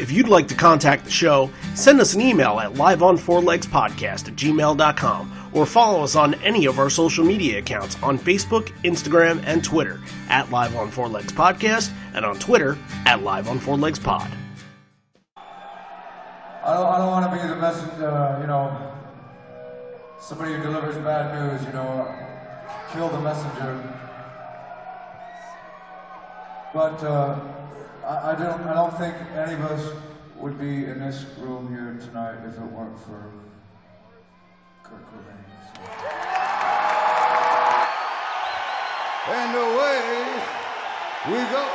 [0.00, 5.50] If you'd like to contact the show, send us an email at liveonfourlegspodcast at gmail.com
[5.52, 10.00] or follow us on any of our social media accounts on Facebook, Instagram, and Twitter
[10.30, 14.30] at Live on Four Legs Podcast and on Twitter at Live on Four Legs Pod.
[15.36, 18.94] I don't, I don't want to be the messenger, you know,
[20.18, 22.08] somebody who delivers bad news, you know,
[22.94, 23.96] kill the messenger.
[26.72, 27.59] But uh,
[28.04, 29.94] I, I don't, I don't think any of us
[30.36, 33.30] would be in this room here tonight if it weren't for
[34.82, 35.44] Kurt Cobain.
[35.74, 35.80] So.
[39.32, 40.10] And away
[41.28, 41.68] we go.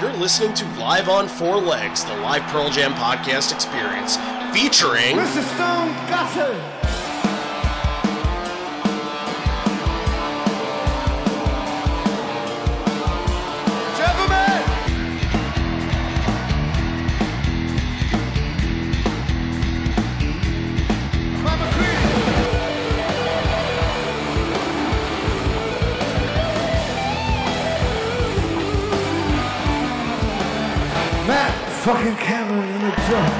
[0.00, 4.16] You're listening to Live on Four Legs, the live Pearl Jam podcast experience,
[4.54, 5.42] featuring Mr.
[5.54, 6.81] Stone Gossard.
[31.92, 33.32] Fucking Cameron in the truck.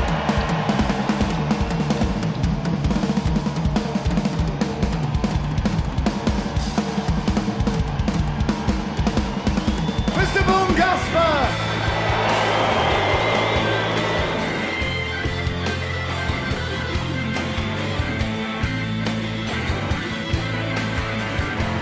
[10.18, 10.42] Mr.
[10.48, 11.32] Boom Gasper!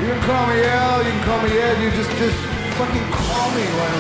[0.01, 2.37] You can call me Al, you can call me Ed, you just, just
[2.79, 4.00] fucking call me, why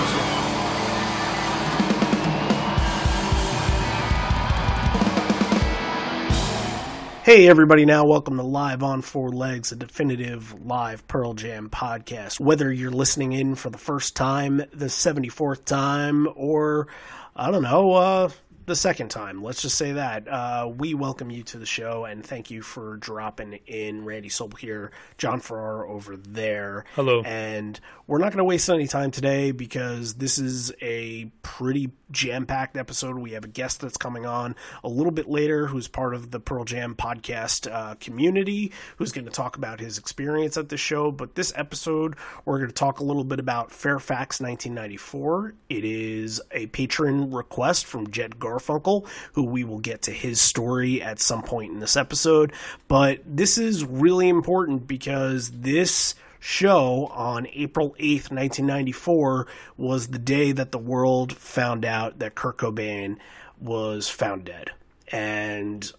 [7.30, 12.40] Hey, everybody, now welcome to Live on Four Legs, a definitive live Pearl Jam podcast.
[12.40, 16.88] Whether you're listening in for the first time, the 74th time, or
[17.36, 18.30] I don't know, uh,
[18.66, 20.26] the second time, let's just say that.
[20.26, 24.04] Uh, we welcome you to the show and thank you for dropping in.
[24.04, 26.84] Randy Soul here, John Farrar over there.
[26.96, 27.22] Hello.
[27.22, 27.78] And
[28.10, 32.76] we're not going to waste any time today because this is a pretty jam packed
[32.76, 33.16] episode.
[33.16, 36.40] We have a guest that's coming on a little bit later who's part of the
[36.40, 41.12] Pearl Jam podcast uh, community who's going to talk about his experience at the show.
[41.12, 45.54] But this episode, we're going to talk a little bit about Fairfax 1994.
[45.68, 51.00] It is a Patreon request from Jed Garfunkel, who we will get to his story
[51.00, 52.52] at some point in this episode.
[52.88, 59.46] But this is really important because this show on April 8th, 1994
[59.76, 63.18] was the day that the world found out that Kurt Cobain
[63.60, 64.70] was found dead.
[65.12, 65.90] And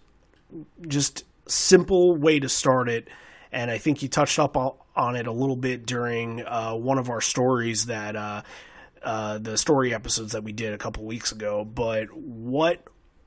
[0.86, 3.08] just simple way to start it.
[3.52, 4.56] And I think you touched up
[4.96, 8.42] on it a little bit during uh, one of our stories that uh,
[9.02, 11.64] uh, the story episodes that we did a couple weeks ago.
[11.64, 12.82] But what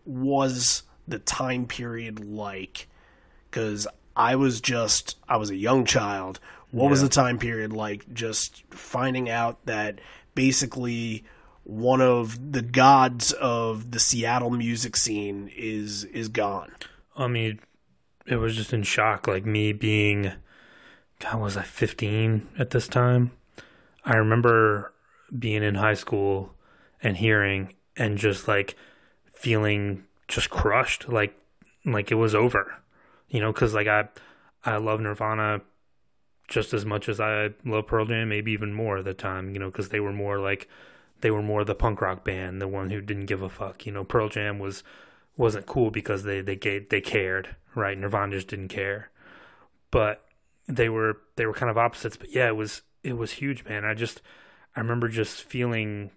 [0.05, 2.87] was the time period like?
[3.49, 6.39] Because I was just, I was a young child.
[6.75, 9.99] What was the time period like just finding out that
[10.35, 11.23] basically
[11.63, 16.75] one of the gods of the Seattle music scene is is gone?
[17.15, 17.61] I mean,
[18.27, 19.25] it was just in shock.
[19.25, 20.33] Like me being,
[21.19, 23.31] God, was I 15 at this time?
[24.03, 24.91] I remember
[25.39, 26.55] being in high school
[27.01, 28.75] and hearing and just like
[29.31, 31.39] feeling just crushed, like
[31.85, 32.75] like it was over,
[33.29, 34.09] you know, because like I
[34.65, 35.61] I love Nirvana
[36.47, 39.59] just as much as I love Pearl Jam, maybe even more at the time, you
[39.59, 40.67] know, because they were more like
[41.22, 43.85] they were more the punk rock band, the one who didn't give a fuck.
[43.85, 44.84] You know, Pearl Jam was
[45.38, 47.97] wasn't cool because they they gave, they cared, right?
[47.97, 49.09] Nirvana just didn't care,
[49.91, 50.23] but
[50.67, 52.17] they were they were kind of opposites.
[52.17, 53.85] But yeah, it was it was huge, man.
[53.85, 54.22] I just
[54.75, 56.11] I remember just feeling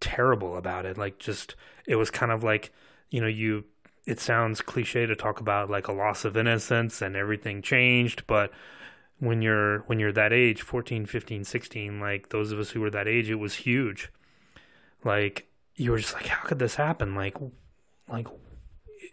[0.00, 0.96] terrible about it.
[0.96, 1.54] Like just
[1.86, 2.72] it was kind of like
[3.10, 3.64] you know you.
[4.04, 8.50] It sounds cliche to talk about like a loss of innocence and everything changed, but
[9.22, 12.90] when you're when you're that age 14 15 16 like those of us who were
[12.90, 14.10] that age it was huge.
[15.04, 15.46] Like
[15.76, 17.14] you were just like how could this happen?
[17.14, 17.36] Like
[18.08, 18.26] like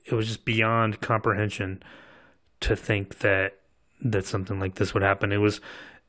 [0.06, 1.84] it was just beyond comprehension
[2.62, 3.58] to think that
[4.02, 5.32] that something like this would happen.
[5.32, 5.62] It was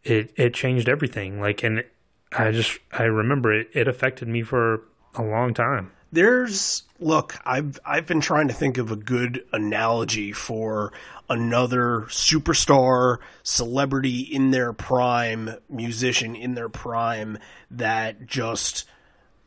[0.03, 1.39] it it changed everything.
[1.39, 1.85] Like and
[2.33, 4.83] i just i remember it it affected me for
[5.17, 10.33] a long time There's look, I've I've been trying to think of a good analogy
[10.33, 10.93] for
[11.29, 17.39] another superstar celebrity in their prime, musician in their prime
[17.71, 18.85] that just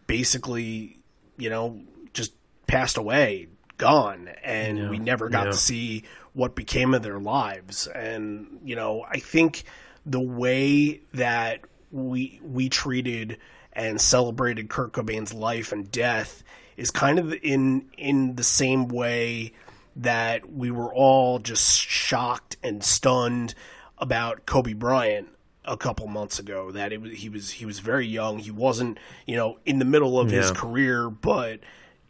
[0.07, 1.00] basically,
[1.38, 1.81] you know,
[2.13, 2.33] just
[2.68, 4.89] passed away, gone, and Yeah.
[4.89, 5.51] we never got Yeah.
[5.51, 7.88] to see what became of their lives.
[7.88, 9.63] And you know, I think
[10.06, 11.62] the way that
[11.92, 13.38] we we treated
[13.73, 16.43] and celebrated Kurt Cobain's life and death
[16.77, 19.53] is kind of in in the same way
[19.95, 23.53] that we were all just shocked and stunned
[23.97, 25.29] about Kobe Bryant
[25.65, 28.39] a couple months ago that it was he was he was very young.
[28.39, 31.59] He wasn't you know in the middle of his career but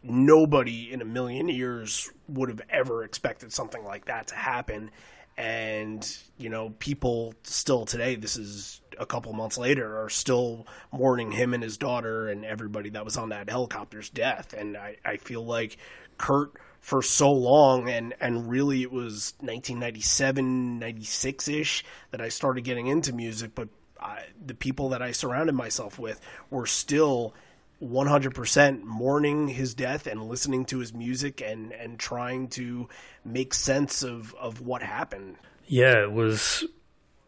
[0.04, 4.92] nobody in a million years would have ever expected something like that to happen.
[5.38, 11.32] And you know people still today this is a couple months later are still mourning
[11.32, 14.54] him and his daughter and everybody that was on that helicopter's death.
[14.54, 15.78] And i, I feel like
[16.18, 16.52] kurt
[16.82, 23.14] for so long and and really it was 1997 96ish that i started getting into
[23.14, 23.70] music but
[24.02, 26.20] I, the people that i surrounded myself with
[26.50, 27.34] were still
[27.82, 32.90] 100% mourning his death and listening to his music and and trying to
[33.26, 35.38] make sense of of what happened
[35.68, 36.66] Yeah, it was.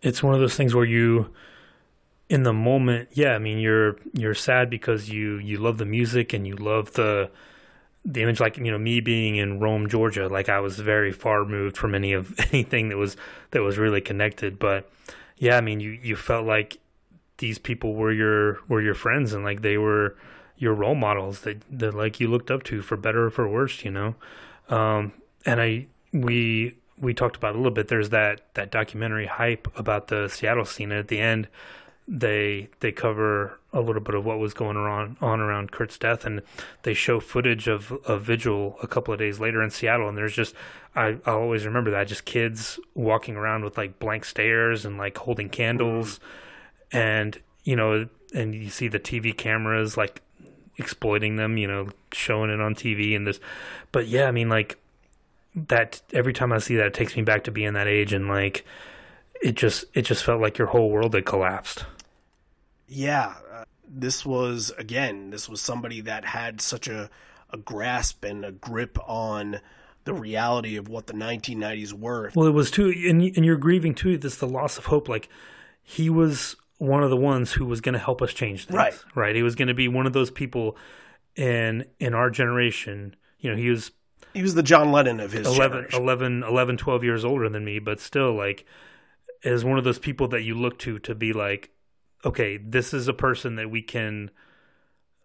[0.01, 1.33] It's one of those things where you,
[2.29, 3.33] in the moment, yeah.
[3.33, 7.29] I mean, you're you're sad because you you love the music and you love the
[8.03, 8.39] the image.
[8.39, 11.95] Like you know, me being in Rome, Georgia, like I was very far removed from
[11.95, 13.17] any of anything that was
[13.51, 14.59] that was really connected.
[14.59, 14.89] But
[15.37, 16.77] yeah, I mean, you you felt like
[17.37, 20.15] these people were your were your friends and like they were
[20.57, 23.83] your role models that that like you looked up to for better or for worse,
[23.83, 24.15] you know.
[24.69, 25.13] Um,
[25.45, 27.87] and I we we talked about a little bit.
[27.87, 30.91] There's that that documentary hype about the Seattle scene.
[30.91, 31.47] And at the end,
[32.07, 36.25] they they cover a little bit of what was going on on around Kurt's death,
[36.25, 36.41] and
[36.83, 40.07] they show footage of a vigil a couple of days later in Seattle.
[40.07, 40.55] And there's just
[40.95, 45.17] I I always remember that just kids walking around with like blank stares and like
[45.17, 46.19] holding candles,
[46.91, 50.21] and you know, and you see the TV cameras like
[50.77, 53.39] exploiting them, you know, showing it on TV and this.
[53.91, 54.77] But yeah, I mean, like
[55.55, 56.01] that.
[56.13, 58.65] Every time I see that, it takes me back to being that age, and like
[59.41, 61.85] it just it just felt like your whole world had collapsed.
[62.87, 67.09] yeah uh, this was again this was somebody that had such a
[67.51, 69.59] a grasp and a grip on
[70.05, 73.95] the reality of what the 1990s were Well, it was too, and and you're grieving
[73.95, 74.17] too.
[74.17, 75.09] This the loss of hope.
[75.09, 75.29] Like
[75.81, 78.75] he was one of the ones who was going to help us change things.
[78.75, 78.93] Right.
[79.15, 79.35] right.
[79.35, 80.77] He was going to be one of those people
[81.35, 83.15] in in our generation.
[83.39, 83.91] You know, he was
[84.35, 86.01] he was the John Lennon of his 11, generation.
[86.01, 88.65] 11, 11, 12 years older than me, but still like
[89.43, 91.71] is one of those people that you look to to be like,
[92.23, 94.29] okay, this is a person that we can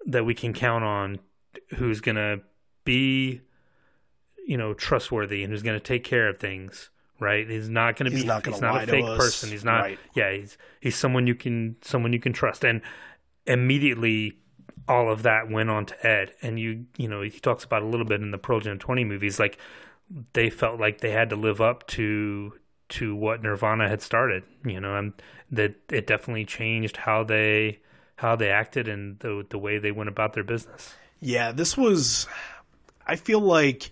[0.06, 1.18] that we can count on
[1.76, 2.38] who's gonna
[2.84, 3.40] be,
[4.46, 6.90] you know, trustworthy and who's gonna take care of things.
[7.18, 7.48] Right?
[7.48, 9.50] He's not gonna He's be not gonna he's not a fake person.
[9.50, 9.98] He's not Right.
[10.14, 12.64] yeah, he's he's someone you can someone you can trust.
[12.64, 12.80] And
[13.46, 14.38] immediately
[14.88, 16.32] all of that went on to Ed.
[16.42, 19.04] And you you know, he talks about a little bit in the Pearl Jam twenty
[19.04, 19.58] movies, like
[20.32, 22.54] they felt like they had to live up to
[22.90, 25.12] to what Nirvana had started, you know, and
[25.50, 27.78] that it definitely changed how they
[28.16, 30.94] how they acted and the the way they went about their business.
[31.20, 32.26] Yeah, this was.
[33.06, 33.90] I feel like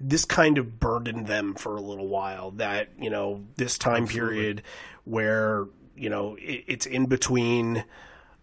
[0.00, 2.50] this kind of burdened them for a little while.
[2.52, 4.62] That you know, this time period
[5.04, 7.84] where you know it, it's in between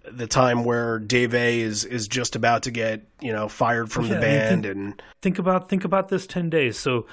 [0.10, 4.16] the time where Dave Abbruzzese is just about to get you know fired from the
[4.16, 6.78] Yeah, I mean, band, and Think about think about this ten days.
[6.78, 7.06] So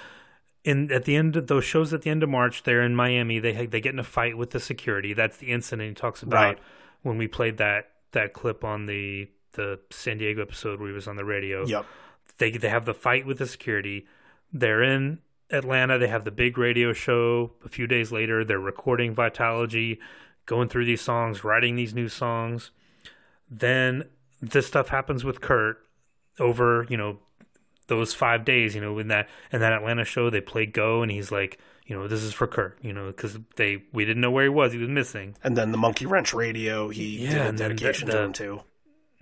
[0.65, 3.39] in at the end of those shows at the end of March, they're in Miami.
[3.39, 5.13] They they get in a fight with the security.
[5.15, 6.59] That's the incident he talks about Right.
[7.03, 11.09] when we played that that clip on the the San Diego episode where he was
[11.09, 11.67] on the radio.
[11.67, 11.87] yep,
[12.39, 14.07] they they have the fight with the security.
[14.53, 15.19] They're in
[15.51, 15.99] Atlanta.
[15.99, 17.53] They have the big radio show.
[17.65, 19.99] A few days later, they're recording Vitalogy,
[20.47, 22.71] going through these songs, writing these new songs.
[23.51, 24.05] Then
[24.41, 25.79] this stuff happens with Kurt
[26.39, 27.19] over you know
[27.87, 28.75] those five days.
[28.75, 31.97] You know in that in that Atlanta show, they play Go, and he's like, you
[31.97, 32.79] know, this is for Kurt.
[32.83, 34.73] You know, because they we didn't know where he was.
[34.73, 35.37] He was missing.
[35.45, 38.23] and then the Monkey Wrench Radio, he Yeah, did a then the- dedication to the-
[38.25, 38.61] him too.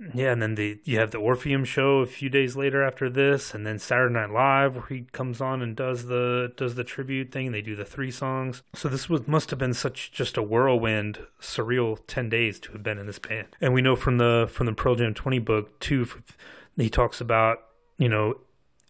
[0.04, 0.18] Mm-hmm.
[0.18, 3.54] Yeah, and then the you have the Orpheum show a few days later after this,
[3.54, 7.32] and then Saturday Night Live where he comes on and does the does the tribute
[7.32, 7.52] thing.
[7.52, 8.62] They do the three songs.
[8.74, 12.82] So this was must have been such just a whirlwind, surreal ten days to have
[12.82, 13.48] been in this band.
[13.60, 16.06] And we know from the from the Pearl Jam twenty book too,
[16.76, 17.58] he talks about
[17.96, 18.34] you know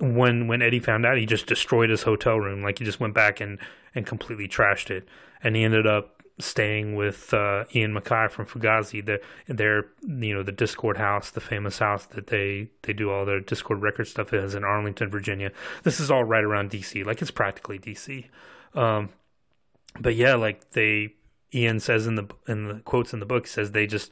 [0.00, 2.62] when when Eddie found out, he just destroyed his hotel room.
[2.62, 3.59] Like he just went back and
[3.94, 5.09] and completely trashed it,
[5.42, 9.05] and he ended up staying with uh, Ian MacKaye from Fugazi.
[9.05, 13.25] The their you know the Dischord house, the famous house that they they do all
[13.25, 15.53] their Dischord record stuff is in Arlington, Virginia.
[15.83, 17.05] This is all right around DC.
[17.05, 18.26] Like it's practically DC.
[18.75, 19.11] Um,
[19.99, 21.14] but yeah, like they
[21.55, 24.11] Ian says in the in the quotes in the book says they just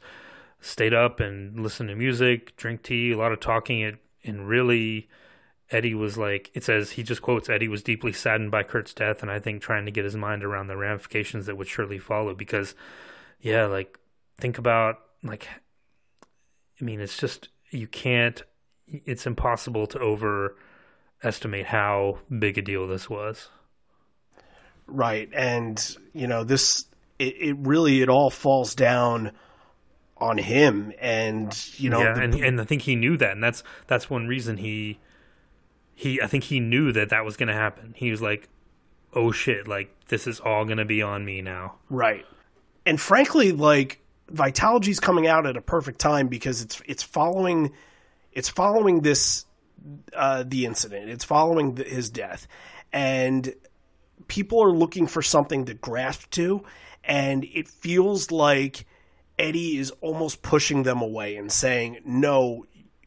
[0.61, 3.81] stayed up and listened to music, drink tea, a lot of talking.
[3.81, 5.09] It and really.
[5.73, 9.21] Eddie was like, it says, he just quotes, Eddie was deeply saddened by Kurt's death,
[9.21, 12.33] and I think trying to get his mind around the ramifications that would surely follow.
[12.33, 12.75] Because,
[13.41, 13.97] yeah, like,
[14.39, 15.47] think about, like,
[16.79, 18.41] I mean, it's just, you can't,
[18.87, 23.49] it's impossible to overestimate how big a deal this was.
[24.85, 25.29] Right.
[25.33, 26.85] And, you know, this,
[27.17, 29.31] it, it really, it all falls down
[30.17, 30.93] on him.
[30.99, 34.09] And, you know, yeah, the- and and I think he knew that, and that's that's
[34.09, 34.99] one reason he
[35.95, 37.93] he I think he knew that that was going to happen.
[37.97, 38.49] He was like,
[39.13, 39.67] "Oh shit!
[39.67, 42.25] Like this is all going to be on me now." Right.
[42.85, 47.71] And frankly, like Vitalogy's coming out at a perfect time because it's it's following
[48.31, 49.45] it's following this
[50.15, 51.09] uh, the incident.
[51.09, 52.47] It's following the, his death,
[52.91, 53.53] and
[54.27, 56.63] people are looking for something to grasp to,
[57.03, 58.85] and it feels like
[59.37, 62.65] Eddie is almost pushing them away and saying, "No,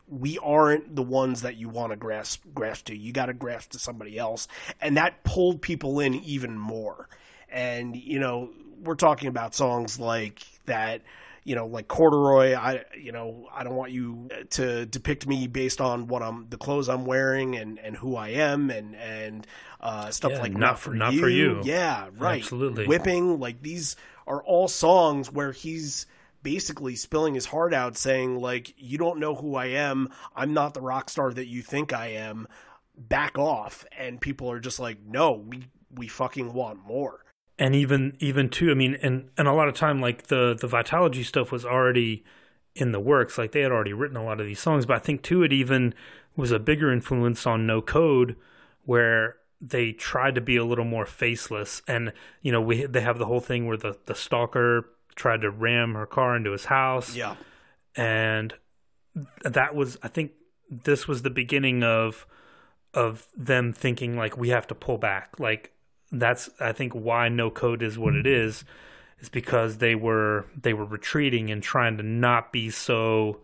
[0.08, 2.96] we aren't the ones that you want to grasp grasp to.
[2.96, 4.48] You got to grasp to somebody else."
[4.80, 7.08] And that pulled people in even more.
[7.48, 8.50] And you know,
[8.82, 11.02] we're talking about songs like that.
[11.44, 12.54] You know, like corduroy.
[12.56, 16.56] I, you know, I don't want you to depict me based on what I'm, the
[16.56, 19.46] clothes I'm wearing, and and who I am, and and
[19.80, 21.20] uh, stuff Yeah, like not not for- for not you.
[21.20, 21.60] for you.
[21.62, 22.42] Yeah, right.
[22.42, 22.88] Absolutely.
[22.88, 23.38] Whipping.
[23.38, 23.94] Like these
[24.26, 26.06] are all songs where he's
[26.46, 30.08] basically spilling his heart out saying like you don't know who I am.
[30.36, 32.46] I'm not the rock star that you think I am.
[32.96, 33.84] Back off.
[33.98, 37.24] And people are just like no we we fucking want more.
[37.58, 40.68] And even even too i mean and and a lot of time like the the
[40.68, 42.24] vitalogy stuff was already
[42.76, 43.38] in the works.
[43.38, 44.86] Like they had already written a lot of these songs.
[44.86, 45.94] But i think too it even
[46.36, 48.36] was a bigger influence on no code
[48.84, 51.82] where they tried to be a little more faceless.
[51.88, 55.50] And you know we they have the whole thing where the the stalker tried to
[55.50, 57.16] ram her car into his house.
[57.16, 57.36] Yeah.
[57.96, 58.54] And
[59.44, 60.32] that was i think
[60.70, 62.26] this was the beginning of
[62.92, 65.34] of them thinking like we have to pull back.
[65.38, 65.72] Like
[66.12, 68.64] that's i think why no code is what it is
[69.18, 73.40] is because they were they were retreating and trying to not be so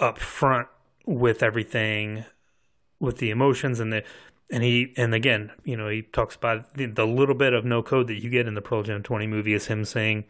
[0.00, 0.66] upfront
[1.06, 2.24] with everything
[3.00, 4.02] with the emotions and the
[4.50, 7.82] and he and again you know he talks about the, the little bit of no
[7.82, 10.24] code that you get in the Pearl Jam 20 movie is him saying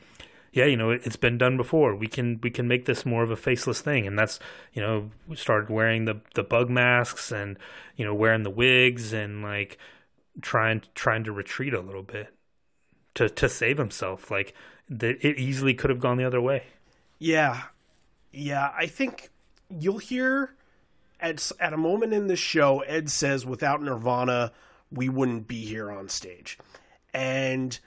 [0.53, 1.95] yeah you know it, it's been done before.
[1.95, 4.07] We can we can make this more of a faceless thing.
[4.07, 4.39] And that's
[4.73, 7.59] you know we started wearing the the bug masks and
[7.97, 9.79] you know wearing the wigs and like
[10.41, 12.35] trying trying to retreat a little bit
[13.15, 14.31] to to save himself.
[14.31, 14.55] Like
[14.89, 16.65] that it easily could have gone the other way.
[17.19, 17.63] Yeah.
[18.33, 19.31] Yeah I think
[19.69, 20.55] you'll hear
[21.21, 24.53] at at a moment in the show Ed says without Nirvana
[24.91, 26.59] we wouldn't be here on stage
[27.13, 27.79] and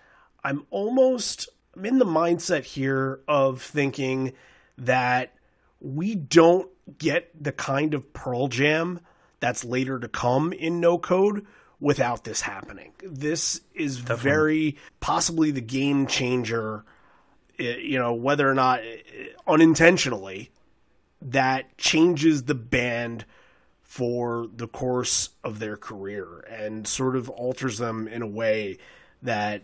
[0.44, 4.34] I'm almost I'm in the mindset here of thinking
[4.78, 5.34] that
[5.80, 9.00] we don't get the kind of Pearl Jam
[9.40, 11.46] that's later to come in no code
[11.80, 12.94] without this happening.
[13.04, 16.86] This is very possibly the game changer,
[17.58, 19.00] eh, you know, whether or not eh,
[19.48, 20.52] unintentionally,
[21.22, 23.26] that changes the band
[23.82, 28.78] for the course of their career and sort of alters them in a way
[29.22, 29.62] that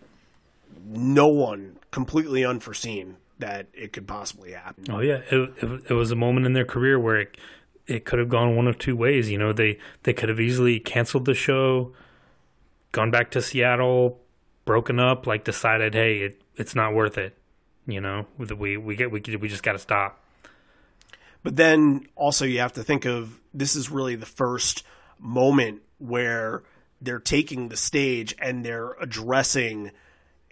[0.86, 4.84] no one completely unforeseen that it could possibly happen.
[4.90, 7.38] Oh yeah, it, it it was a moment in their career where it
[7.86, 9.30] it could have gone one of two ways.
[9.30, 11.94] You know, they they could have easily canceled the show,
[12.92, 14.20] gone back to Seattle,
[14.66, 17.38] broken up, like decided, hey, it, it's not worth it.
[17.86, 20.22] You know, we we get we we just got to stop.
[21.48, 24.84] But then also you have to think of this is really the first
[25.18, 26.63] moment where
[27.00, 29.92] they're taking the stage and they're addressing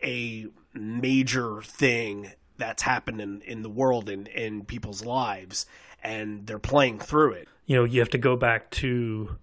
[0.01, 5.65] a major thing that's happened in, in the world and in people's lives
[6.01, 7.49] and they're playing through it.
[7.65, 9.35] You know, you have to go back to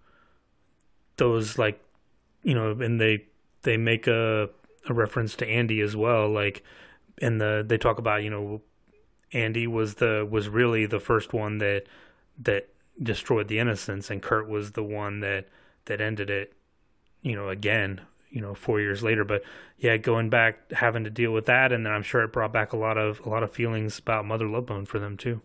[1.18, 1.85] those like,
[2.42, 3.26] you know, and they
[3.61, 4.49] they make a
[4.88, 6.30] a reference to Andy as well.
[6.30, 6.64] Like,
[7.18, 8.62] in the they talk about you know
[9.33, 11.85] Andy was the was really the first one that
[12.39, 12.69] that
[13.03, 15.49] destroyed the innocence, and Kurt was the one that
[15.87, 16.53] that ended it.
[17.23, 19.25] You know, again, you know, four years later.
[19.25, 19.43] But
[19.79, 22.77] yeah, going back, having to deal with that, and I'm sure it brought back a
[22.77, 25.41] lot of a lot of feelings about Mother Love Bone for them too.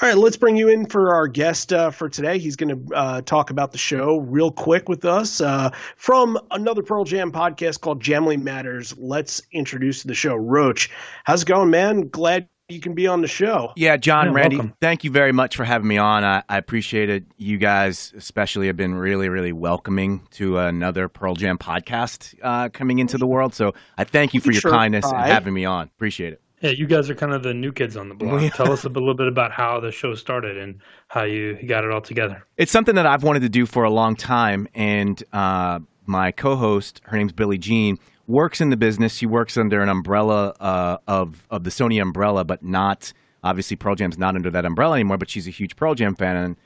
[0.00, 2.38] All right, let's bring you in for our guest uh, for today.
[2.38, 6.82] He's going to uh, talk about the show real quick with us uh, from another
[6.82, 8.96] Pearl Jam podcast called Jamly Matters.
[8.96, 10.88] Let's introduce the show Roach.
[11.24, 12.08] How's it going, man?
[12.08, 13.72] Glad you can be on the show.
[13.76, 14.74] Yeah, John, Yeah, Randy, welcome.
[14.80, 16.22] thank you very much for having me on.
[16.22, 17.24] I, I appreciate it.
[17.38, 22.98] You guys, especially, have been really, really welcoming to another Pearl Jam podcast uh, coming
[22.98, 23.54] into the world.
[23.54, 25.86] So I thank you for your Sure kindness and having me on.
[25.86, 26.42] Appreciate it.
[26.60, 28.52] Yeah, you guys are kind of the new kids on the block.
[28.52, 31.90] Tell us a little bit about how the show started and how you got it
[31.90, 32.44] all together.
[32.58, 37.00] It's something that I've wanted to do for a long time, and uh, my co-host,
[37.04, 37.96] her name's Billie Jean,
[38.28, 39.16] works in the business.
[39.16, 43.96] She works under an umbrella uh, of of the Sony umbrella, but not obviously Pearl
[43.96, 45.18] Jam's not under that umbrella anymore.
[45.18, 46.56] But she's a huge Pearl Jam fan, and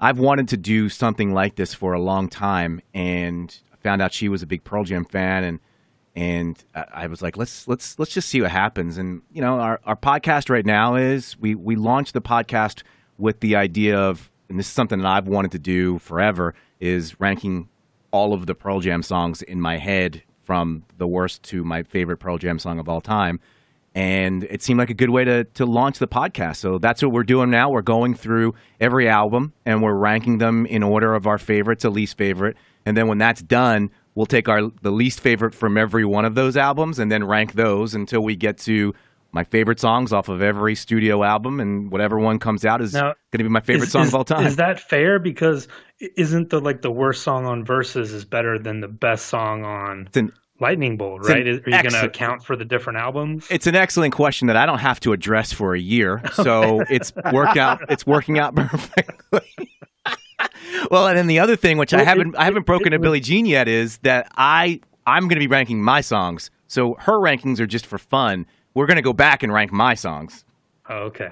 [0.00, 4.28] I've wanted to do something like this for a long time, and found out she
[4.28, 5.60] was a big Pearl Jam fan, and
[6.14, 8.98] and I I was like, let's let's let's just see what happens.
[8.98, 12.82] And you know, our our podcast right now is we we launched the podcast
[13.18, 17.18] with the idea of, and this is something that I've wanted to do forever, is
[17.18, 17.70] ranking
[18.10, 22.18] all of the Pearl Jam songs in my head from the worst to my favorite
[22.18, 23.40] Pearl Jam song of all time.
[23.94, 26.56] And it seemed like a good way to, to launch the podcast.
[26.56, 27.70] So that's what we're doing now.
[27.70, 31.90] We're going through every album and we're ranking them in order of our favorite to
[31.90, 32.56] least favorite.
[32.84, 36.34] And then when that's done, we'll take our the least favorite from every one of
[36.34, 38.94] those albums and then rank those until we get to
[39.36, 43.14] my favorite songs off of every studio album and whatever one comes out is going
[43.32, 44.46] to be my favorite Is- song is- of all time.
[44.46, 45.18] Is that fair?
[45.18, 45.68] Because
[46.16, 50.06] isn't the like the worst song on Versus is better than the best song on
[50.06, 51.46] It's an Lightning Bolt, right?
[51.46, 53.46] Are you going to account for the different albums?
[53.50, 57.12] It's an excellent question that I don't have to address for a year, so it's
[57.30, 57.82] worked out.
[57.90, 59.68] It's working out perfectly.
[60.90, 63.20] well, and then the other thing, which I haven't, I haven't broken it to Billie
[63.20, 66.50] Jean yet, is that I I'm going to be ranking my songs.
[66.68, 68.46] So her rankings are just for fun.
[68.76, 70.44] We're going to go back and rank my songs.
[70.86, 71.30] Oh, okay.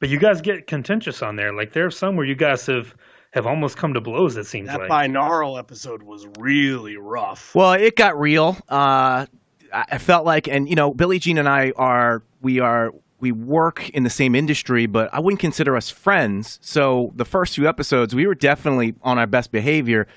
[0.00, 1.52] But you guys get contentious on there.
[1.52, 2.92] Like there's some where you guys have
[3.30, 4.36] have almost come to blows.
[4.36, 4.90] It seems That like.
[4.90, 7.54] binaural episode was really rough.
[7.54, 8.56] Well, it got real.
[8.68, 9.26] Uh,
[9.72, 12.90] I I felt like, and you know, Billie Jean and I are we are
[13.20, 16.58] we work in the same industry, but I wouldn't consider us friends.
[16.62, 20.08] So the first few episodes, we were definitely on our best behavior.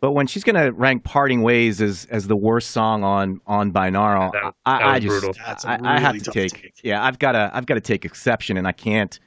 [0.00, 4.32] But when she's gonna rank "Parting Ways" as as the worst song on on binaural,
[4.32, 5.34] That- I, that I was just brutal.
[5.46, 6.74] That's a I, I have to tough take, take.
[6.84, 9.18] yeah, I've got to I've got to take exception, and I can't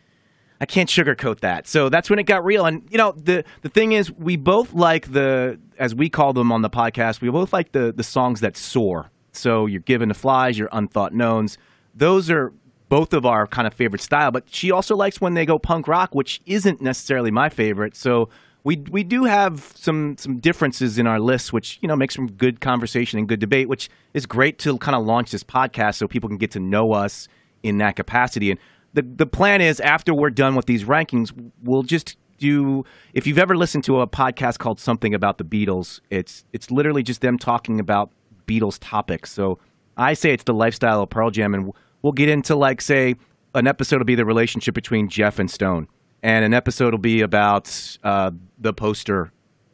[0.61, 1.67] I can't sugarcoat that.
[1.67, 2.65] So that's when it got real.
[2.65, 6.51] And you know, the the thing is, we both like the as we call them
[6.51, 9.09] on the podcast, we both like the the songs that soar.
[9.33, 11.57] So you're given the flies, your unthought knowns.
[11.95, 12.53] Those are
[12.89, 14.31] both of our kind of favorite style.
[14.31, 17.95] But she also likes when they go punk rock, which isn't necessarily my favorite.
[17.95, 18.29] So
[18.63, 22.31] we we do have some some differences in our lists, which you know makes some
[22.31, 26.07] good conversation and good debate, which is great to kind of launch this podcast so
[26.07, 27.27] people can get to know us
[27.63, 28.51] in that capacity.
[28.51, 28.59] And
[28.93, 31.31] the the plan is after we're done with these rankings,
[31.63, 32.85] we'll just do.
[33.13, 37.03] If you've ever listened to a podcast called Something About the Beatles, it's it's literally
[37.03, 38.11] just them talking about
[38.47, 39.31] Beatles topics.
[39.31, 39.59] So
[39.97, 43.15] I say it's the lifestyle of Pearl Jam, and we'll get into like say
[43.55, 45.87] an episode will be the relationship between Jeff and Stone,
[46.23, 49.31] and an episode will be about uh, the poster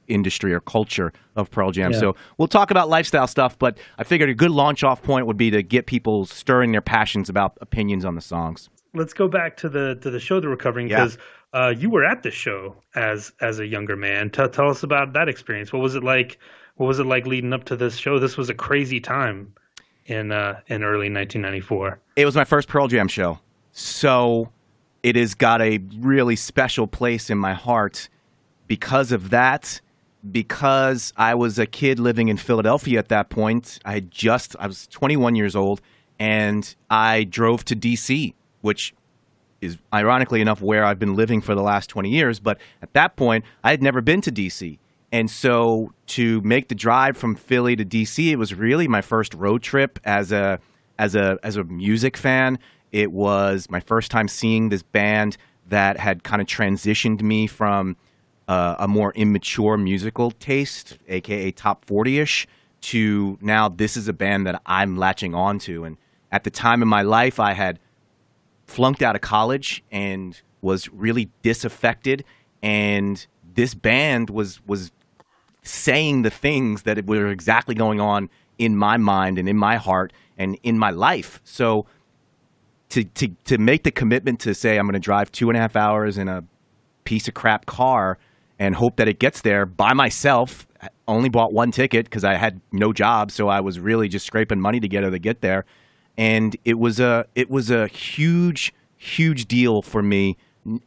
[0.07, 1.91] industry or culture of Pearl Jam.
[1.91, 1.99] Yeah.
[1.99, 5.38] So we'll talk about lifestyle stuff, but I figured a good launch off point would
[5.38, 8.69] be to get people stirring their passions about opinions on the songs.
[8.93, 10.97] Let's go back to the to the show that we're covering Yeah.
[11.03, 11.17] because
[11.53, 14.29] uh, you were at the show as as a younger man.
[14.29, 15.73] Tell tell us about that experience.
[15.73, 16.39] What was it like?
[16.75, 18.17] What was it like leading up to this show?
[18.19, 19.53] This was a crazy time
[20.05, 21.99] in uh, in early 1994.
[22.15, 23.39] It was my first Pearl Jam show.
[23.71, 24.49] So
[25.08, 28.10] it has got a really special place in my heart
[28.67, 29.80] because of that.
[30.30, 33.80] Because I was a kid living in Philadelphia at that point.
[33.86, 35.80] I had just, I was 21 years old,
[36.20, 38.93] and I drove to DC, which
[39.62, 42.41] is ironically enough where I've been living for the last 20 years.
[42.41, 44.80] But at that point, I had never been to DC.
[45.13, 49.34] And so to make the drive from Philly to DC, it was really my first
[49.34, 50.60] road trip as a
[51.00, 52.60] as a as a music fan.
[52.91, 57.97] It was my first time seeing this band that had kind of transitioned me from
[58.47, 62.45] uh, a more immature musical taste, aka top 40ish,
[62.80, 65.84] to now this is a band that I'm latching on to.
[65.84, 65.97] And
[66.32, 67.80] at the time in my life, I had
[68.65, 72.23] flunked out of college and was really disaffected
[72.62, 74.91] and this band was was
[75.63, 80.12] saying the things that were exactly going on in my mind and in my heart
[80.38, 81.86] and in my life so
[82.89, 85.62] to to to make the commitment to say i'm going to drive two and a
[85.62, 86.43] half hours in a
[87.04, 88.17] piece of crap car
[88.60, 90.67] and hope that it gets there by myself.
[90.82, 94.26] I only bought one ticket because i had no job so i was really just
[94.26, 95.65] scraping money together to get there.
[96.17, 100.38] And it was a it was a huge huge deal for me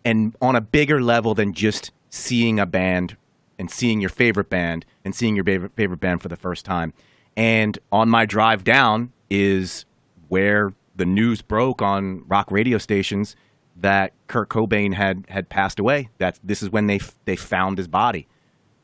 [0.04, 3.16] and on a bigger level than just seeing a band
[3.58, 6.92] and seeing your favorite band and seeing your favorite favorite band for the first time.
[7.36, 9.84] And on my drive down is
[10.28, 13.34] where the news broke on rock radio stations
[13.74, 17.88] that Kurt Cobain had had passed away that this is when they they found his
[17.88, 18.28] body.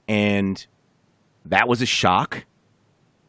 [0.09, 0.67] And
[1.45, 2.47] that was a shock.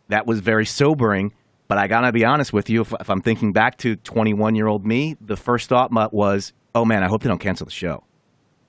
[0.08, 1.34] That was very sobering.
[1.68, 4.68] But I gotta be honest with you, if, if I'm thinking back to 21 year
[4.68, 8.06] old me, the first thought was, "Oh man, I hope they don't cancel the show,"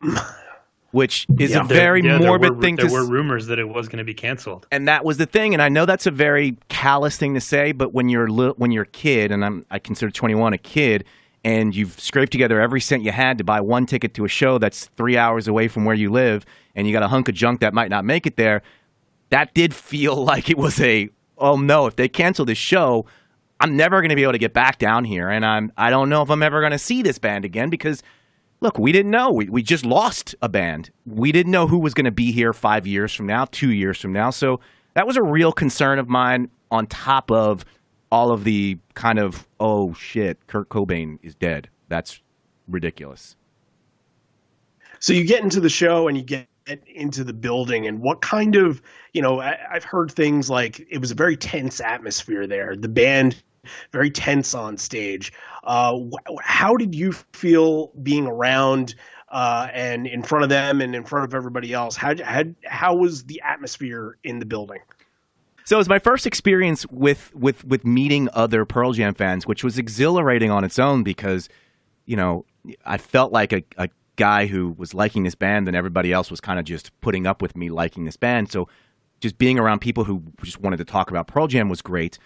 [0.91, 2.93] which is a There- very yeah, there morbid were- thing There to.
[2.93, 4.67] were s- rumors that it was going to be canceled.
[4.73, 5.53] and that was the thing.
[5.53, 8.71] And I know that's a very callous thing to say, but when you're li- when
[8.71, 11.05] you're a kid, and I'm I consider 21 a kid,
[11.45, 14.59] and you've scraped together every cent you had to buy one ticket to a show
[14.59, 17.61] that's three hours away from where you live, and you got a hunk of junk
[17.61, 18.63] that might not make it there,
[19.31, 23.05] that did feel like it was a oh no, if they cancel this show,
[23.61, 26.09] I'm never going to be able to get back down here, and I'm I don't
[26.09, 28.03] know if I'm ever going to see this band again because
[28.61, 29.31] look, we didn't know.
[29.31, 30.91] We we just lost a band.
[31.07, 34.01] We didn't know who was going to be here five years from now, two years
[34.01, 34.31] from now.
[34.31, 34.61] So
[34.95, 36.51] that was a real concern of mine.
[36.71, 37.65] On top of
[38.13, 41.69] all of the kind of oh shit, Kurt Cobain is dead.
[41.89, 42.21] That's
[42.69, 43.37] ridiculous.
[45.01, 46.49] So you get into the show and you get
[46.87, 48.83] into the building and what kind of
[49.15, 52.91] you know I, have heard things like it was a very tense atmosphere there the
[52.91, 53.43] band
[53.93, 55.33] very tense on stage.
[55.65, 55.99] Uh,
[56.43, 58.95] how did you feel being around
[59.31, 61.97] uh, and in front of them and in front of everybody else?
[61.97, 64.81] How, how, how was the atmosphere in the building?
[65.65, 69.63] So it was my first experience with with with meeting other Pearl Jam fans, which
[69.63, 71.51] was exhilarating on its own because,
[72.07, 72.47] you know,
[72.87, 76.41] I felt like a, a guy who was liking this band and everybody else was
[76.41, 78.51] kind of just putting up with me liking this band.
[78.51, 78.67] So
[79.21, 82.19] just being around people who just wanted to talk about Pearl Jam was great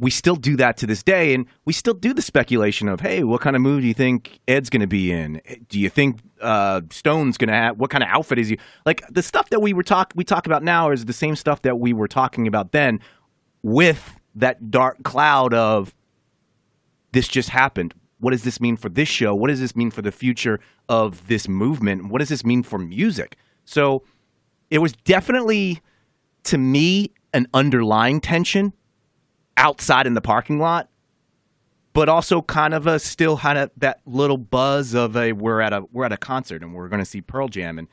[0.00, 3.24] we still do that to this day, and we still do the speculation of, hey,
[3.24, 5.40] what kind of movie do you think Ed's going to be in?
[5.68, 8.58] Do you think uh, Stone's going to have what kind of outfit is he?
[8.86, 11.62] Like the stuff that we were talk we talk about now is the same stuff
[11.62, 13.00] that we were talking about then,
[13.62, 15.94] with that dark cloud of
[17.12, 17.92] this just happened.
[18.20, 19.34] What does this mean for this show?
[19.34, 22.08] What does this mean for the future of this movement?
[22.08, 23.36] What does this mean for music?
[23.64, 24.04] So
[24.70, 25.80] it was definitely
[26.44, 28.72] to me an underlying tension
[29.58, 30.88] outside in the parking lot,
[31.92, 35.72] but also kind of a still kind of that little buzz of a we're at
[35.72, 37.88] a we're at a concert and we're going to see Pearl Jam and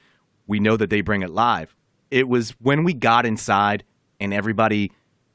[0.48, 1.76] we know that they bring it live.
[2.12, 3.84] It was when we got inside
[4.20, 4.92] and everybody,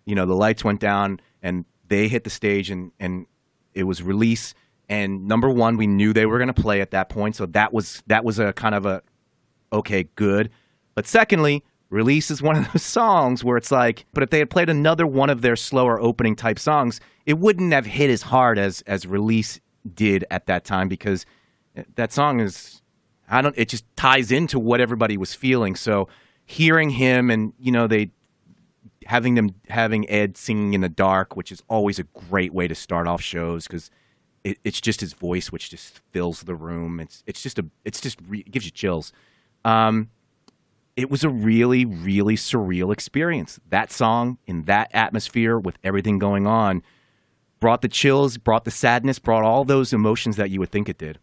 [0.07, 3.27] you know, the lights went down and they hit the stage and and
[3.75, 4.55] it was release.
[4.89, 7.37] And number one we knew they were going to play at that point.
[7.37, 9.03] So that was that was a kind of a
[9.73, 10.51] okay good.
[10.95, 14.49] But secondly Release is one of those songs where it's like, but if they had
[14.49, 18.59] played another one of their slower opening type songs, it wouldn't have hit as hard
[18.59, 19.61] as as Release
[19.95, 21.27] did at that time because
[21.97, 22.81] that song is
[23.29, 25.75] I don't it just ties into what everybody was feeling.
[25.77, 26.09] So
[26.47, 28.11] hearing him and you know they
[29.07, 32.75] having them having Ed singing in the dark, which is always a great way to
[32.75, 33.91] start off shows because
[34.45, 37.01] it, it's just his voice which just fills the room.
[37.01, 39.13] It's it's just a it's just re, it gives you chills.
[39.65, 40.11] Um,
[41.01, 43.59] it was a really, really surreal experience.
[43.71, 46.83] That song in that atmosphere with everything going on
[47.59, 50.99] brought the chills, brought the sadness, brought all those emotions that you would think it
[50.99, 51.19] did.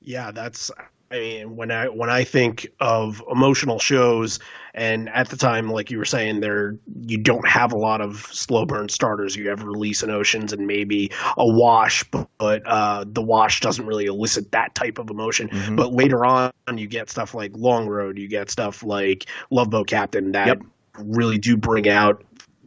[0.00, 0.70] Yeah, that's
[1.14, 4.40] I mean, when I when I think of emotional shows,
[4.74, 8.26] and at the time, like you were saying, there you don't have a lot of
[8.32, 9.36] slow burn starters.
[9.36, 13.86] You have release and oceans and maybe a wash, but, but uh, the wash doesn't
[13.86, 15.48] really elicit that type of emotion.
[15.50, 15.76] Mm-hmm.
[15.76, 19.86] But later on, you get stuff like Long Road, you get stuff like Love Boat
[19.86, 20.62] Captain that yep.
[20.98, 22.24] really do bring out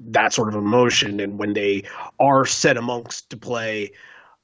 [0.10, 1.20] that sort of emotion.
[1.20, 1.84] And when they
[2.22, 3.92] are set amongst to play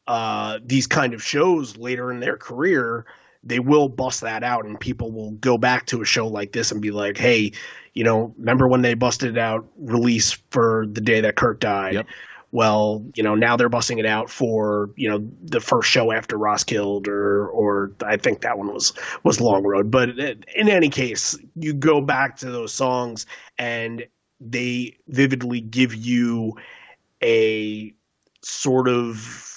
[0.08, 3.06] uh, these kind of shows later in their career
[3.44, 6.72] they will bust that out and people will go back to a show like this
[6.72, 7.52] and be like, hey,
[7.94, 11.94] you know, remember when they busted out release for the day that Kurt died?
[11.94, 12.08] Yep.
[12.52, 16.38] Well, you know, now they're busting it out for, you know, the first show after
[16.38, 19.90] Roskilde or or I think that one was was Long Road.
[19.90, 23.26] But in any case, you go back to those songs
[23.58, 24.06] and
[24.40, 26.54] they vividly give you
[27.24, 27.92] a
[28.44, 29.53] sort of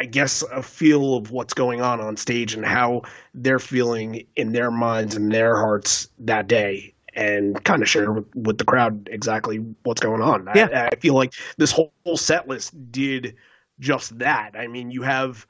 [0.00, 3.02] I guess, a feel of what's going on on stage and how
[3.34, 8.34] they're feeling in their minds and their hearts that day and kind of share with,
[8.34, 10.48] with the crowd exactly what's going on.
[10.54, 10.68] Yeah.
[10.72, 13.36] I, I feel like this whole, whole set list did
[13.78, 14.52] just that.
[14.54, 15.46] I mean, you have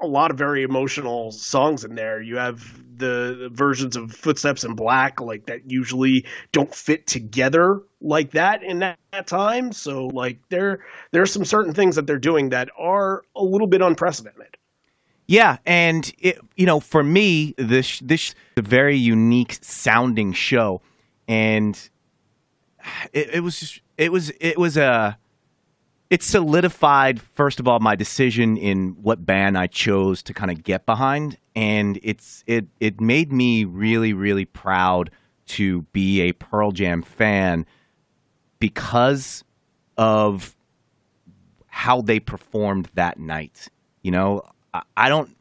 [0.00, 2.22] a lot of very emotional songs in there.
[2.22, 8.32] You have the versions of Footsteps in Black like that usually don't fit together like
[8.32, 9.72] that in that, that time.
[9.72, 13.82] So like there there's some certain things that they're doing that are a little bit
[13.82, 14.56] unprecedented.
[15.26, 20.80] Yeah, and it, you know, for me, this this is a very unique sounding show,
[21.28, 21.78] and
[23.12, 25.18] it, it was just, it was it was a
[26.10, 30.62] it solidified first of all my decision in what band I chose to kind of
[30.62, 35.10] get behind, and it's it it made me really really proud
[35.48, 37.66] to be a Pearl Jam fan
[38.58, 39.44] because
[39.96, 40.56] of
[41.66, 43.68] how they performed that night.
[44.02, 44.42] You know,
[44.72, 45.36] I, I don't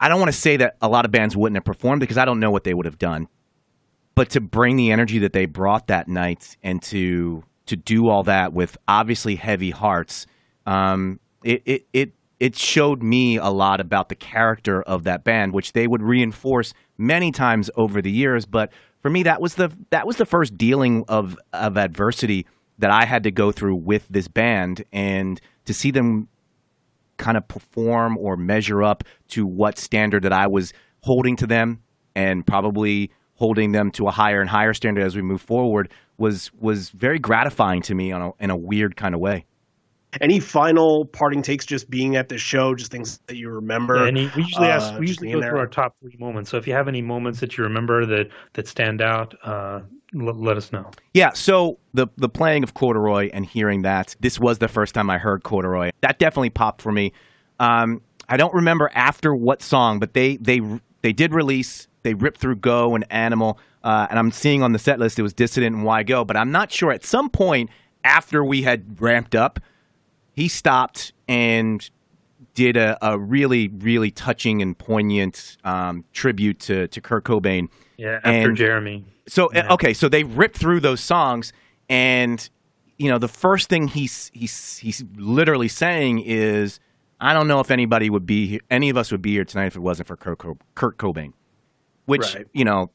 [0.00, 2.24] I don't want to say that a lot of bands wouldn't have performed because I
[2.24, 3.28] don't know what they would have done.
[4.14, 8.22] But to bring the energy that they brought that night and to to do all
[8.24, 10.26] that with obviously heavy hearts.
[10.66, 15.52] Um, it it it it showed me a lot about the character of that band,
[15.52, 18.44] which they would reinforce many times over the years.
[18.46, 22.46] But for me, that was the that was the first dealing of of adversity
[22.78, 26.28] that I had to go through with this band, and to see them
[27.16, 31.80] kind of perform or measure up to what standard that I was holding to them,
[32.14, 36.50] and probably holding them to a higher and higher standard as we move forward was
[36.58, 39.44] was very gratifying to me on a, in a weird kind of way.
[40.20, 43.96] Any final parting takes just being at the show, just things that you remember?
[43.96, 46.50] Yeah, and we usually ask, uh, we usually being go through our top three moments.
[46.50, 49.80] So if you have any moments that you remember that that stand out, uh,
[50.18, 50.90] l- let us know.
[51.12, 55.10] Yeah, so the the playing of Corduroy and hearing that this was the first time
[55.10, 55.90] I heard Corduroy.
[56.00, 57.12] That definitely popped for me.
[57.60, 60.60] Um, I don't remember after what song, but they they
[61.02, 61.88] they did release.
[62.06, 65.22] They ripped through Go and Animal, uh, and I'm seeing on the set list it
[65.22, 66.92] was Dissident and Why Go, but I'm not sure.
[66.92, 67.68] At some point
[68.04, 69.58] after we had ramped up,
[70.32, 71.90] he stopped and
[72.54, 77.68] did a, a really really touching and poignant um, tribute to to Kurt Cobain.
[77.96, 79.04] Yeah, after And- Jeremy.
[79.26, 79.66] So Yeah.
[79.68, 81.52] uh, okay, so they ripped through those songs,
[81.88, 82.48] and
[82.98, 86.78] you know the first thing he's he's he's literally saying is,
[87.20, 89.66] "I don't know if anybody would be here, any of us would be here tonight
[89.66, 90.38] if it wasn't for Kurt,
[90.76, 91.32] Kurt Cobain,"
[92.06, 92.46] which Right.
[92.52, 92.90] you know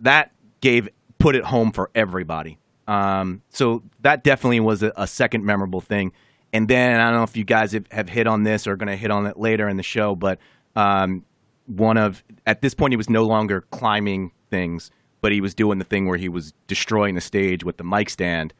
[0.00, 2.58] that gave put it home for everybody.
[2.86, 6.12] Um, so that definitely was a, a second memorable thing.
[6.52, 8.88] And then I don't know if you guys have, have hit on this or going
[8.88, 10.38] to hit on it later in the show, but
[10.76, 11.24] um,
[11.66, 14.90] one of at this point he was no longer climbing things,
[15.22, 18.10] but he was doing the thing where he was destroying the stage with the mic
[18.10, 18.52] stand.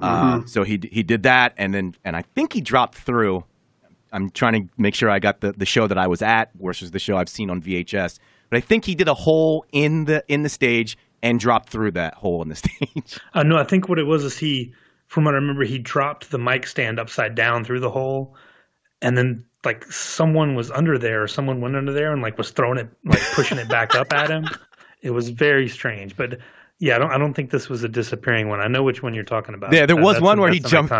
[0.00, 3.44] Uh, so he he did that, and then and I think he dropped through.
[4.12, 6.90] I'm trying to make sure I got the, the show that I was at versus
[6.90, 8.18] the show I've seen on VHS.
[8.50, 11.92] But I think he did a hole in the in the stage and dropped through
[11.92, 13.18] that hole in the stage.
[13.34, 14.72] Uh, no, I think what it was is he,
[15.08, 18.36] from what I remember, he dropped the mic stand upside down through the hole,
[19.02, 22.50] and then like someone was under there, or someone went under there and like was
[22.50, 24.46] throwing it, like pushing it back up at him.
[25.02, 26.38] It was very strange, but
[26.78, 28.60] yeah, I don't, I don't think this was a disappearing one.
[28.60, 29.72] I know which one you're talking about.
[29.72, 30.92] Yeah, there That- was one where he jumped-.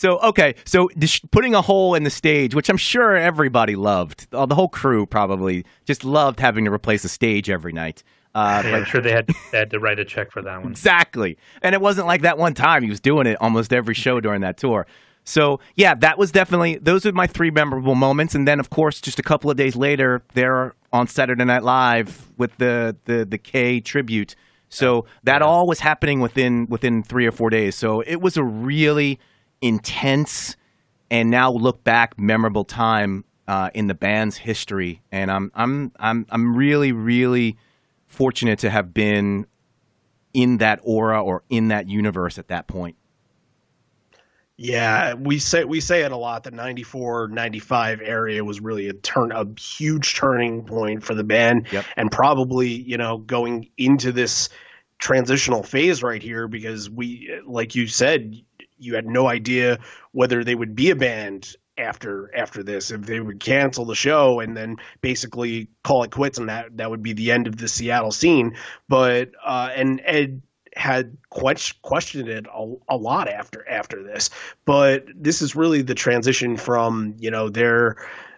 [0.00, 0.88] So okay, so
[1.30, 5.04] putting a hole in the stage, which I'm sure everybody loved, uh, the whole crew
[5.04, 8.02] probably just loved having to replace a stage every night.
[8.34, 10.70] Uh, Yeah, I'm sure they had they had to write a check for that one.
[10.70, 11.36] Exactly.
[11.60, 12.82] And it wasn't like that one time.
[12.82, 14.86] He was doing it almost every show during that tour.
[15.24, 18.34] So, yeah, that was definitely, those are my three memorable moments.
[18.34, 22.32] And then, of course, just a couple of days later, they're on Saturday Night Live
[22.38, 24.34] with the, the, the K tribute.
[24.70, 27.76] So that all was happening within, within three or four days.
[27.76, 29.20] So it was a really
[29.60, 30.56] intense
[31.10, 35.02] and now look back memorable time uh, in the band's history.
[35.10, 37.56] And I'm, I'm, I'm, I'm really, really
[38.06, 39.46] fortunate to have been
[40.32, 42.96] in that aura or in that universe at that point.
[44.62, 46.44] Yeah, we say we say it a lot.
[46.44, 51.66] The 94, 95 area was really a turn, a huge turning point for the band,
[51.72, 51.86] Yep.
[51.96, 54.50] and probably you know going into this
[54.98, 58.34] transitional phase right here because we, like you said,
[58.80, 59.78] you had no idea
[60.12, 64.40] whether they would be a band after after this if they would cancel the show
[64.40, 67.68] and then basically call it quits and that that would be the end of the
[67.68, 68.54] Seattle scene.
[68.88, 70.42] But uh and Ed
[70.76, 74.30] had questioned it a, a lot after after this.
[74.64, 77.96] But this is really the transition from you know their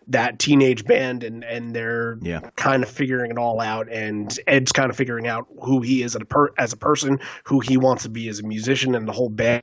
[0.09, 2.41] that teenage band and and they're Yeah.
[2.57, 6.15] kind of figuring it all out and Ed's kind of figuring out who he is
[6.17, 9.07] as a per, as a person who he wants to be as a musician and
[9.07, 9.63] the whole band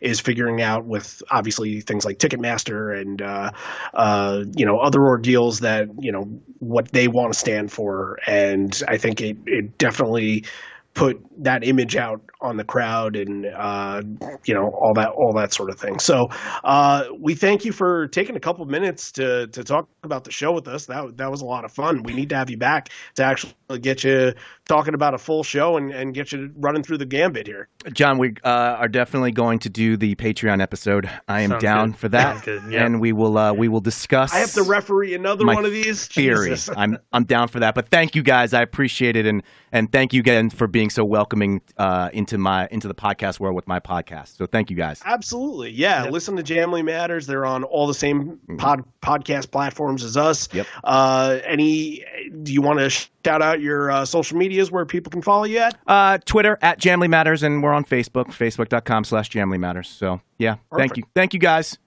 [0.00, 3.50] is figuring out with obviously things like Ticketmaster and uh,
[3.94, 6.24] uh, you know other ordeals that you know
[6.58, 10.44] what they want to stand for and I think it it definitely
[10.94, 14.00] put that image out on the crowd and uh,
[14.44, 15.98] you know all that all that sort of thing.
[15.98, 16.28] So
[16.62, 20.52] uh, we thank you for taking a couple minutes to to talk about the show
[20.52, 20.86] with us.
[20.86, 22.02] That that was a lot of fun.
[22.04, 24.32] We need to have you back to actually get you
[24.66, 27.68] talking about a full show and, and get you running through the gambit here.
[27.92, 31.08] John, we uh, are definitely going to do the Patreon episode.
[31.28, 31.98] I am Sounds down good.
[31.98, 32.84] for that, Sounds good, yeah.
[32.84, 34.32] and we will uh, we will discuss.
[34.32, 36.06] I have to referee another one of these.
[36.06, 36.50] theory.
[36.50, 36.74] Jesus.
[36.76, 37.74] I'm I'm down for that.
[37.74, 38.54] But thank you guys.
[38.54, 42.68] I appreciate it, and and thank you again for being so welcoming uh, into my
[42.70, 44.36] into the podcast world with my podcast.
[44.36, 45.02] So thank you guys.
[45.04, 45.70] Absolutely.
[45.72, 46.08] Yeah.
[46.08, 47.26] Listen to Jamley Matters.
[47.26, 50.48] They're on all the same pod, podcast platforms as us.
[50.52, 50.66] Yep.
[50.84, 52.04] Uh, any,
[52.42, 55.58] do you want to shout out your uh, social medias where people can follow you
[55.58, 55.78] at?
[55.86, 59.88] Uh, Twitter at Jamley Matters, and we're on Facebook, facebook.com slash Jamley Matters.
[59.88, 61.78] So yeah, thank you, thank you guys.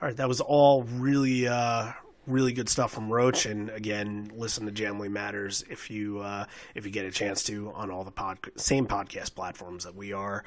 [0.00, 0.16] All right.
[0.16, 1.92] That was all really, uh,
[2.26, 3.46] really good stuff from Roach.
[3.46, 7.70] And again, listen to Jamley Matters if you, uh, if you get a chance to
[7.72, 10.44] on all the pod, same podcast platforms that we are.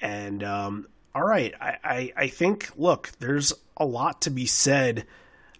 [0.00, 5.04] And, um, all right, I, I, I think, look, there's a lot to be said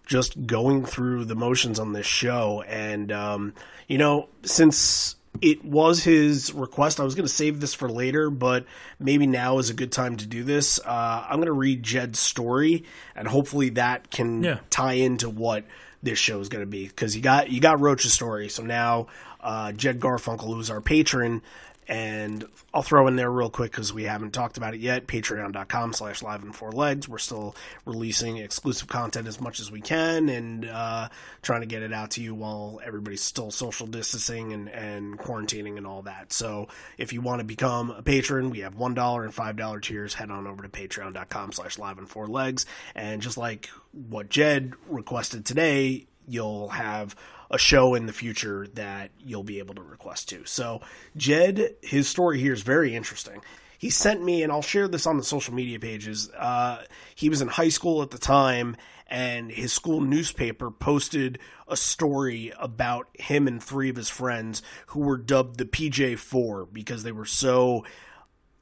[0.07, 2.63] just going through the motions on this show.
[2.63, 3.55] And, um,
[3.87, 8.31] you know, since it was his request, I was going to save this for later,
[8.31, 8.65] but
[8.99, 10.79] maybe now is a good time to do this.
[10.79, 12.85] Uh, I'm going to read Jed's story,
[13.17, 14.59] and hopefully that can Yeah.
[14.71, 15.65] tie into what
[16.03, 18.49] this show is going to be because you got you got Roach's story.
[18.49, 19.07] So now
[19.41, 21.43] uh, Jed Garfunkel, who's our patron,
[21.87, 25.07] and I'll throw in there real quick because we haven't talked about it yet.
[25.07, 27.09] Patreon.com slash Live on Four Legs.
[27.09, 31.09] We're still releasing exclusive content as much as we can and uh,
[31.43, 35.77] trying to get it out to you while everybody's still social distancing and, and quarantining
[35.77, 36.33] and all that.
[36.33, 40.15] So if you want to become a patron, we have $1 and $5 tiers.
[40.15, 42.65] Head on over to patreon.com slash Live on Four Legs.
[42.95, 47.15] And just like what Jed requested today, you'll have
[47.51, 50.45] a show in the future that you'll be able to request to.
[50.45, 50.81] So,
[51.17, 53.41] Jed, his story here is very interesting.
[53.79, 56.31] He sent me, and I'll share this on the social media pages.
[56.31, 58.77] Uh, he was in high school at the time,
[59.09, 65.01] and his school newspaper posted a story about him and three of his friends who
[65.01, 67.85] were dubbed the PJ4 because they were so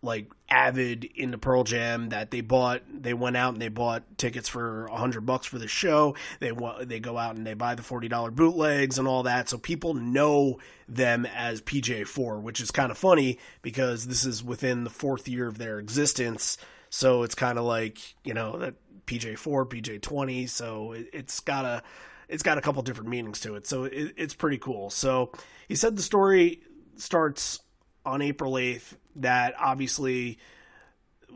[0.03, 4.49] like avid into Pearl Jam that they bought they went out and they bought tickets
[4.49, 6.17] for a hundred bucks for the show.
[6.41, 9.49] They they go out and they buy the forty dollar bootlegs and all that.
[9.49, 14.85] So people know them as PJ4, which is kind of funny because this is within
[14.85, 16.59] the fourth year of their existence.
[16.91, 18.75] So it's kind of like you know that
[19.07, 20.49] PJ4, PJ20.
[20.49, 21.83] So it, it's got a
[22.29, 23.67] it's got a couple different meanings to it.
[23.67, 24.91] So it, it's pretty cool.
[24.91, 25.31] So
[25.69, 26.63] he said the story
[26.97, 27.61] starts
[28.05, 30.39] on April 8th that obviously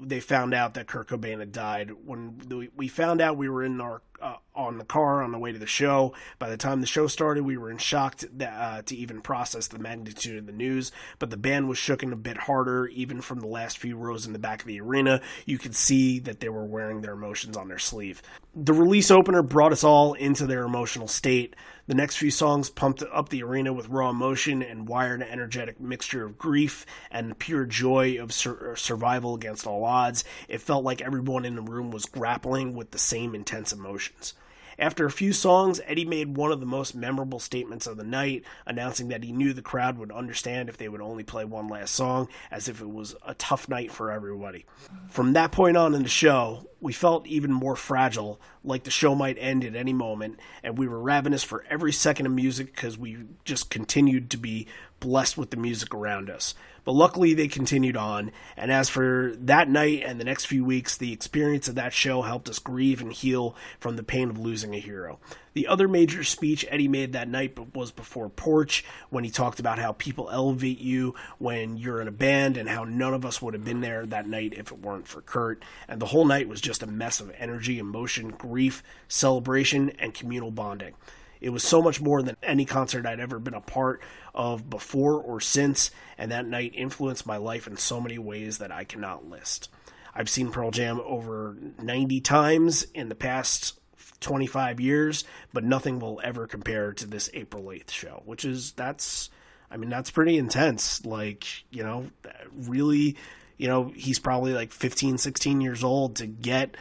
[0.01, 1.91] they found out that Kurt Cobain had died.
[2.05, 5.53] When we- found out, we were in our uh, on the car on the way
[5.53, 6.15] to the show.
[6.39, 9.69] By the time the show started, we were in shock to, uh, to even process
[9.69, 10.91] the magnitude of the news.
[11.19, 14.33] But the band was shooken a bit harder, even from the last few rows in
[14.33, 15.21] the back of the arena.
[15.45, 18.23] You could see that they were wearing their emotions on their sleeve.
[18.55, 21.55] The release opener brought us all into their emotional state.
[21.88, 26.25] The next few songs pumped up the arena with raw emotion and wired energetic mixture
[26.25, 30.25] of grief and pure joy of sur- uh, survival against all odds.
[30.49, 34.35] It felt like everyone in the room was grappling with the same intense emotions.
[34.79, 38.45] After a few songs, Eddie made one of the most memorable statements of the night,
[38.67, 41.95] announcing that he knew the crowd would understand if they would only play one last
[41.95, 44.67] song, as if it was a tough night for everybody.
[45.09, 49.15] From that point on in the show, we felt even more fragile, like the show
[49.15, 52.99] might end at any moment, and we were ravenous for every second of music because
[52.99, 54.67] we just continued to be
[55.01, 56.55] blessed with the music around us.
[56.85, 60.97] But luckily, they continued on, and as for that night and the next few weeks,
[60.97, 64.73] the experience of that show helped us grieve and heal from the pain of losing
[64.73, 65.19] a hero.
[65.55, 69.81] The other major speech Eddie made that night was before Porch, when he talked about
[69.81, 73.55] how people elevate you when you're in a band and how none of us would
[73.55, 75.65] have been there that night if it weren't for Kurt.
[75.89, 80.53] And the whole night was just a mess of energy, emotion, grief, celebration, and communal
[80.53, 80.95] bonding.
[81.40, 84.01] It was so much more than any concert I'd ever been a part
[84.35, 88.72] of before or since, and that night influenced my life in so many ways that
[88.72, 89.68] I cannot list.
[90.14, 93.79] I've seen Pearl Jam over 90 times in the past
[94.20, 99.29] 25 years, but nothing will ever compare to this April 8th show, which is, that's,
[99.70, 101.05] I mean, that's pretty intense.
[101.05, 102.07] Like, you know,
[102.55, 103.16] really,
[103.59, 106.77] you know, he's probably like 15, 16 years old to get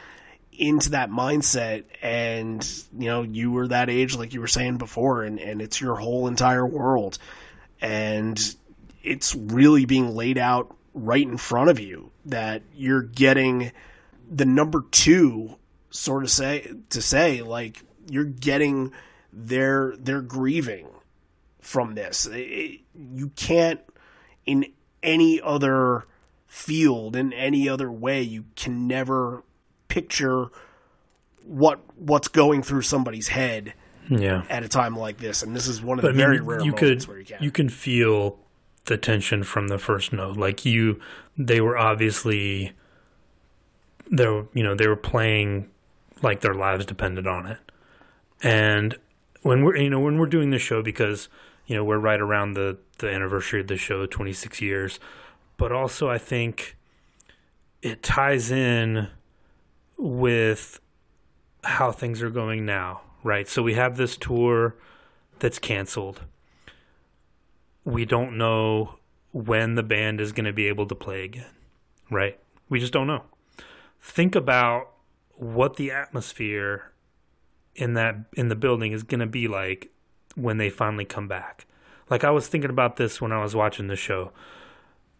[0.58, 2.66] into that mindset and
[2.98, 5.96] you know you were that age like you were saying before and, and it's your
[5.96, 7.18] whole entire world.
[7.80, 8.38] And
[9.02, 13.72] it's really being laid out right in front of you that you're getting
[14.30, 15.56] the number two
[15.90, 18.92] sort of say to say like you're getting
[19.32, 20.88] their their grieving
[21.60, 22.26] from this.
[22.30, 23.80] It- you can't
[24.46, 24.64] in
[25.02, 26.06] any other
[26.46, 29.42] field in any other way you can never
[29.96, 30.48] picture
[31.44, 33.72] what what's going through somebody's head
[34.10, 34.42] Yeah.
[34.50, 36.60] at a time like this and this is one of But the I very rare
[36.60, 38.38] you moments could where you can you can feel
[38.86, 40.36] the tension from the first note.
[40.36, 41.00] Like you,
[41.36, 42.72] they were obviously
[44.10, 45.68] they were you know they were playing
[46.22, 47.58] like their lives depended on it.
[48.42, 48.96] And
[49.42, 51.28] when we're you know when we're doing this show because
[51.66, 55.00] you know we're right around the the anniversary of the show, twenty six years,
[55.56, 56.76] but also I think
[57.82, 59.08] it ties in
[59.96, 60.80] with
[61.64, 63.48] how things are going now, right?
[63.48, 64.76] So we have this tour
[65.38, 66.22] that's canceled.
[67.84, 68.98] We don't know
[69.32, 71.54] when the band is going to be able to play again,
[72.10, 72.38] right?
[72.68, 73.24] We just don't know.
[74.00, 74.90] Think about
[75.34, 76.92] what the atmosphere
[77.74, 79.90] in that in the building is going to be like
[80.34, 81.66] when they finally come back.
[82.08, 84.32] Like I was thinking about this when I was watching the show.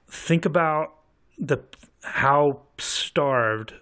[0.09, 0.95] Think about
[1.39, 1.59] the
[2.03, 3.74] how starved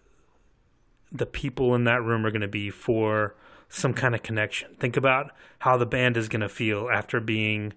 [1.15, 3.37] the people in that room are going to be for
[3.69, 4.75] some kind of connection.
[4.81, 7.73] Think about how the band is going to feel after being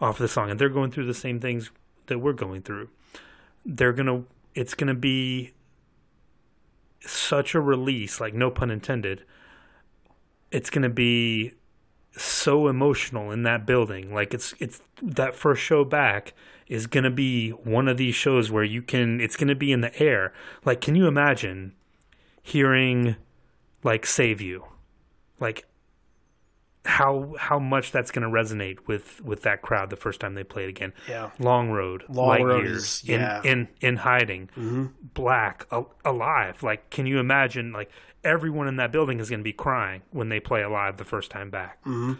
[0.00, 1.70] off the song, and they're going through the same things
[2.06, 2.88] that we're going through.
[3.64, 4.22] They're gonna,
[4.54, 5.52] it's going to be
[7.00, 9.24] such a release, like no pun intended.
[10.50, 11.52] It's going to be
[12.16, 14.14] so emotional in that building.
[14.14, 16.32] Like it's it's that first show back
[16.66, 19.72] is going to be one of these shows where you can it's going to be
[19.72, 20.32] in the air.
[20.64, 21.74] Like can you imagine
[22.46, 23.16] hearing
[23.82, 24.64] like save you?
[25.40, 25.66] Like
[26.84, 30.44] how how much that's going to resonate with with that crowd the first time they
[30.44, 30.92] play it again.
[31.08, 31.30] Yeah.
[31.40, 33.38] Long Road, Long Light Road Years, is- yeah.
[33.38, 33.46] Mm-hmm.
[33.46, 36.62] in in in hiding, Black, Al- Alive.
[36.62, 37.72] Like, can you imagine?
[37.72, 37.90] Like
[38.22, 41.30] everyone in that building is going to be crying when they play Alive the first
[41.30, 41.80] time back.
[41.84, 42.14] Mm-hmm.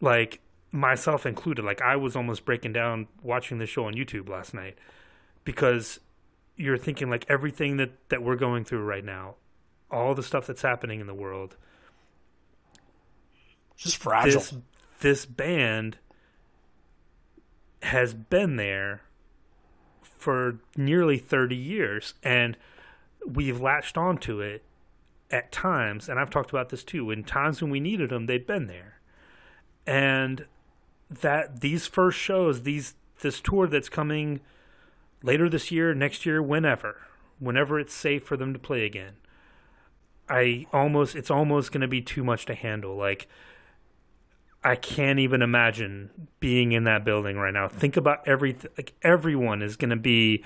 [0.00, 1.64] Like myself included.
[1.64, 4.78] Like I was almost breaking down watching the show on YouTube last night
[5.44, 5.98] because
[6.56, 9.34] you're thinking like everything that that we're going through right now,
[9.94, 11.56] all the stuff that's happening in the world.
[13.76, 14.40] Just fragile.
[14.40, 14.54] this
[15.00, 15.98] this band
[17.82, 19.02] has been there
[20.02, 22.56] for nearly 30 years and
[23.26, 24.62] we've latched onto it
[25.30, 27.10] at times and I've talked about this too.
[27.10, 29.00] In times when we needed them they've been there.
[29.86, 30.46] And
[31.10, 34.40] that these first shows these this tour that's coming
[35.22, 37.02] later this year next year whenever
[37.38, 39.14] whenever it's safe for them to play again
[40.28, 43.28] I almost it's almost going to be too much to handle like
[44.62, 46.10] I can't even imagine
[46.40, 47.68] being in that building right now.
[47.68, 48.70] Think about everything.
[48.78, 50.42] Like everyone is going to be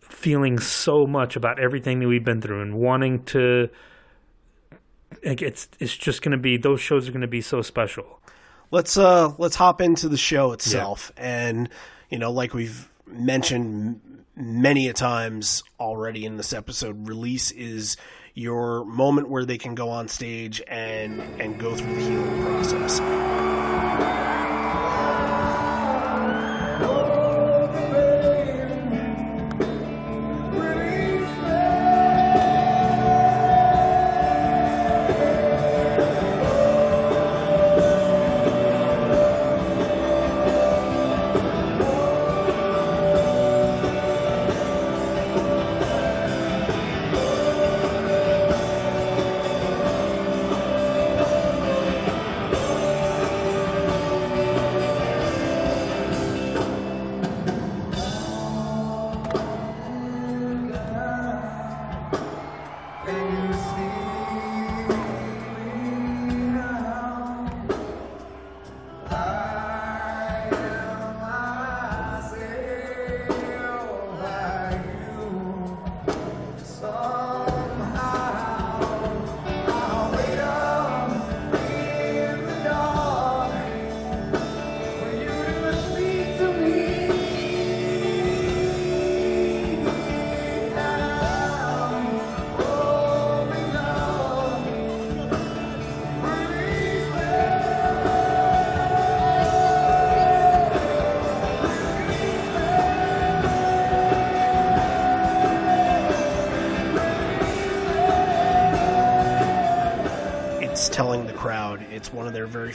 [0.00, 3.68] feeling so much about everything that we've been through and wanting to.
[5.24, 8.20] Like it's it's just going to be those shows are going to be so special.
[8.70, 11.68] let's uh let's hop into the show itself and
[12.10, 14.00] you know like we've mentioned
[14.34, 17.96] many a times already in this episode release is
[18.34, 23.51] your moment where they can go on stage and and go through the healing process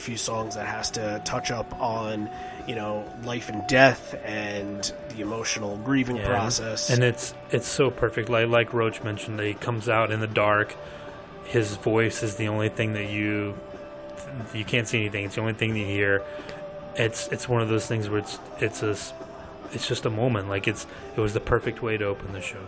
[0.08, 2.30] few songs that has to touch up on
[2.66, 7.90] you know life and death and the emotional grieving Yeah, process and it's it's so
[7.90, 8.30] perfect.
[8.30, 10.74] Like like Roach mentioned, that he comes out in the dark.
[11.44, 13.54] His voice is the only thing that you
[14.54, 15.26] you can't see anything.
[15.26, 16.22] It's the only thing you hear.
[16.94, 18.96] It's it's one of those things where it's it's a
[19.74, 20.48] it's just a moment.
[20.48, 22.64] Like it's it was the perfect way to open the show.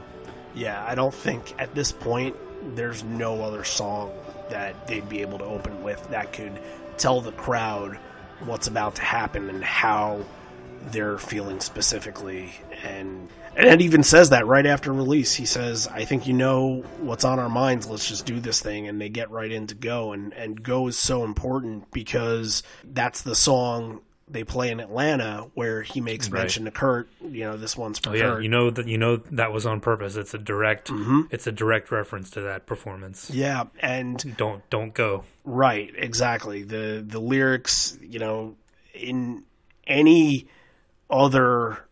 [0.55, 2.37] Yeah, I don't think at this point
[2.77, 4.13] there's no other song
[4.51, 6.53] that they'd be able to open with that could
[7.01, 7.97] tell the crowd
[8.45, 10.25] what's about to happen and how
[10.91, 12.53] they're feeling specifically.
[12.85, 15.35] And and it even says that right after release.
[15.35, 17.89] He says i think you know what's on our minds.
[17.89, 18.89] Let's just do this thing.
[18.89, 20.13] And they get right into go.
[20.13, 24.01] And and go is so important because that's the song
[24.31, 26.41] they play in atlanta where he makes Right.
[26.41, 28.99] mention to kurt you know this one's for Oh yeah, kurt you know that you
[28.99, 30.17] know that was on purpose.
[30.17, 31.23] It's a direct mm-hmm.
[31.31, 33.31] it's a direct reference to that performance.
[33.31, 35.25] yeah and Don't don't go.
[35.45, 36.63] Right, exactly.
[36.63, 38.57] The the lyrics, you know,
[38.95, 39.45] in
[39.87, 40.47] any
[41.09, 41.85] other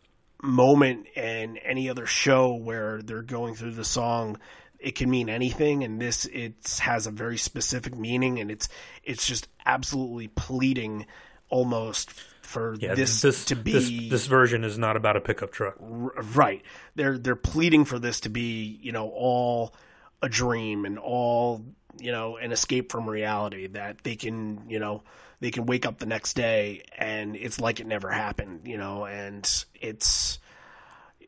[0.42, 4.38] moment and any other show where they're going through the song,
[4.78, 8.68] it can mean anything and this it has a very specific meaning and it's
[9.02, 11.04] it's just absolutely pleading
[11.50, 12.12] almost
[12.48, 15.76] for Yeah, this, this to be this, this version is not about a pickup truck.
[15.80, 16.62] R- right.
[16.94, 19.74] They're they're pleading for this to be, you know, all
[20.22, 21.64] a dream and all,
[22.00, 25.02] you know, an escape from reality that they can, you know,
[25.40, 29.04] they can wake up the next day and it's like it never happened, you know,
[29.04, 30.38] and it's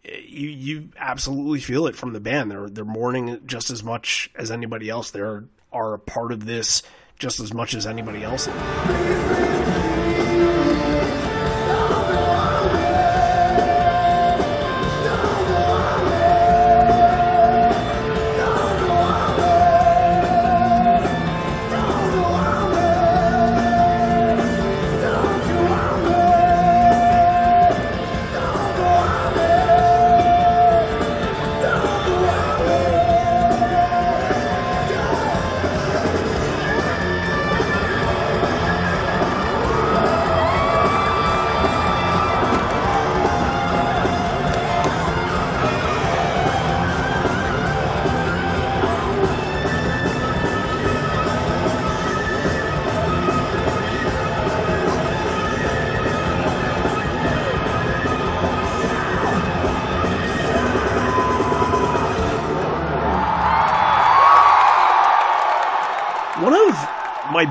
[0.03, 2.51] you you absolutely feel it from the band.
[2.51, 5.11] They're they're mourning just as much as anybody else.
[5.11, 6.83] They are are a part of this
[7.19, 8.49] just as much as anybody else.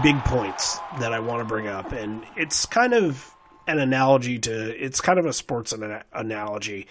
[0.02, 3.36] Big points that I want to bring up, and it's kind of
[3.68, 6.88] an analogy to, it's kind of a sports ana- analogy.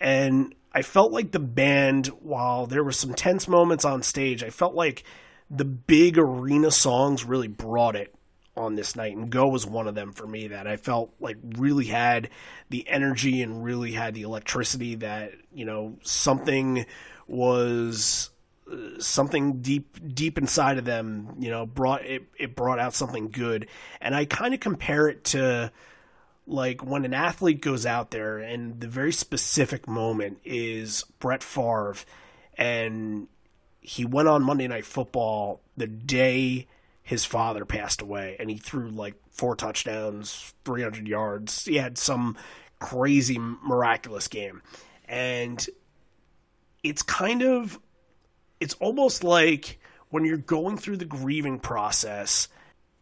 [0.00, 4.50] And I felt like the band, while there were some tense moments on stage, I
[4.50, 5.04] felt like
[5.50, 8.14] the big arena songs really brought it
[8.56, 9.16] on this night.
[9.16, 12.30] And Go was one of them for me that I felt like really had
[12.70, 16.86] the energy and really had the electricity that, you know, something
[17.26, 18.30] was
[18.98, 23.66] something deep deep inside of them you know brought it it brought out something good
[24.00, 25.70] and i kind of compare it to
[26.46, 31.94] like when an athlete goes out there and the very specific moment is Brett Favre
[32.56, 33.28] and
[33.80, 36.66] he went on Monday Night Football the day
[37.02, 41.64] his father passed away and he threw like four touchdowns, 300 yards.
[41.64, 42.36] He had some
[42.78, 44.62] crazy miraculous game.
[45.06, 45.64] And
[46.82, 47.78] it's kind of
[48.62, 52.48] it's almost like when you're going through the grieving process,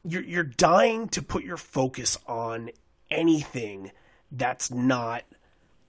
[0.05, 2.71] you're you're dying to put your focus on
[3.11, 3.93] anything
[4.33, 5.25] that's not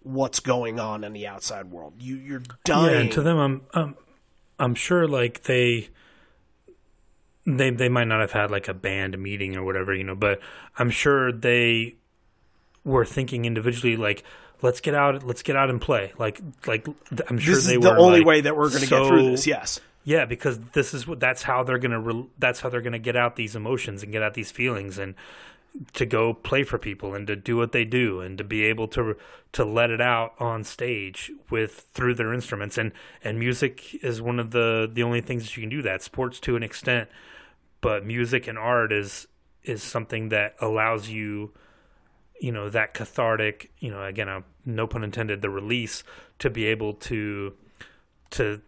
[0.03, 1.93] what's going on in the outside world.
[1.99, 2.91] You you're dying.
[2.91, 3.95] Yeah, and to them, I'm, I'm,
[4.59, 5.87] I'm sure like they,
[7.45, 10.39] they, they might not have had like a band meeting or whatever, you know, but
[10.77, 11.95] I'm sure they
[12.83, 14.23] were thinking individually like,
[14.61, 16.13] let's get out, let's get out and play.
[16.17, 16.87] Like, like
[17.29, 17.55] I'm sure they will.
[17.55, 19.47] this they is the were only like, way that we're going to get through this.
[19.47, 19.79] Yes.
[20.03, 23.15] Yeah, because this is what that's how they're gonna re- that's how they're gonna get
[23.15, 25.13] out these emotions and get out these feelings and
[25.93, 28.87] to go play for people and to do what they do and to be able
[28.89, 29.15] to
[29.53, 32.91] to let it out on stage with through their instruments and
[33.23, 36.39] and music is one of the the only things that you can do that sports
[36.39, 37.07] to an extent
[37.79, 39.27] but music and art is
[39.63, 41.51] is something that allows you
[42.41, 46.03] you know that cathartic you know again uh, no pun intended the release
[46.39, 47.53] to be able to
[48.31, 48.61] to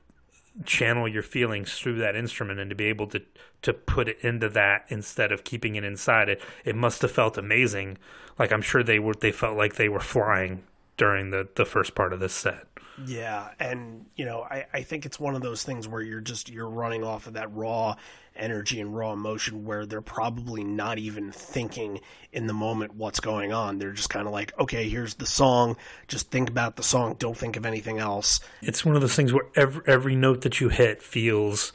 [0.63, 3.21] channel your feelings through that instrument and to be able to
[3.63, 7.37] to put it into that instead of keeping it inside it it must have felt
[7.37, 7.97] amazing.
[8.37, 10.63] Like i'm sure they were they felt like they were flying
[10.95, 12.67] during the the first part of this set
[13.05, 16.49] Yeah, and you know, I, I think it's one of those things where you're just
[16.49, 17.95] you're running off of that raw
[18.35, 23.53] energy and raw emotion where they're probably not even thinking in the moment what's going
[23.53, 23.77] on.
[23.77, 25.77] They're just kind of like, okay, here's the song.
[26.07, 27.15] Just think about the song.
[27.19, 28.39] Don't think of anything else.
[28.61, 31.73] it's one of those things where every every note that you hit feels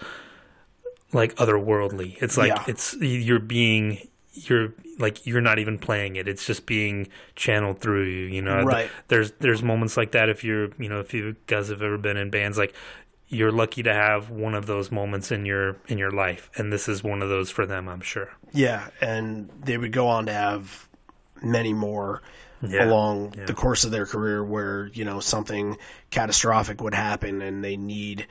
[1.12, 2.64] like otherworldly it's like Yeah.
[2.68, 8.04] it's you're being you're like you're not even playing it it's just being channeled through
[8.04, 8.90] you you know Right.
[9.08, 12.16] there's there's moments like that if you're you know if you guys have ever been
[12.16, 12.74] in bands like
[13.28, 16.88] you're lucky to have one of those moments in your in your life and this
[16.88, 20.32] is one of those for them i'm sure Yeah, and they would go on to
[20.32, 20.88] have
[21.42, 22.22] many more
[22.62, 23.44] Yeah, along yeah.
[23.46, 25.76] the course of their career where, you know, something
[26.10, 28.26] catastrophic would happen and they need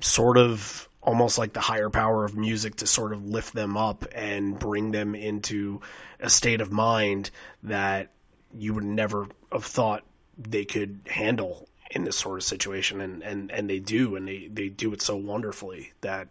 [0.00, 4.04] sort of almost like the higher power of music to sort of lift them up
[4.14, 5.80] and bring them into
[6.20, 7.30] a state of mind
[7.62, 8.10] that
[8.52, 10.04] you would never have thought
[10.36, 13.00] they could handle in this sort of situation.
[13.00, 16.28] And, and, and they do and they, they do it so wonderfully that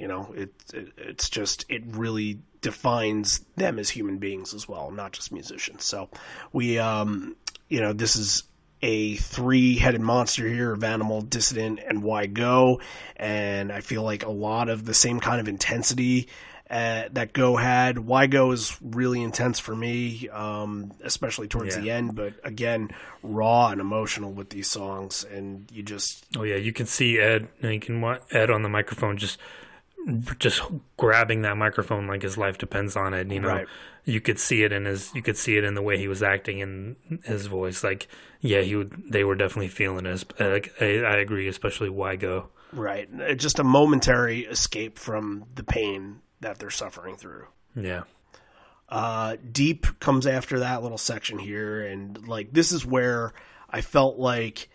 [0.00, 4.90] you know it, it it's just it really defines them as human beings as well
[4.90, 5.84] not just musicians.
[5.84, 6.08] So
[6.54, 7.36] we um
[7.68, 8.44] you know this is
[8.82, 12.80] a three-headed monster here of animal dissident and why go
[13.16, 16.28] and i feel like a lot of the same kind of intensity
[16.70, 17.98] uh, that Go had.
[17.98, 21.82] Why Go is really intense for me, um, especially towards Yeah.
[21.82, 22.14] the end.
[22.14, 22.90] But again,
[23.24, 27.48] raw and emotional with these songs, and you just Oh yeah, you can see Ed.
[27.60, 29.36] You can Ed on the microphone just
[30.38, 30.62] just
[30.96, 33.30] grabbing that microphone like his life depends on it.
[33.30, 33.66] You know, Right.
[34.04, 35.14] you could see it in his.
[35.14, 37.84] You could see it in the way he was acting in his voice.
[37.84, 38.08] Like,
[38.40, 39.02] yeah, he would.
[39.10, 40.24] They were definitely feeling it.
[40.40, 42.48] Like, I, I agree, especially Why Go.
[42.72, 47.46] right, uh, just a momentary escape from the pain that they're suffering through.
[47.76, 48.02] Yeah,
[48.88, 53.32] Uh, Deep comes after that little section here, and like this is where
[53.68, 54.68] I felt like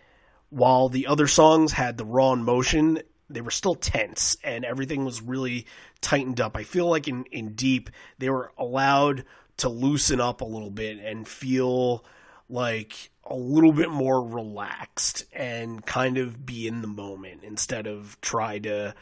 [0.50, 5.22] while the other songs had the raw emotion, they were still tense and everything was
[5.22, 5.66] really
[6.02, 6.56] tightened up.
[6.56, 9.26] I feel like in, in Deep, they were allowed
[9.58, 12.06] to loosen up a little bit and feel
[12.50, 18.20] like a little bit more relaxed and kind of be in the moment instead of
[18.22, 18.94] try to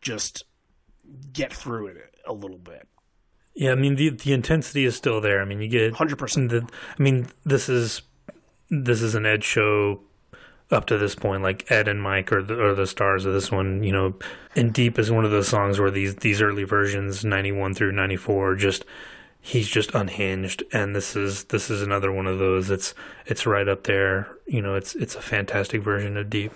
[0.00, 0.44] just
[1.32, 2.86] get through it a little bit.
[3.54, 3.72] yeah.
[3.72, 5.40] I mean, the the intensity is still there.
[5.42, 6.50] I mean, you get 100%.
[6.50, 6.68] The,
[6.98, 8.02] I mean, this is
[8.70, 10.00] this is an Ed show
[10.72, 11.42] up to this point.
[11.42, 13.82] Like Ed and Mike are the, are the stars of this one.
[13.82, 14.14] You know,
[14.56, 17.92] and Deep is one of those songs where these these early versions, ninety one through
[17.92, 18.84] ninety four, just
[19.40, 20.62] he's just unhinged.
[20.72, 22.70] And this is this is another one of those.
[22.70, 22.94] It's
[23.26, 24.28] it's right up there.
[24.46, 26.52] You know, it's it's a fantastic version of Deep.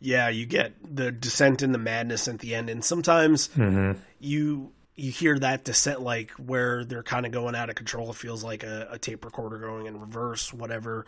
[0.00, 4.00] yeah, you get the descent and the madness at the end, and sometimes mm-hmm.
[4.18, 8.10] you you hear that descent like where they're kind of going out of control.
[8.10, 11.06] It feels like a, a tape recorder going in reverse, whatever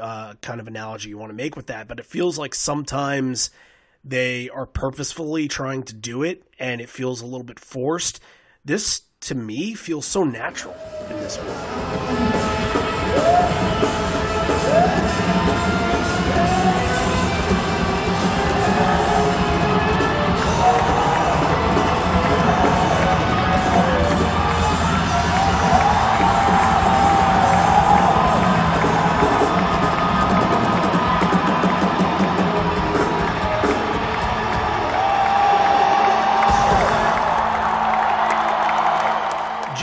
[0.00, 1.86] uh, kind of analogy you want to make with that.
[1.86, 3.50] But it feels like sometimes
[4.02, 8.20] they are purposefully trying to do it, and it feels a little bit forced.
[8.64, 10.74] This to me feels so natural
[11.10, 11.54] in this movie.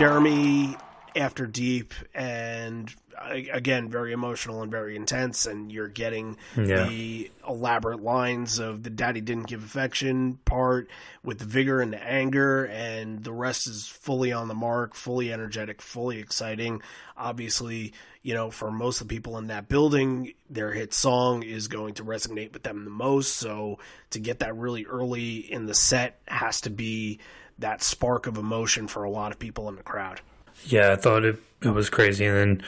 [0.02, 0.76] Jeremy
[1.16, 5.46] after Deep, and uh, again, very emotional and very intense.
[5.46, 6.86] And you're getting Yeah.
[6.88, 10.90] the elaborate lines of the daddy didn't give affection part
[11.24, 15.32] with the vigor and the anger, and the rest is fully on the mark, fully
[15.34, 16.82] energetic, fully exciting.
[17.18, 17.94] Obviously,
[18.24, 21.94] you know, for most of the people in that building, their hit song is going
[21.96, 23.34] to resonate with them the most.
[23.36, 23.80] So
[24.12, 27.20] to get that really early in the set has to be
[27.60, 30.22] that spark of emotion for a lot of people in the crowd.
[30.66, 32.64] Yeah, I thought it it was crazy, and then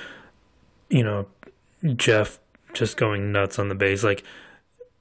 [0.90, 1.28] you know
[1.96, 2.40] Jeff
[2.74, 4.04] just going nuts on the bass.
[4.04, 4.24] Like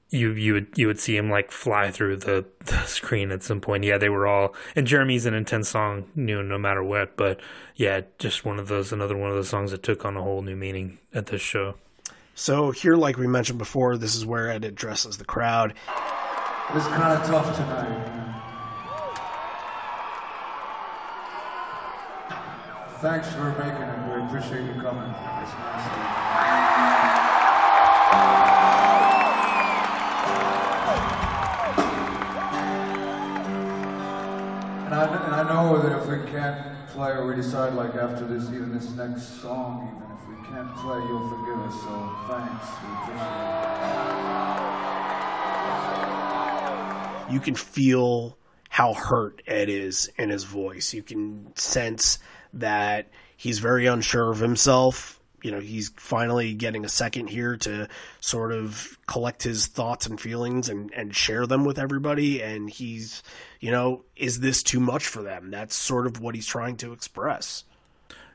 [0.09, 3.59] you you would you would see him like fly through the, the screen at some
[3.59, 3.83] point.
[3.83, 7.17] Yeah, they were all and Jeremy's an intense song, you know, no matter what.
[7.17, 7.39] But
[7.75, 10.41] yeah, just one of those another one of those songs that took on a whole
[10.41, 11.75] new meaning at this show.
[12.35, 15.73] So here, like we mentioned before, this is where Ed addresses the crowd.
[16.73, 18.52] It's kind of tough tonight.
[23.03, 23.99] Thanks for making it.
[24.07, 25.03] We appreciate you coming.
[25.03, 26.03] It's nice you.
[34.85, 38.25] And I, and I know that if we can't play or we decide like after
[38.25, 41.75] this, even this next song, even if we can't play, you'll forgive us.
[41.81, 41.91] So
[42.29, 42.67] thanks.
[42.83, 43.35] We appreciate
[47.27, 47.33] it.
[47.33, 48.37] You can feel
[48.73, 50.95] how hurt Ed is in his voice.
[50.95, 52.17] You can sense
[52.53, 53.07] that
[53.37, 55.19] he's very unsure of himself.
[55.43, 57.87] You know, he's finally getting a second here to
[58.19, 62.41] sort of collect his thoughts and feelings and, and share them with everybody.
[62.41, 63.21] And he's,
[63.59, 65.51] you know, is this too much for them?
[65.51, 67.65] That's sort of what he's trying to express.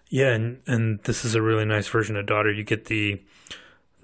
[0.09, 2.53] Yeah, and and this is a really nice version of Daughter.
[2.53, 3.21] You get the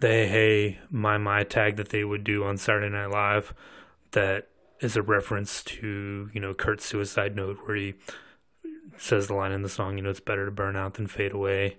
[0.01, 3.55] the hey hey my my tag that they would do on Saturday Night Live
[4.11, 4.49] that
[4.81, 7.95] is a reference to, you know, Kurt's suicide note where he
[8.97, 11.33] says the line in the song, you know, it's better to burn out than fade
[11.33, 11.79] away.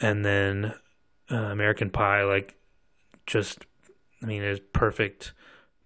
[0.00, 0.74] And then
[1.30, 2.56] uh, American Pie, like,
[3.26, 3.66] just,
[4.22, 5.32] I mean, it's perfect,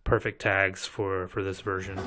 [0.05, 1.99] perfect tags for for this version.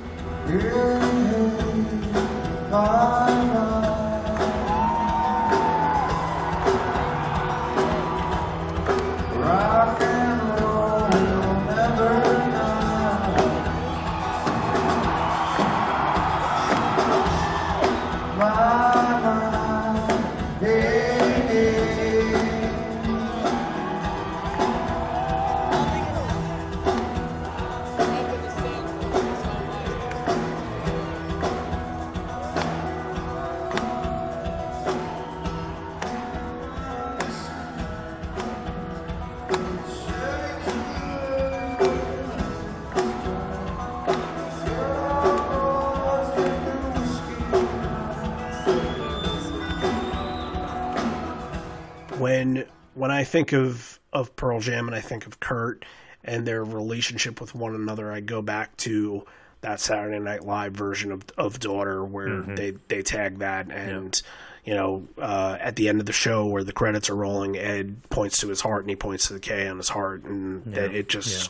[52.94, 55.86] When I think of of Pearl Jam and I think of Kurt
[56.24, 59.26] and their relationship with one another, I go back to
[59.62, 64.22] that Saturday Night Live version of of Daughter where they they tag that and.
[64.66, 68.08] You know, uh, at the end of the show where the credits are rolling, Ed
[68.10, 70.94] points to his heart and he points to the K on his heart, and that
[70.94, 71.50] it just,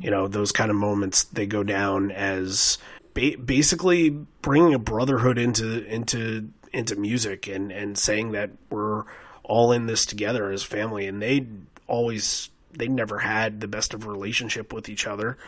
[0.00, 2.78] you know, those kind of moments they go down as
[3.14, 4.10] ba- basically
[4.42, 9.04] bringing a brotherhood into into into music and and saying that we're
[9.48, 11.46] all in this together as family and they
[11.86, 15.38] always they never had the best of relationship with each other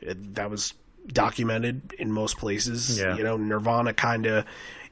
[0.00, 0.72] It- that was
[1.06, 3.16] documented in most places Yeah.
[3.16, 4.44] you know nirvana kind of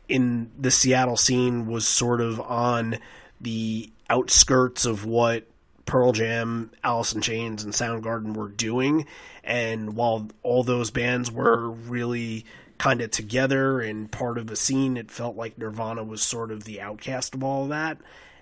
[0.08, 2.98] in the seattle scene was sort of on
[3.40, 5.46] the outskirts of what
[5.84, 9.06] Pearl Jam, Alice in Chains, and Soundgarden were doing.
[9.42, 12.44] And while all those bands were really
[12.76, 16.64] kind of together and part of a scene, it felt like Nirvana was sort of
[16.64, 17.96] the outcast of all of that.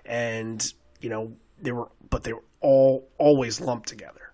[0.07, 0.65] And
[1.01, 4.33] you know, they were, but they were all always lumped together.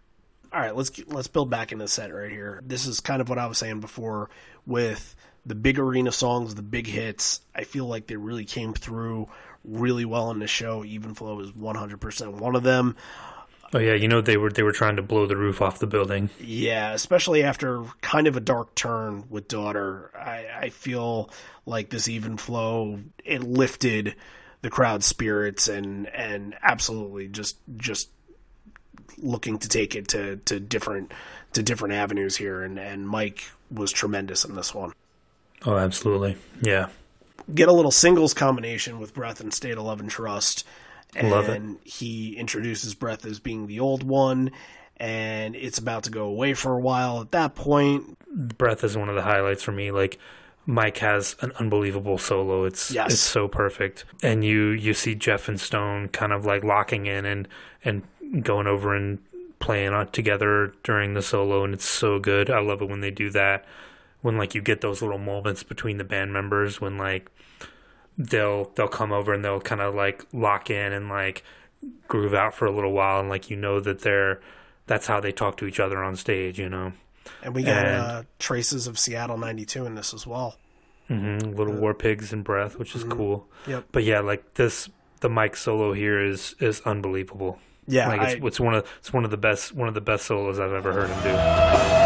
[0.52, 2.62] All right, let's let's build back into the set right here.
[2.66, 4.30] This is kind of what I was saying before
[4.66, 5.16] with
[5.46, 7.42] the big arena songs, the big hits.
[7.56, 9.30] I feel like they really came through
[9.64, 10.84] really well in the show.
[10.84, 12.96] Even Flow is 100% one of them.
[13.76, 15.88] Oh yeah, you know they were they were trying to blow the roof off the
[15.88, 16.30] building.
[16.40, 20.12] Yeah, especially after kind of a dark turn with Daughter.
[20.16, 21.32] I, I feel
[21.66, 24.16] like this even flow it lifted
[24.64, 28.10] the crowd's spirits and and absolutely just just
[29.20, 31.12] looking to take it to, to different
[31.52, 34.92] to different avenues here and, and Mike was tremendous in this one.
[35.66, 36.38] Oh, absolutely.
[36.62, 36.88] Yeah.
[37.54, 40.66] Get a little singles combination with Breath and State of Love and Trust.
[41.16, 41.62] And Love it.
[41.84, 44.52] he introduces Breath as being the old one
[44.98, 47.22] and it's about to go away for a while.
[47.22, 48.18] At that point,
[48.58, 49.92] Breath is one of the highlights for me.
[49.92, 50.18] Like
[50.66, 52.64] Mike has an unbelievable solo.
[52.64, 53.14] It's Yes.
[53.14, 54.06] it's so perfect.
[54.22, 57.48] And you you see Jeff and Stone kind of like locking in and
[57.84, 58.04] and
[58.44, 59.20] going over and
[59.60, 62.50] playing on together during the solo and it's so good.
[62.50, 63.66] I love it when they do that.
[64.22, 67.30] When like you get those little moments between the band members when like
[68.18, 71.44] they'll they'll come over and they'll kind of like lock in and like
[72.08, 74.40] groove out for a little while and like you know that they're
[74.88, 76.94] that's how they talk to each other on stage, you know.
[77.44, 80.58] And we got And- uh, traces of Seattle '92 in this as well.
[81.08, 83.48] hmm Little War Pigs and Breath, which is cool.
[83.68, 83.86] Yep.
[83.92, 87.60] But yeah, like this, the Mike solo here is is unbelievable.
[87.88, 90.02] Yeah, like it's, I- it's one of it's one of the best one of the
[90.02, 92.03] best solos I've ever heard him do.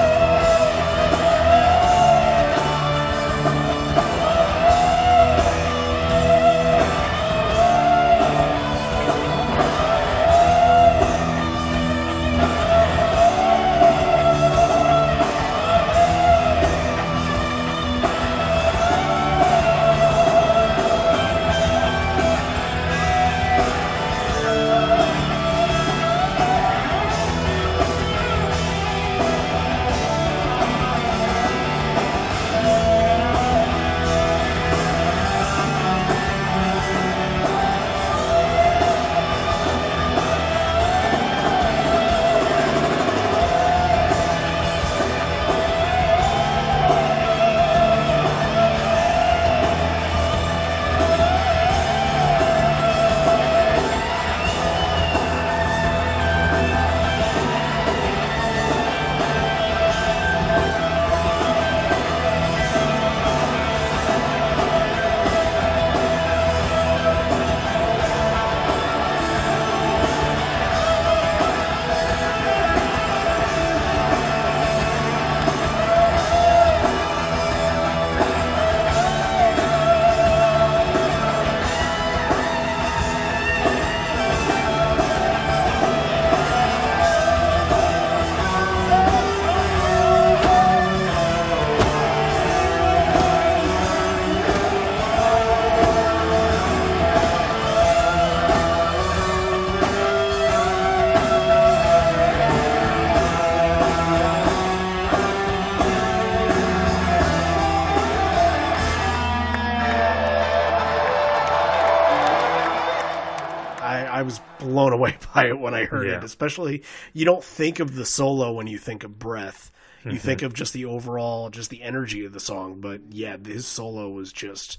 [114.89, 116.17] Blown away by it when I heard Yeah.
[116.17, 116.23] it.
[116.23, 116.83] Especially,
[117.13, 119.71] you don't think of the solo when you think of Breath.
[120.05, 120.17] You Mm-hmm.
[120.19, 122.79] think of just the overall, just the energy of the song.
[122.79, 124.77] But yeah, his solo was just,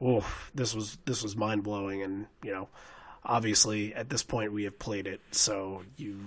[0.00, 2.02] oh, this was this was mind blowing.
[2.02, 2.68] And you know,
[3.24, 6.18] obviously at this point we have played it, so you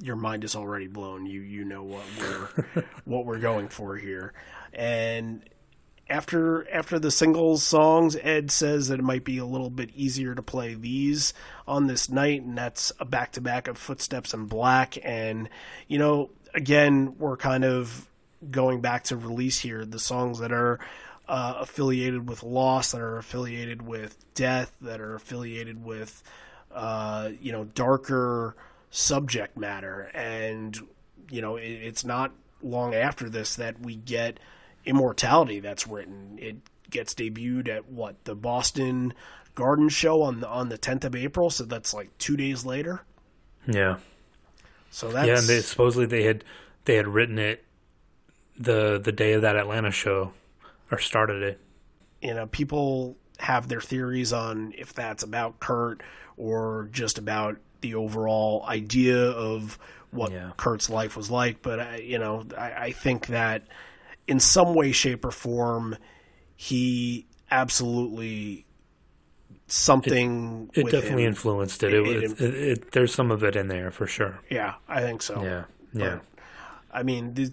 [0.00, 1.26] your mind is already blown.
[1.26, 4.32] You you know what we're what we're going for here,
[4.72, 5.42] and
[6.08, 10.34] after after the singles songs, Ed says that it might be a little bit easier
[10.34, 11.32] to play these
[11.66, 14.98] on this night, and that's a back to back of Footsteps and Black.
[15.02, 15.48] And
[15.88, 18.08] you know, again, we're kind of
[18.50, 20.80] going back to release here the songs that are
[21.28, 26.22] uh, affiliated with loss, that are affiliated with death, that are affiliated with
[26.74, 28.56] uh, you know darker
[28.90, 30.78] subject matter, and
[31.30, 32.32] you know it, it's not
[32.62, 34.38] long after this that we get
[34.84, 36.38] Immortality that's written.
[36.40, 36.56] It
[36.90, 39.14] gets debuted at what the Boston
[39.54, 43.02] Garden Show on the on the 10th of April, so that's like two days later.
[43.66, 43.98] Yeah.
[44.90, 46.44] So that's Yeah, and they supposedly they had
[46.84, 47.64] they had written it
[48.58, 50.32] the the day of that Atlanta show
[50.90, 51.60] or started it.
[52.20, 56.02] you know people have their theories on if that's about Kurt
[56.36, 59.78] or just about the overall idea of
[60.10, 60.50] what Yeah.
[60.56, 61.62] Kurt's life was like.
[61.62, 63.62] But I, you know, I, I think that
[64.32, 65.96] in some way, shape, or form,
[66.56, 68.64] he absolutely
[69.66, 70.70] something.
[70.74, 71.28] It with definitely him.
[71.28, 71.92] influenced it.
[71.94, 74.40] It- It, it- it, it, there's some of it in there for sure.
[74.50, 75.42] Yeah, I think so.
[75.42, 75.64] Yeah.
[75.92, 76.18] Yeah.
[76.92, 77.50] I mean, th-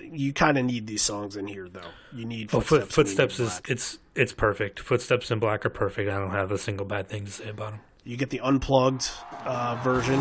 [0.00, 1.90] you kind of need these songs in here, though.
[2.12, 2.94] You need Oh, footsteps.
[2.94, 3.70] foot, and need footsteps is Black.
[3.70, 4.80] it's it's perfect.
[4.80, 6.08] Footsteps in black are perfect.
[6.10, 7.80] I don't have a single bad thing to say about them.
[8.04, 9.08] You get the unplugged
[9.44, 10.20] uh, version.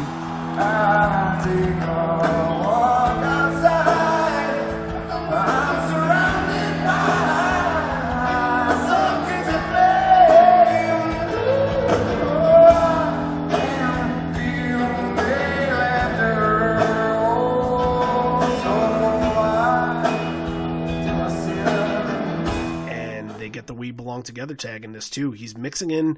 [24.23, 25.31] Together" tag in this too.
[25.31, 26.17] He's mixing in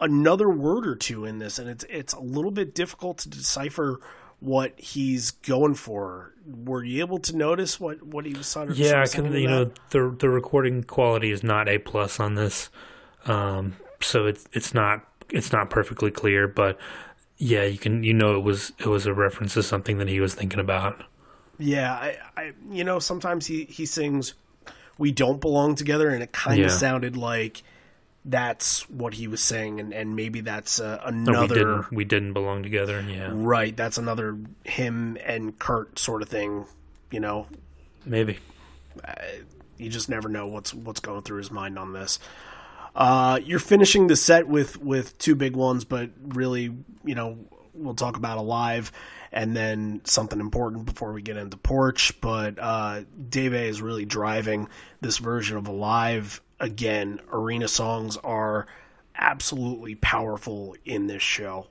[0.00, 4.00] another word or two in this, and it's it's a little bit difficult to decipher
[4.42, 6.32] what he's going for.
[6.64, 9.32] Were you able to notice what what he was of Yeah, I can.
[9.32, 12.68] You know, the the recording quality is not a plus on this,
[13.26, 16.48] um, so it's it's not it's not perfectly clear.
[16.48, 16.76] But
[17.38, 20.18] yeah, you can you know it was it was a reference to something that he
[20.20, 21.04] was thinking about.
[21.58, 24.34] yeah, I, I you know sometimes he he sings
[24.98, 26.76] "We Don't Belong Together," and it kind of Yeah.
[26.76, 27.62] sounded like
[28.24, 31.54] that's what he was saying, and and maybe that's uh, No, we another.
[31.54, 33.04] didn't we didn't belong together.
[33.08, 36.66] Yeah, Right, that's another him and Kurt sort of thing,
[37.10, 37.46] you know.
[38.04, 38.38] maybe.
[39.78, 42.18] you just never know what's what's going through his mind on this.
[42.94, 46.64] Uh, you're finishing the set with with two big ones, but really,
[47.04, 47.38] you know,
[47.74, 48.92] we'll talk about alive
[49.32, 52.20] and then something important before we get into porch.
[52.20, 54.68] But uh, Dave A is really driving
[55.00, 57.20] this version of alive again.
[57.30, 58.66] Arena songs are
[59.16, 61.66] absolutely powerful in this show.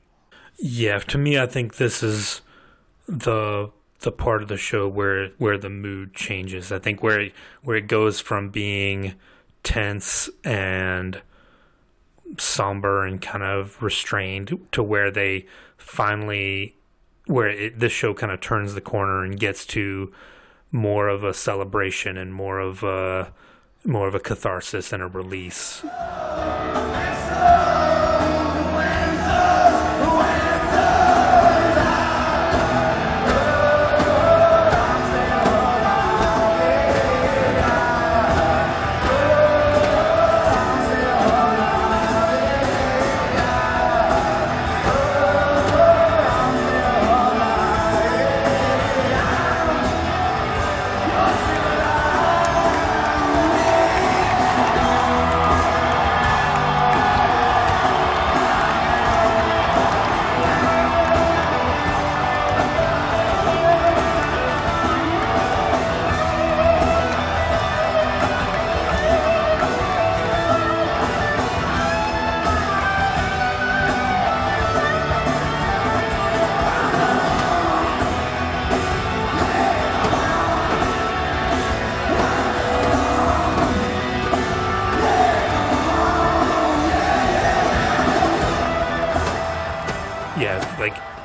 [0.60, 2.42] Yeah, to me, I think this is
[3.08, 3.72] the
[4.02, 6.72] the part of the show where where the mood changes.
[6.72, 7.34] I think where it,
[7.64, 9.16] where it goes from being
[9.64, 11.22] tense and
[12.38, 15.46] somber and kind of restrained to where they
[15.78, 16.76] finally
[17.26, 20.12] where it, this show kind of turns the corner and gets to
[20.72, 23.34] more of a celebration and more of a
[23.86, 25.84] more of a catharsis and a release.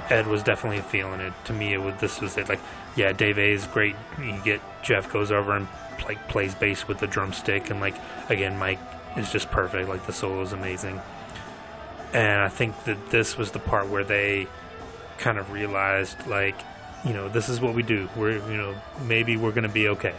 [0.09, 1.33] Ed was definitely feeling it.
[1.47, 2.49] To me, it was this was it.
[2.49, 2.61] Like,
[2.95, 3.97] yeah, Dave A is great.
[4.19, 5.67] You get Jeff goes over and
[6.05, 7.97] like plays bass with the drumstick, and like
[8.29, 8.79] again, Mike
[9.17, 9.89] is just perfect.
[9.89, 11.01] Like the solo is amazing,
[12.13, 14.47] and I think that this was the part where they
[15.19, 16.57] kind of realized, like,
[17.05, 18.09] you know, this is what we do.
[18.17, 20.15] We're, you know, maybe we're gonna be okay.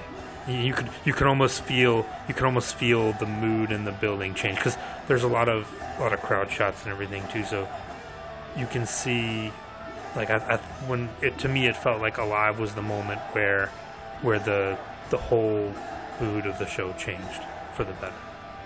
[0.48, 4.34] You- could you can almost feel you can almost feel the mood in the building
[4.34, 4.78] change because
[5.08, 5.68] there's a lot of
[5.98, 7.44] a lot of crowd shots and everything too.
[7.44, 7.68] So
[8.56, 9.52] you can see
[10.18, 10.58] like I, I
[10.88, 13.68] when it to me it felt like alive was the moment where
[14.22, 14.78] where the
[15.10, 15.72] the whole
[16.20, 17.42] mood of the show changed
[17.76, 18.14] for the better.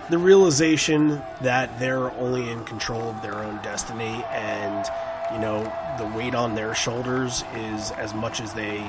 [0.09, 4.85] The realization that they're only in control of their own destiny and,
[5.31, 5.61] you know,
[5.99, 8.83] the weight on their shoulders is as much as they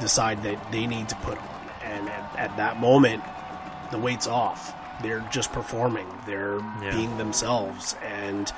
[0.00, 1.48] decide that they need to put on.
[1.84, 3.22] And at, at that moment,
[3.90, 4.74] the weight's off.
[5.02, 6.90] They're just performing, they're Yeah.
[6.92, 7.94] being themselves.
[8.02, 8.50] And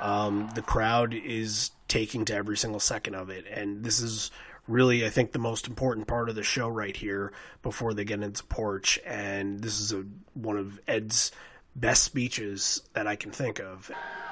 [0.00, 3.46] um, the crowd is taking to every single second of it.
[3.50, 4.30] And this is
[4.66, 7.32] really, I think, the most important part of the show right here
[7.62, 8.98] before they get into Porch.
[9.06, 11.32] And this is a, one of Ed's
[11.74, 13.90] best speeches that I can think of.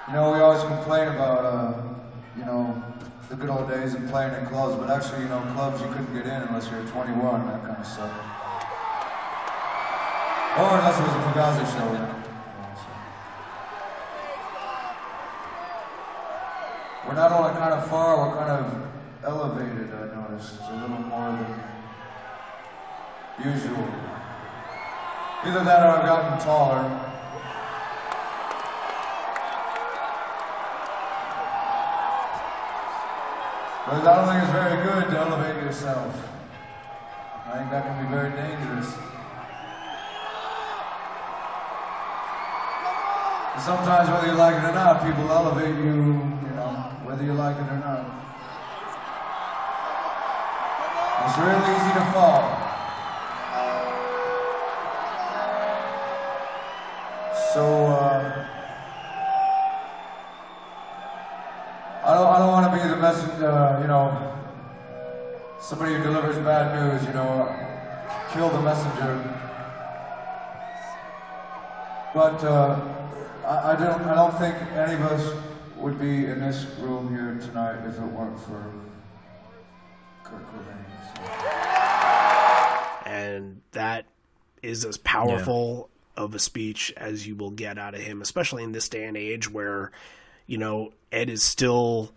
[0.09, 1.83] You know, we always complain about, uh,
[2.37, 2.83] you know,
[3.29, 6.15] the good old days of playing in clubs, but actually, you know, clubs you couldn't
[6.15, 8.13] get in unless you're 21, that kind of stuff.
[10.57, 11.87] Or unless it was a Fugazi show.
[11.93, 12.25] you know.
[17.07, 18.89] We're not only kind of far, we're kind of
[19.25, 20.55] elevated, I noticed.
[20.55, 21.63] It's a little more than
[23.45, 23.89] usual.
[25.45, 27.05] Either that or I've gotten taller.
[33.87, 36.17] But I don't think it's very good to elevate yourself.
[37.47, 38.95] I think that can be very dangerous.
[43.63, 46.34] Sometimes, whether you like it or not, people elevate you,
[47.15, 48.01] whether you like it or not.
[51.23, 52.43] It's real easy to fall.
[57.55, 58.47] So, uh,
[62.03, 64.37] I don't, I don't want to be the messenger, uh, you know,
[65.61, 67.47] somebody who delivers bad news, you know,
[68.33, 69.23] kill the messenger.
[72.13, 72.81] But uh,
[73.47, 75.44] I, I don't, I don't think any of us
[75.85, 78.73] would be in this room here tonight if it weren't for
[80.23, 80.83] Kurt Cobain.
[81.15, 81.23] So.
[83.07, 84.07] and that
[84.63, 88.73] is as powerful of a speech as you will get out of him, especially in
[88.73, 89.93] this day and age where,
[90.47, 92.15] you know, Ed is still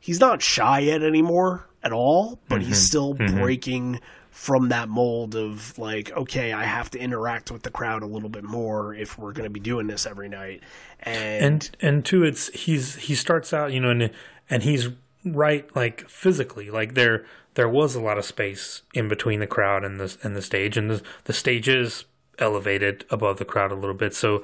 [0.00, 2.76] he's not shy yet anymore at all, but he's mm-hmm.
[2.76, 3.38] still mm-hmm.
[3.38, 4.00] breaking
[4.36, 8.28] from that mold of like, okay, I have to interact with the crowd a little
[8.28, 10.62] bit more if we're going to be doing this every night.
[11.00, 14.10] And, and and two it's he's he starts out you know and
[14.50, 14.90] and he's
[15.24, 17.24] right like physically like there
[17.54, 20.76] there was a lot of space in between the crowd and the and the stage
[20.76, 22.04] and the the stage is
[22.38, 24.42] elevated above the crowd a little bit so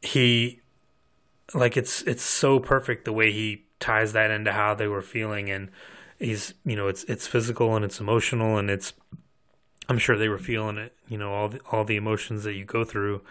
[0.00, 0.60] he
[1.54, 5.50] like it's it's so perfect the way he ties that into how they were feeling
[5.50, 5.70] and
[6.18, 8.92] he's you know it's it's physical and it's emotional and it's
[9.88, 12.64] I'm sure they were feeling it you know all the, all the emotions that you
[12.64, 13.22] go through.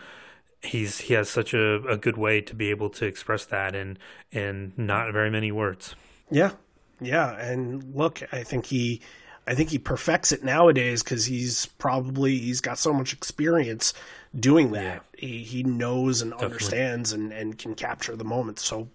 [0.63, 3.97] He's he has such a, a good way to be able to express that in
[4.31, 5.95] in not very many words.
[6.31, 6.51] Yeah,
[6.99, 9.01] yeah, and look, I think he,
[9.45, 13.93] I think he perfects it nowadays because he's probably he's got so much experience
[14.37, 15.03] doing that.
[15.17, 18.59] He he knows and understands and and can capture the moment.
[18.59, 18.89] So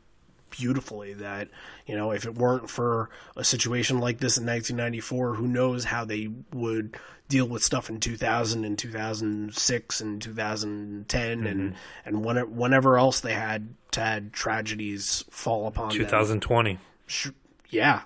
[0.51, 1.48] beautifully that
[1.86, 6.05] you know if it weren't for a situation like this in 1994 who knows how
[6.05, 6.96] they would
[7.28, 11.76] deal with stuff in 2000 and 2006 and 2010 and mm-hmm.
[12.05, 16.78] and whenever, whenever else they had to had tragedies fall upon them 2020.
[17.07, 17.28] sh-
[17.68, 18.03] yeah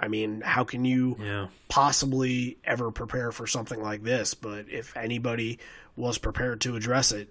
[0.00, 1.48] i mean how can you Yeah.
[1.68, 5.58] possibly ever prepare for something like this but if anybody
[5.96, 7.28] was prepared to address it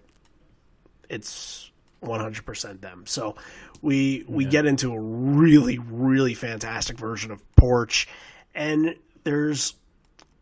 [1.09, 1.72] it's
[2.04, 3.36] 100% them so
[3.82, 8.08] we we get into a really really fantastic version of porch
[8.56, 9.74] and there's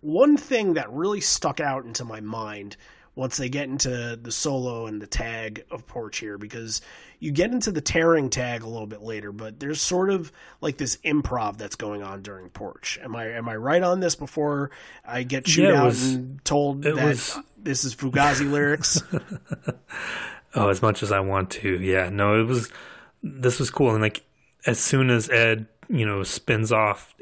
[0.01, 2.75] one thing that really stuck out into my mind
[3.13, 6.81] once they get into the solo and the tag of Porch here because
[7.19, 10.31] you get into the tearing tag a little bit later, but there's sort of
[10.61, 12.97] like this improv that's going on during Porch.
[13.03, 14.71] Am I am I right on this before
[15.05, 19.03] I get chewed Yeah, out was- and told that was- this is Fugazi lyrics?
[20.53, 21.79] Oh, as much as I want to.
[21.79, 22.09] Yeah.
[22.09, 22.71] No, it was
[23.23, 24.23] this was cool and like
[24.65, 27.15] as soon as Ed, you know, spins off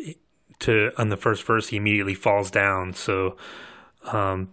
[0.60, 2.94] to on the first verse he immediately falls down.
[2.94, 3.38] So
[4.06, 4.50] um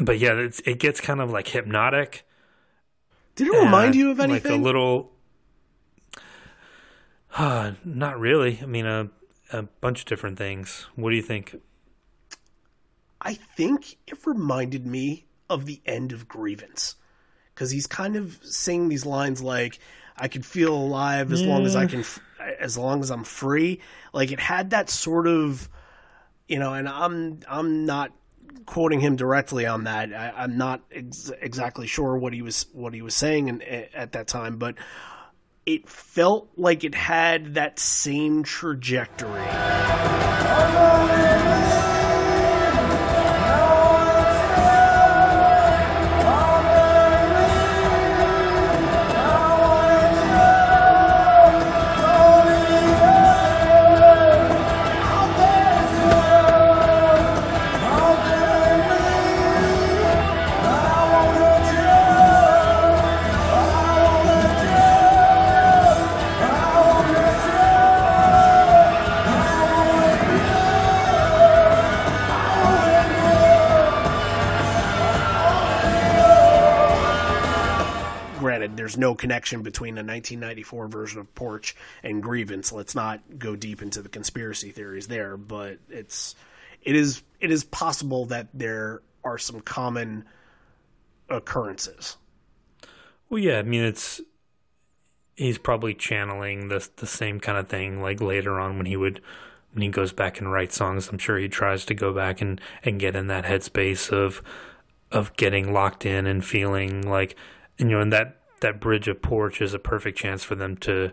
[0.00, 2.24] but yeah, it's, it gets kind of like hypnotic.
[3.34, 4.52] Did it remind you of anything?
[4.52, 5.12] Like a little.
[7.36, 8.58] Uh, not really.
[8.62, 9.10] I mean, a
[9.52, 10.86] a bunch of different things.
[10.96, 11.60] What do you think?
[13.20, 16.96] I think it reminded me of the end of Grievance
[17.58, 19.80] because he's kind of saying these lines like
[20.16, 21.90] "I can feel alive as long as I mm.
[21.90, 22.20] can, f-
[22.60, 23.80] as long as I'm free."
[24.12, 25.68] Like it had that sort of,
[26.46, 26.72] you know.
[26.74, 28.12] And I'm I'm not
[28.64, 30.14] quoting him directly on that.
[30.14, 34.12] I, I'm not ex- exactly sure what he was what he was saying in, at
[34.12, 34.76] that time, but
[35.66, 39.42] it felt like it had that same trajectory.
[78.96, 82.72] No connection between a 1994 version of Porch and Grievance.
[82.72, 86.34] Let's not go deep into the conspiracy theories there, but it's
[86.82, 90.24] it is it is possible that there are some common
[91.28, 92.16] occurrences.
[93.28, 94.20] Well, yeah, I mean it's
[95.34, 99.20] he's probably channeling the the same kind of thing like later on when he would
[99.72, 101.08] when he goes back and writes songs.
[101.08, 104.42] I'm sure he tries to go back and and get in that headspace of
[105.10, 107.36] of getting locked in and feeling like
[107.78, 111.12] you know and that that bridge of porch is a perfect chance for them to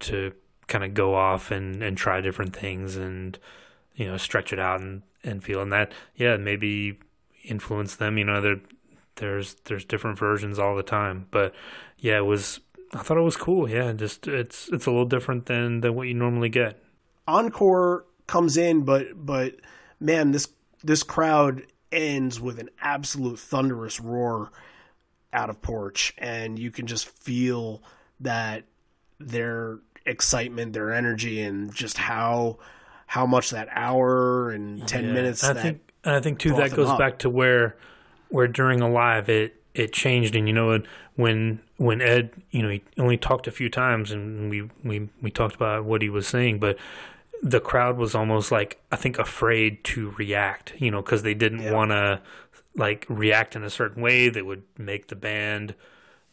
[0.00, 0.32] to
[0.66, 3.38] kind of go off and and try different things and
[3.94, 5.60] you know stretch it out and and feel.
[5.60, 6.98] And that yeah maybe
[7.44, 8.60] influence them you know there
[9.16, 11.26] there's there's different versions all the time.
[11.30, 11.54] But
[11.98, 12.60] yeah it was
[12.94, 13.68] i thought it was cool.
[13.68, 16.82] Yeah just it's it's a little different than than what you normally get.
[17.26, 19.56] Encore comes in but but
[20.00, 20.48] man this
[20.82, 21.62] this crowd
[21.92, 24.50] ends with an absolute thunderous roar
[25.34, 27.82] out of porch and you can just feel
[28.20, 28.64] that
[29.20, 32.58] their excitement their energy and just how
[33.06, 35.12] how much that hour and 10 Yeah.
[35.12, 36.98] minutes I that think and I think too that goes up.
[36.98, 37.76] back to where
[38.28, 40.80] where during Alive it it changed and you know
[41.16, 45.30] when when Ed you know he only talked a few times and we we we
[45.30, 46.76] talked about what he was saying but
[47.42, 51.62] the crowd was almost like I think afraid to react you know cuz they didn't
[51.62, 51.72] Yeah.
[51.72, 52.20] want to
[52.76, 55.74] like react in a certain way that would make the band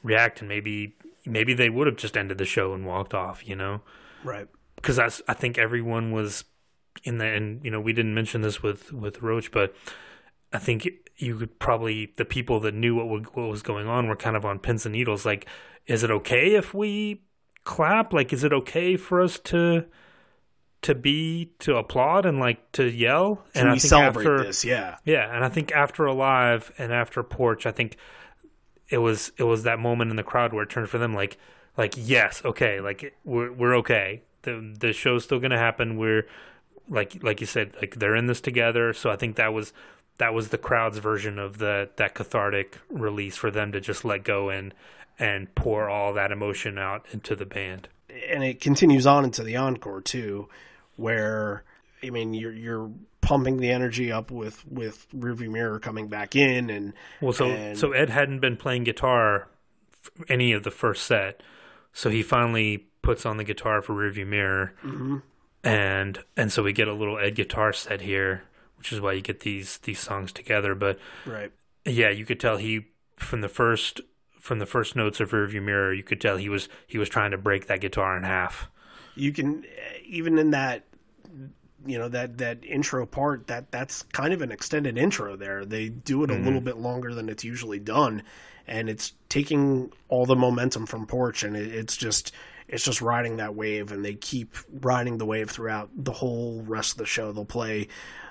[0.04, 3.56] react and maybe maybe they would have just ended the show and walked off you
[3.56, 3.82] know
[4.24, 6.46] right because i think everyone was
[7.04, 9.74] in the and you know we didn't mention this with with Roach, but
[10.54, 10.88] I think
[11.18, 14.46] you could probably the people that knew what what was going on were kind of
[14.46, 15.26] on pins and needles.
[15.26, 15.48] Like,
[15.88, 17.24] is it okay if we
[17.64, 18.14] clap?
[18.14, 19.86] Like, is it okay for us to
[20.84, 23.44] to be to applaud and like to yell?
[23.54, 27.66] Can and we celebrate this yeah yeah, and I think after Alive and after Porch,
[27.66, 27.98] I think
[28.90, 31.38] it was it was that moment in the crowd where it turned for them like
[31.78, 34.24] like yes, okay, like we're we're okay.
[34.42, 35.98] The the show's still gonna happen.
[35.98, 36.28] We're
[36.90, 38.94] like like you said, like they're in this together.
[38.94, 39.72] So I think that was
[40.18, 44.24] that was the crowd's version of the that cathartic release for them to just let
[44.24, 44.74] go and
[45.18, 47.88] and pour all that emotion out into the band.
[48.30, 50.50] and it continues on into the encore too,
[50.96, 51.64] where
[52.04, 56.70] I mean you're you're pumping the energy up with with rearview mirror coming back in
[56.70, 59.48] and Well, so and- so Ed hadn't been playing guitar
[60.28, 61.42] any of the first set,
[61.94, 65.18] so he finally puts on the guitar for Rearview Mirror, mm-hmm.
[65.64, 68.44] and and so we get a little Ed guitar set here,
[68.78, 70.74] which is why you get these these songs together.
[70.74, 71.52] But right
[71.86, 72.88] yeah, you could tell he
[73.18, 74.02] from the first
[74.40, 77.32] from the first notes of Rearview Mirror, you could tell he was he was trying
[77.32, 78.70] to break that guitar in half.
[79.16, 80.84] You can eh, even in that
[81.86, 85.66] you know that that intro part that that's kind of an extended intro there.
[85.66, 86.46] They do it a mm-hmm.
[86.46, 88.24] little bit longer than it's usually done
[88.68, 92.32] and it's taking all the momentum from porch and it, it's just
[92.68, 96.94] it's just riding that wave and they keep riding the wave throughout the whole rest
[96.94, 97.32] of the show.
[97.32, 97.88] They'll play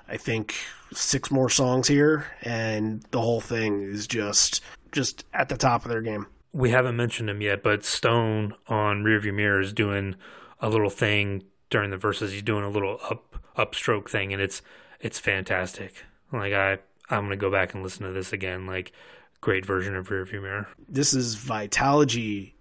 [0.08, 0.54] i think
[0.92, 5.90] six more songs here and the whole thing is just just at the top of
[5.90, 6.26] their game.
[6.52, 10.16] We haven't mentioned him yet, but Stone on Rearview Mirror is doing
[10.60, 12.32] a little thing during the verses.
[12.32, 14.62] He's doing a little up upstroke thing, and it's
[15.00, 16.04] it's fantastic.
[16.32, 16.78] Like I
[17.08, 18.66] I'm gonna go back and listen to this again.
[18.66, 18.92] Like
[19.40, 20.68] great version of Rearview Mirror.
[20.88, 22.52] this is Vitalogy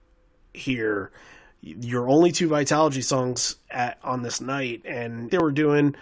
[0.54, 1.12] here.
[1.62, 5.94] Your only two Vitalogy songs at, on this night, and they were doing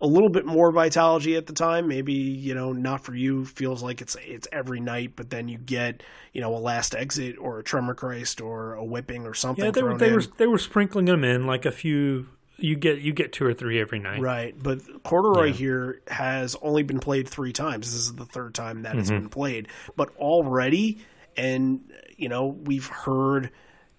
[0.00, 1.88] a little bit more Vitalogy at the time.
[1.88, 5.58] Maybe you know, not for you feels like it's it's every night, but then you
[5.58, 6.02] get
[6.32, 9.64] you know a Last Exit or a Tremor Christ or a Whipping or something.
[9.64, 10.14] Yeah, they were they in.
[10.14, 12.28] were they were sprinkling them in like a few.
[12.58, 14.20] You get you get two or three every night.
[14.20, 15.52] Right, but Corduroy Yeah.
[15.52, 17.92] here has only been played three times.
[17.92, 19.00] This is the third time that Mm-hmm.
[19.00, 20.98] it's been played, but already,
[21.36, 21.80] and
[22.16, 23.50] you know, we've heard,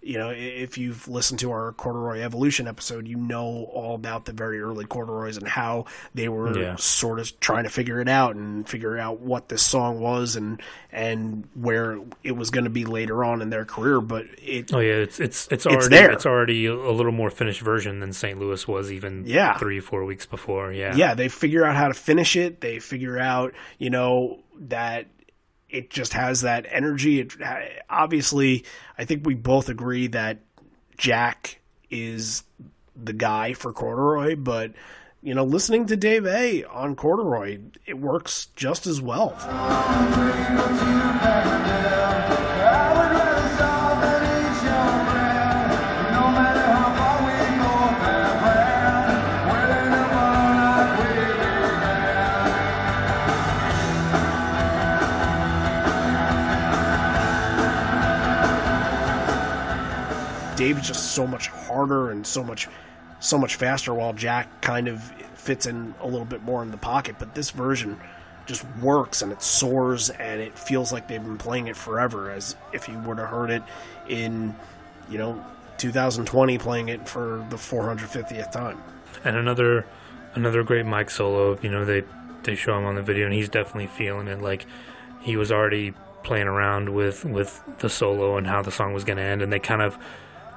[0.07, 4.31] you know, if you've listened to our Corduroy Evolution episode, you know all about the
[4.31, 6.75] very early Corduroys and how they were Yeah.
[6.77, 10.61] sort of trying to figure it out and figure out what this song was and
[10.93, 13.99] and where it was going to be later on in their career.
[13.99, 16.11] But it, Oh yeah, it's it's it's already there.
[16.11, 18.39] it's already a a little more finished version than St.
[18.39, 19.57] Louis was even Yeah.
[19.57, 20.71] three four weeks before.
[20.71, 22.61] Yeah, yeah, they figure out how to finish it.
[22.61, 25.07] They figure out, you know, that
[25.69, 27.19] it just has that energy.
[27.19, 27.35] It
[27.89, 28.65] obviously,
[28.97, 30.39] I think we both agree that
[30.97, 32.43] Jack is
[32.95, 34.73] the guy for Corduroy, but
[35.21, 39.35] you know, listening to Dave A on Corduroy, it works just as well.
[60.77, 62.67] It's just so much harder and so much
[63.19, 65.01] so much faster while Jack kind of
[65.33, 67.15] fits in a little bit more in the pocket.
[67.17, 67.99] But this version
[68.45, 72.55] just works and it soars and it feels like they've been playing it forever as
[72.73, 73.63] if you would have heard it
[74.07, 74.55] in,
[75.09, 75.43] you know,
[75.77, 78.81] 2020 playing it for the 450th time.
[79.23, 79.85] And another
[80.35, 81.57] another great Mike solo.
[81.61, 82.03] You know, they
[82.43, 84.41] they show him on the video, and he's definitely feeling it.
[84.41, 84.65] Like
[85.21, 85.93] he was already
[86.23, 89.51] playing around with with the solo and how the song was going to end, and
[89.51, 89.97] they kind of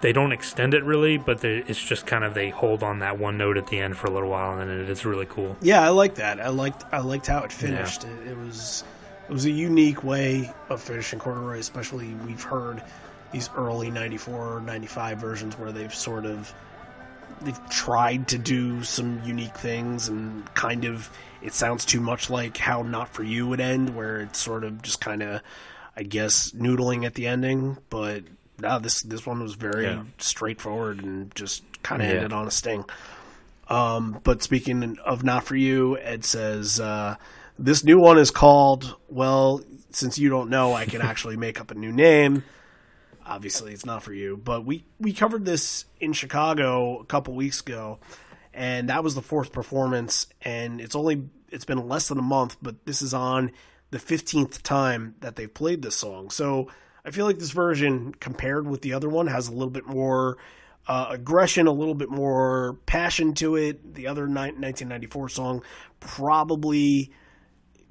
[0.01, 3.37] they don't extend it really, but it's just kind of they hold on that one
[3.37, 5.57] note at the end for a little while, and then it is really cool.
[5.61, 6.41] Yeah, I like that.
[6.41, 8.05] I liked I liked how it finished.
[8.05, 8.85] It, it was
[9.29, 12.83] it was a unique way of finishing corduroy, especially we've heard
[13.33, 16.53] these early 94 95 versions where they've sort of
[17.43, 21.11] they've tried to do some unique things and kind of
[21.43, 24.83] it sounds too much like how not for you would end where it's sort of
[24.83, 25.41] just kind of
[25.97, 28.25] i guess noodling at the ending but
[28.61, 30.03] no this this one was very Yeah.
[30.19, 32.15] straightforward and just kind of Yeah.
[32.17, 32.85] ended on a sting
[33.69, 37.17] um, but speaking of not for you ed says uh,
[37.59, 41.71] this new one is called well since you don't know i can actually make up
[41.71, 42.43] a new name
[43.27, 47.61] obviously it's not for you but we we covered this in chicago a couple weeks
[47.61, 47.99] ago
[48.53, 52.57] and that was the fourth performance and it's only it's been less than a month
[52.63, 53.51] but this is on
[53.91, 56.69] the 15th time that they've played this song so
[57.11, 60.39] i feel like this version compared with the other one has a little bit more
[60.87, 65.63] uh, aggression a little bit more passion to it the other ni- 1994 song
[65.99, 67.13] probably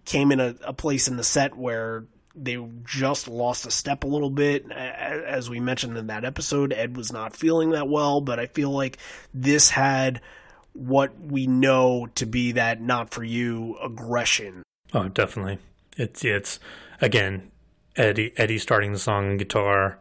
[0.05, 2.05] came in a, a place in the set where
[2.35, 4.71] they just lost a step a little bit.
[4.71, 8.71] As we mentioned in that episode, Ed was not feeling that well, but I feel
[8.71, 8.97] like
[9.33, 10.21] this had
[10.73, 14.63] what we know to be that not for you aggression.
[14.93, 15.59] Oh, definitely.
[15.97, 16.59] It's it's
[17.01, 17.51] again
[17.95, 19.99] Eddie Eddie starting the song on guitar.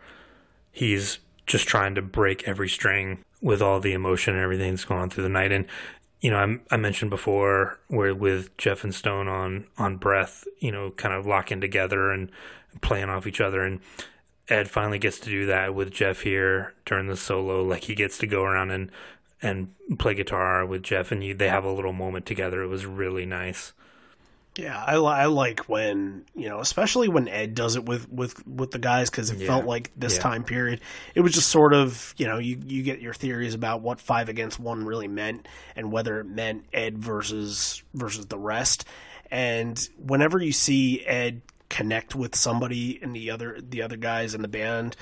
[0.70, 5.00] He's just trying to break every string with all the emotion and everything that's going
[5.00, 5.52] on through the night.
[5.52, 5.66] And
[6.20, 10.72] you know, I, I mentioned before where with Jeff and Stone on on Breath, you
[10.72, 12.30] know, kind of locking together and
[12.80, 13.62] playing off each other.
[13.62, 13.80] And
[14.48, 17.62] Ed finally gets to do that with Jeff here during the solo.
[17.62, 18.90] Like he gets to go around and
[19.40, 22.62] and play guitar with Jeff, and you, they have a little moment together.
[22.62, 23.72] It was really nice.
[24.58, 28.72] Yeah, I, I like when you know, especially when Ed does it with with with
[28.72, 29.46] the guys because it Yeah.
[29.46, 30.22] felt like this Yeah.
[30.22, 30.80] time period.
[31.14, 34.28] It was just sort of you know you you get your theories about what five
[34.28, 38.84] against one really meant and whether it meant Ed versus versus the rest.
[39.30, 44.42] And whenever you see Ed connect with somebody in the other the other guys in
[44.42, 44.96] the band,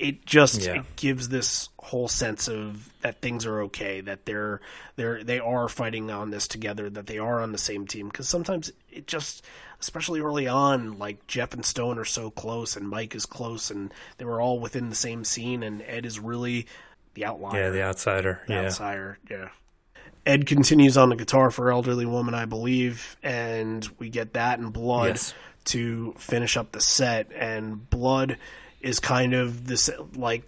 [0.00, 0.76] it just Yeah.
[0.80, 4.60] it gives this whole sense of that things are okay that they're
[4.96, 8.28] they're they are fighting on this together that they are on the same team because
[8.28, 9.44] sometimes it just
[9.80, 13.92] especially early on like jeff and stone are so close and mike is close and
[14.18, 16.66] they were all within the same scene and ed is really
[17.14, 18.40] the outlier Yeah, the outsider.
[18.46, 18.64] the Yeah.
[18.66, 19.48] outsider yeah
[20.26, 24.70] ed continues on the guitar for elderly woman i believe and we get that in
[24.70, 25.34] blood Yes.
[25.66, 28.36] to finish up the set and blood
[28.80, 30.42] is kind of this like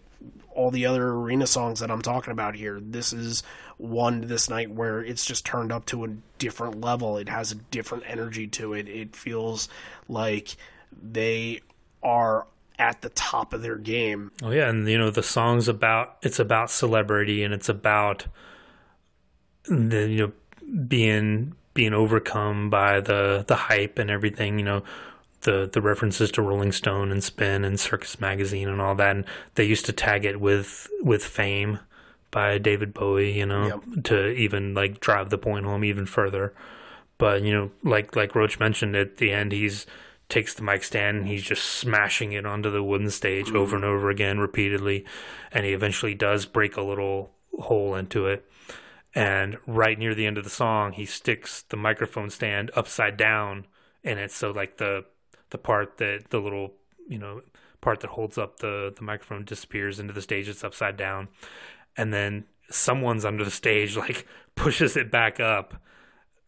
[0.54, 2.78] all the other arena songs that i'm talking about here.
[2.80, 3.42] This is
[3.78, 7.16] one this night where it's just turned up to a different level.
[7.16, 8.88] It has a different energy to it.
[8.88, 9.68] It feels
[10.08, 10.56] like
[11.02, 11.60] they
[12.02, 12.46] are
[12.78, 14.30] at the top of their game.
[14.42, 18.26] Oh yeah, and you know the song's about it's about celebrity and it's about
[19.64, 20.32] the you know
[20.86, 24.58] being being overcome by the the hype and everything.
[24.58, 24.82] You know
[25.42, 29.16] the the references to Rolling Stone and Spin and Circus Magazine and all that.
[29.16, 29.24] And
[29.54, 31.80] they used to tag it with with Fame
[32.30, 33.32] by David Bowie.
[33.32, 36.54] You know to even like drive the point home even further.
[37.18, 39.86] But you know, like like Roach mentioned at the end, he's
[40.28, 43.56] takes the mic stand and he's just smashing it onto the wooden stage mm-hmm.
[43.56, 45.04] over and over again repeatedly,
[45.52, 48.44] and he eventually does break a little hole into it.
[49.14, 53.66] And right near the end of the song, he sticks the microphone stand upside down
[54.02, 55.04] in it, so like the
[55.52, 56.72] the part that the little
[57.08, 57.42] you know
[57.80, 60.48] part that holds up the the microphone disappears into the stage.
[60.48, 61.28] It's upside down,
[61.96, 64.26] and then someone's under the stage like
[64.56, 65.74] pushes it back up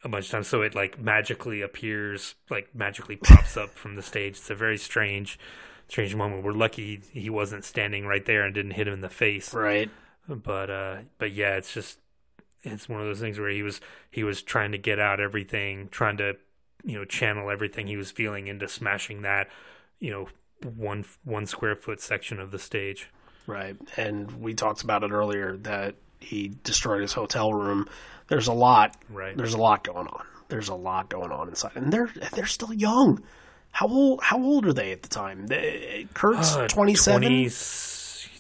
[0.02, 0.48] a bunch of times.
[0.48, 4.39] So it like magically appears like magically pops up from the stage.
[4.39, 5.39] It's a very strange
[5.86, 6.43] strange moment.
[6.43, 9.52] We're lucky he wasn't standing right there and didn't hit him in the face.
[9.52, 9.90] Right.
[10.26, 11.98] But uh but yeah it's just
[12.62, 15.89] it's one of those things where he was he was trying to get out everything
[15.90, 16.36] trying to
[16.85, 19.48] you know channel everything he was feeling into smashing that
[20.01, 20.28] you know
[20.77, 23.11] one one square foot section of the stage
[23.47, 23.77] Right.
[23.98, 27.86] And we talked about it earlier that he destroyed his hotel room.
[28.28, 28.97] There's a lot.
[29.11, 29.36] Right.
[29.36, 30.24] There's a lot going on.
[30.48, 31.73] There's a lot going on inside.
[31.74, 33.23] And they're they're still young.
[33.73, 35.47] How old how old are they at the time?
[35.48, 37.20] They, Kurt's Uh, 27.
[37.20, 37.51] 20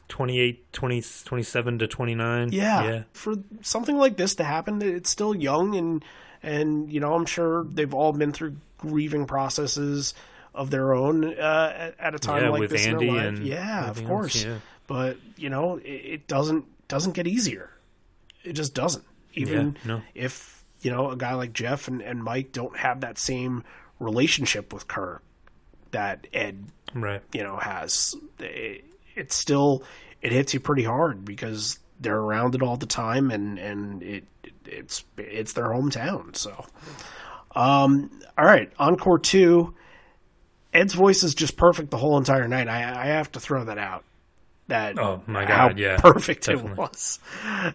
[0.08, 2.52] 28, 20, 27 to 29.
[2.52, 3.02] Yeah, Yeah.
[3.12, 6.02] for something like this to happen, it's still young and
[6.44, 10.14] and you know I'm sure they've all been through grieving processes
[10.54, 13.34] of their own uh, at, at a time Yeah, like this Andy in their life.
[13.38, 14.36] and yeah, of course.
[14.36, 14.58] else, yeah.
[14.86, 17.70] But you know, it, it doesn't doesn't get easier.
[18.44, 19.04] It just doesn't.
[19.32, 20.02] Even Yeah, no.
[20.14, 23.64] if you know a guy like Jeff and, and Mike don't have that same
[23.98, 25.22] relationship with Kurt
[25.92, 26.64] that Ed
[26.94, 27.22] Right.
[27.32, 28.84] you know has it,
[29.16, 29.82] it's still
[30.22, 34.24] it hits you pretty hard because they're around it all the time and and it
[34.66, 36.64] it's it's their hometown so.
[37.54, 39.74] Um all right encore 2
[40.72, 42.68] Ed's voice is just perfect the whole entire night.
[42.68, 44.04] I I have to throw that out.
[44.68, 47.18] That Oh, my how God, yeah, perfect it was.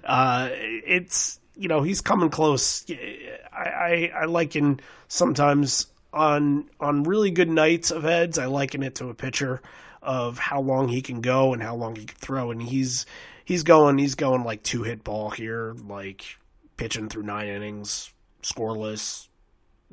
[0.04, 2.86] Uh it's you know he's coming close.
[2.90, 8.96] I I, I liken sometimes on on really good nights of Ed's I liken it
[8.96, 9.62] to a pitcher
[10.02, 12.52] of how long he can go and how long he can throw.
[12.52, 13.06] And he's
[13.46, 16.38] he's going he's going like two hit ball here like
[16.80, 19.28] pitching through nine innings scoreless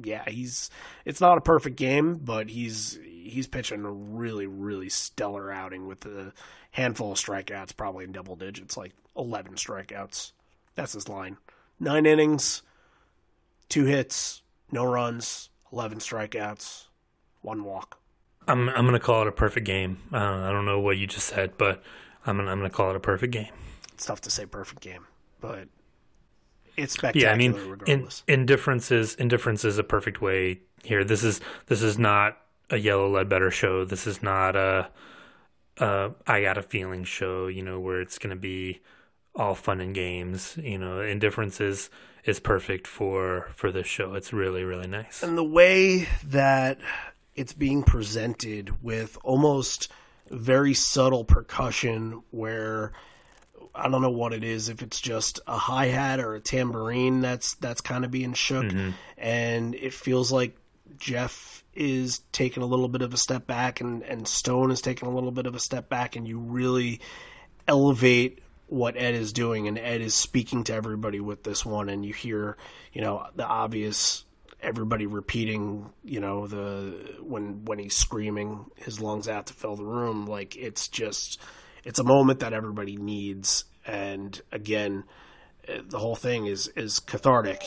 [0.02, 0.70] yeah he's
[1.04, 6.06] it's not a perfect game but he's he's pitching a really really stellar outing with
[6.06, 6.32] a
[6.70, 10.30] handful of strikeouts probably in double digits like 11 strikeouts
[10.76, 11.36] that's his line
[11.80, 12.62] nine innings
[13.68, 16.86] two hits no runs 11 strikeouts
[17.42, 17.98] one walk
[18.48, 19.98] I'm I'm gonna call it a perfect game.
[20.12, 21.82] Uh, I don't know what you just said, but
[22.24, 23.52] I'm gonna I'm gonna call it a perfect game.
[23.92, 25.04] it's tough to say perfect game
[25.40, 25.66] but
[26.76, 31.04] it's spectacular Yeah, I mean, in, indifference is indifference is a perfect way here.
[31.04, 32.38] This is this is not
[32.70, 33.84] a yellow Ledbetter show.
[33.84, 34.88] This is not a,
[35.78, 37.46] a I got a feeling show.
[37.46, 38.80] You know, where it's gonna be
[39.34, 40.56] all fun and games.
[40.62, 41.90] You know, indifference is
[42.24, 44.14] is perfect for for this show.
[44.14, 45.22] It's really really nice.
[45.22, 46.78] and the way that
[47.34, 49.92] it's being presented with almost
[50.30, 52.92] very subtle percussion where
[53.76, 57.54] I don't know what it is if it's just a hi-hat or a tambourine that's
[57.56, 58.64] that's kind of being shook.
[58.64, 58.90] Mm-hmm.
[59.18, 60.56] And it feels like
[60.98, 65.08] Jeff is taking a little bit of a step back and and Stone is taking
[65.08, 67.00] a little bit of a step back and you really
[67.68, 72.04] elevate what Ed is doing and Ed is speaking to everybody with this one and
[72.04, 72.56] you hear
[72.92, 74.24] you know the obvious
[74.60, 79.84] everybody repeating you know the when when he's screaming his lungs out to fill the
[79.84, 81.40] room like it's just
[81.86, 83.64] it's a moment that everybody needs.
[83.86, 85.04] And again
[85.66, 87.62] eh, the whole thing is is cathartic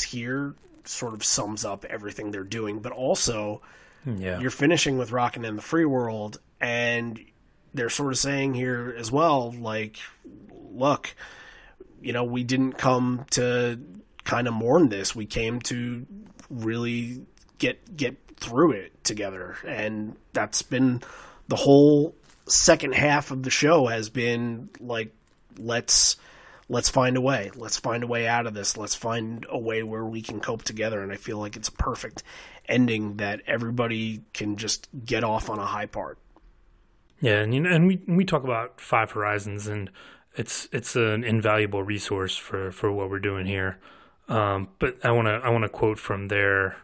[0.00, 0.54] this here
[0.84, 3.60] sort of sums up everything they're doing but also
[4.04, 7.20] hmm, Yeah, you're finishing with Rockin' in the Free World, and
[7.74, 9.98] they're sort of saying here as well, like,
[10.72, 11.14] look,
[12.00, 13.78] you know, we didn't come to
[14.24, 15.14] kind of mourn this.
[15.14, 16.06] We came to
[16.48, 17.26] really
[17.58, 21.02] get get through it together, and that's been
[21.48, 22.14] the whole
[22.46, 25.14] second half of the show has been like,
[25.58, 26.16] let's
[26.70, 27.50] let's find a way.
[27.56, 28.76] Let's find a way out of this.
[28.76, 31.02] Let's find a way where we can cope together.
[31.02, 32.22] And I feel like it's a perfect
[32.66, 36.18] ending that everybody can just get off on a high part.
[37.20, 39.90] Yeah, and you know, and we we talk about Five Horizons, and
[40.36, 43.78] it's it's an invaluable resource for for what we're doing here.
[44.28, 46.76] Um, but I want to I want to quote from their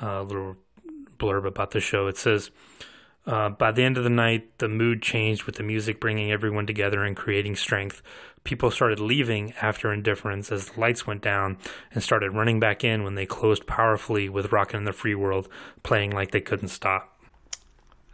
[0.00, 0.56] uh, little
[1.18, 2.06] blurb about the show.
[2.06, 2.50] It says.
[3.26, 6.66] Uh, by the end of the night, the mood changed with the music bringing everyone
[6.66, 8.00] together and creating strength.
[8.48, 11.58] People started leaving after indifference as the lights went down
[11.92, 15.50] and started running back in when they closed powerfully with Rockin' in the Free World
[15.82, 17.20] playing like they couldn't stop.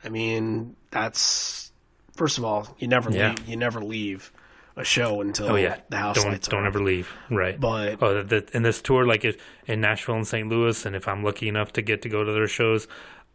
[0.02, 1.70] I mean, that's
[2.16, 3.28] first of all, you never Yeah.
[3.28, 4.32] leave, you never leave
[4.76, 7.12] a show until Oh yeah, the house don't lights don't are ever leave.
[7.30, 7.60] Right.
[7.60, 9.24] But oh, the, in this tour, like
[9.68, 10.48] in Nashville and St.
[10.48, 12.88] Louis, and if I'm lucky enough to get to go to their shows,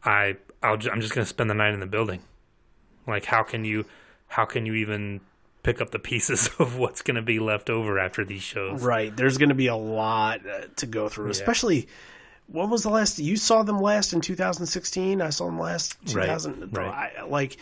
[0.04, 2.24] I I'll, I'm just gonna spend the night in the building.
[3.08, 3.86] Like, how can you
[4.28, 5.22] how can you even
[5.74, 8.84] pick up the pieces of what's gonna be left over after these shows?
[8.84, 9.16] Right.
[9.16, 11.88] There's going to be a lot uh, to go through, especially.
[12.48, 15.22] When was the last you saw them last in 2016?
[15.22, 16.76] I saw them last Right, 2000.
[16.76, 17.14] right.
[17.20, 17.58] I, like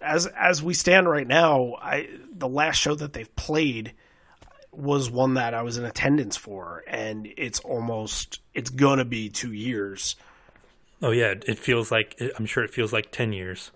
[0.00, 3.92] as as we stand right now, I the last show that they've played
[4.72, 9.52] was one that I was in attendance for, and it's almost it's gonna be two
[9.52, 10.16] years,
[11.02, 13.70] Oh yeah, it feels like I'm sure it feels like ten years.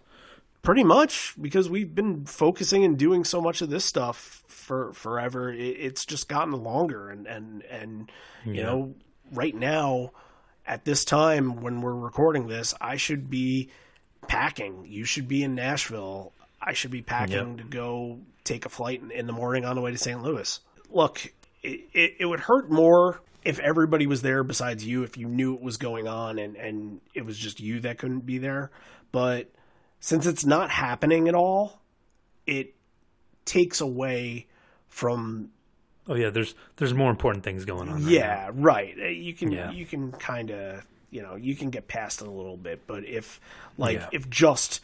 [0.64, 5.52] Pretty much, because we've been focusing and doing so much of this stuff for forever.
[5.52, 8.10] It, it's just gotten longer, and and and
[8.44, 8.94] you know,
[9.32, 10.10] right now
[10.66, 13.68] at this time when we're recording this, I should be
[14.26, 14.86] packing.
[14.88, 16.32] You should be in Nashville.
[16.60, 17.56] I should be packing Yep.
[17.58, 20.22] to go take a flight in, in the morning on the way to St.
[20.22, 20.60] Louis.
[20.90, 21.26] Look,
[21.62, 25.54] it, it, it would hurt more if everybody was there besides you, if you knew
[25.54, 28.70] it was going on and, and it was just you that couldn't be there.
[29.12, 29.50] But
[30.05, 31.81] since it's not happening at all,
[32.47, 32.74] it
[33.47, 34.47] takes away
[34.89, 35.48] from
[36.06, 38.02] Oh yeah, there's there's more important things going on.
[38.05, 38.94] right yeah, right.
[39.01, 39.70] Uh, You can Yeah.
[39.70, 43.06] you can kind of you know you can get past it a little bit, but
[43.06, 43.40] if
[43.78, 44.09] like Yeah.
[44.12, 44.82] if just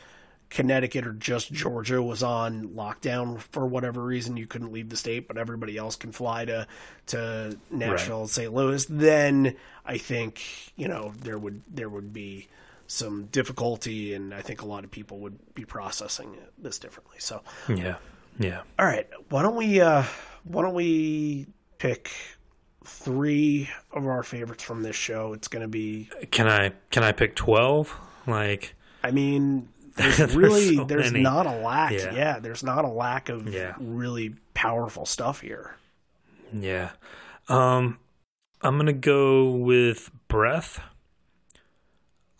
[0.48, 5.28] Connecticut or just Georgia was on lockdown for whatever reason, you couldn't leave the state,
[5.28, 6.66] but everybody else can fly to
[7.08, 8.52] to Nashville, St.
[8.54, 10.40] Louis, then I think
[10.76, 12.48] you know there would there would be
[12.90, 17.16] some difficulty, and I think a lot of people would be processing this differently.
[17.20, 17.42] So.
[17.68, 17.96] Yeah,
[18.38, 18.62] yeah.
[18.78, 20.02] all right, why don't we uh
[20.44, 21.46] why don't we
[21.78, 22.10] pick
[22.84, 25.32] three of our favorites from this show?
[25.34, 27.94] It's going to be Can I can I pick twelve?
[28.26, 31.22] Like I mean, there's There's really so there's many.
[31.22, 31.92] not a lack.
[31.92, 32.12] Yeah.
[32.14, 32.38] Yeah.
[32.40, 33.74] there's not a lack of Yeah.
[33.78, 35.76] really powerful stuff here.
[36.52, 36.90] yeah.
[37.48, 37.98] Um,
[38.62, 40.80] I'm gonna go with breath.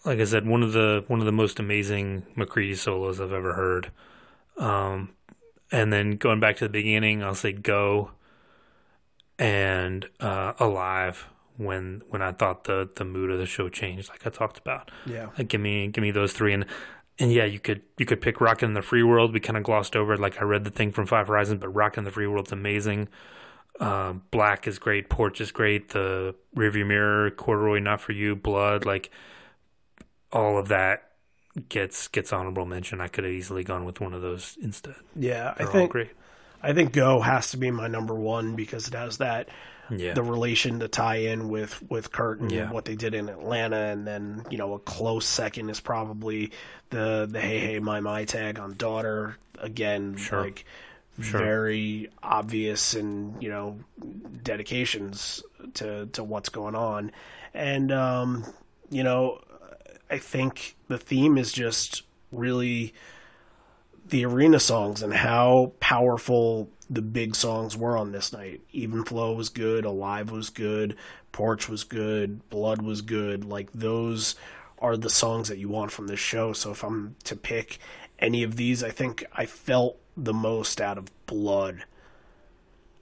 [0.05, 3.55] Like I said, one of the one of the most amazing McCready solos I've ever
[3.55, 3.90] heard.
[4.56, 5.14] Um,
[5.72, 8.10] and then going back to the beginning, I'll say go
[9.39, 14.27] and uh, alive when when I thought the the mood of the show changed, like
[14.27, 14.90] I talked about.
[15.06, 15.28] Yeah.
[15.36, 16.64] Like give me give me those three and
[17.18, 19.35] and yeah, you could you could pick Rockin' in the Free World.
[19.35, 20.20] We kind of glossed over it.
[20.20, 23.09] Like I read the thing from Five Horizons, but Rockin' in the Free World's amazing.
[23.78, 25.09] Uh, Black is great.
[25.10, 25.90] Porch is great.
[25.90, 29.10] The Rearview Mirror, Corduroy, Not for You, Blood, like
[30.32, 31.11] all of that
[31.69, 33.01] gets gets honorable mention.
[33.01, 34.97] I could have easily gone with one of those instead.
[35.16, 36.11] Yeah, I They're all think great.
[36.62, 39.48] I think Go has to be my number one because it has that
[39.90, 42.70] Yeah, the relation to tie in with with Kurt and Yeah.
[42.70, 46.52] what they did in Atlanta, and then you know a close second is probably
[46.90, 50.43] the the Hey Hey My My tag on Daughter again, Sure.
[50.43, 50.65] like
[51.20, 51.40] Sure.
[51.43, 53.78] very obvious and you know
[54.43, 55.43] dedications
[55.74, 57.12] to to what's going on,
[57.55, 58.44] and um,
[58.90, 59.40] you know
[60.11, 62.93] I think the theme is just really
[64.09, 68.61] the arena songs and how powerful the big songs were on this night.
[68.73, 70.97] Even Flow was good, Alive was good,
[71.31, 73.45] Porch was good, Blood was good.
[73.45, 74.35] Like those
[74.81, 76.53] are the songs that you want from this show.
[76.53, 77.78] So if I'm to pick
[78.19, 81.85] any of these, I think I felt the most out of Blood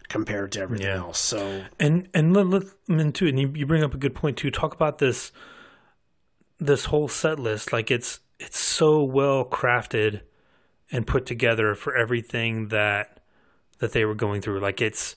[0.08, 0.96] compared to everything Yeah.
[0.98, 1.18] else.
[1.18, 4.14] So and and let, let I mean too, and you, you bring up a good
[4.14, 4.50] point too.
[4.50, 5.32] Talk about this
[6.58, 10.20] this whole set list, like it's it's so well crafted
[10.90, 13.20] and put together for everything that
[13.78, 14.60] that they were going through.
[14.60, 15.16] Like it's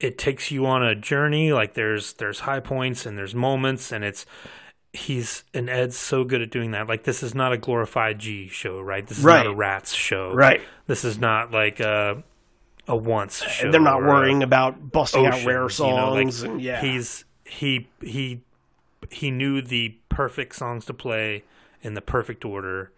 [0.00, 1.52] it takes you on a journey.
[1.52, 4.26] Like there's there's high points and there's moments, and it's
[4.92, 6.86] he's and Ed's so good at doing that.
[6.88, 9.06] Like this is not a glorified G show, right?
[9.06, 9.44] This is Right.
[9.44, 12.22] not a Rats show, right, This is not like a
[12.88, 13.64] a once show.
[13.66, 16.42] and they're not worrying about busting out rare oceans, you know, like, songs.
[16.42, 18.40] and yeah, he's he he
[19.12, 21.44] he knew the perfect songs to play
[21.82, 22.92] in the perfect order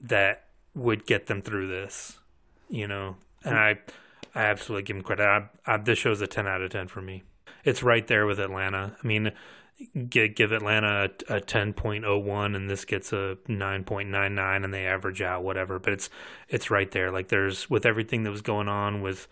[0.00, 2.18] that would get them through this,
[2.68, 3.16] you know.
[3.44, 3.78] And I
[4.34, 5.24] I absolutely give him credit.
[5.24, 7.22] I, I, this show's a ten out of ten for me.
[7.64, 8.96] It's right there with Atlanta.
[9.02, 9.32] I mean,
[10.08, 14.08] give, give Atlanta a, a ten point oh one, and this gets a nine point
[14.08, 15.78] nine nine, and they average out whatever.
[15.78, 16.10] But it's
[16.48, 17.10] it's right there.
[17.10, 19.28] Like there's with everything that was going on with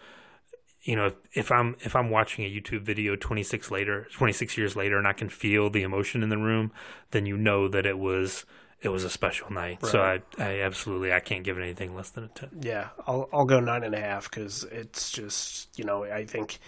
[0.82, 4.76] you know, if, if I'm if I'm watching a YouTube video 26 later, 26 years
[4.76, 6.72] later, and I can feel the emotion in the room,
[7.10, 8.44] then you know that it was
[8.80, 9.84] it was a special night.
[9.84, 12.50] So I, I absolutely I can't give it anything less than a 10.
[12.62, 16.58] Yeah, I'll I'll go nine and a half because it's just you know I think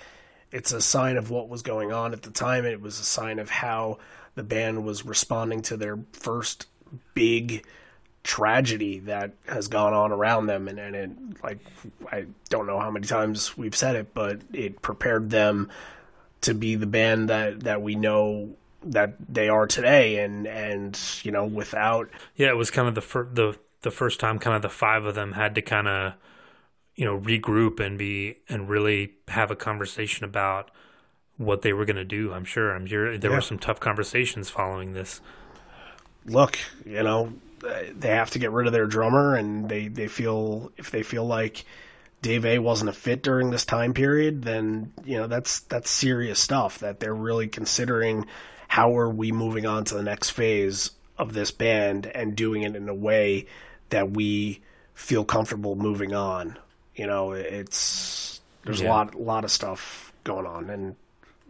[0.51, 2.66] it's a sign of what was going on at the time.
[2.66, 3.98] It was a sign of how
[4.34, 6.66] the band was responding to their first
[7.14, 7.64] big
[8.24, 11.11] tragedy that has gone on around them, and and it
[11.43, 11.59] like
[12.11, 15.70] I don't know how many times we've said it, but it prepared them
[16.43, 18.51] to be the band that that we know
[18.85, 23.01] that they are today, and and you know without Yeah, it was kind of the
[23.01, 26.15] fir- the the first time kind of the five of them had to kind of
[26.94, 30.70] you know regroup and be and really have a conversation about
[31.39, 32.32] what they were going to do.
[32.32, 32.73] I'm sure.
[32.73, 33.36] I'm sure there Yeah.
[33.36, 35.20] were some tough conversations following this.
[36.27, 37.32] look, you know,
[37.94, 41.24] they have to get rid of their drummer, and they they feel if they feel
[41.26, 41.64] like
[42.20, 46.40] Dave A wasn't a fit during this time period, then you know that's that's serious
[46.40, 48.26] stuff that they're really considering.
[48.68, 52.74] How are we moving on to the next phase of this band and doing it
[52.74, 53.47] in a way
[53.90, 54.60] that we
[54.94, 56.59] feel comfortable moving on?
[56.97, 58.90] You know, it's there's a Yeah.
[58.90, 60.97] lot lot of stuff going on, and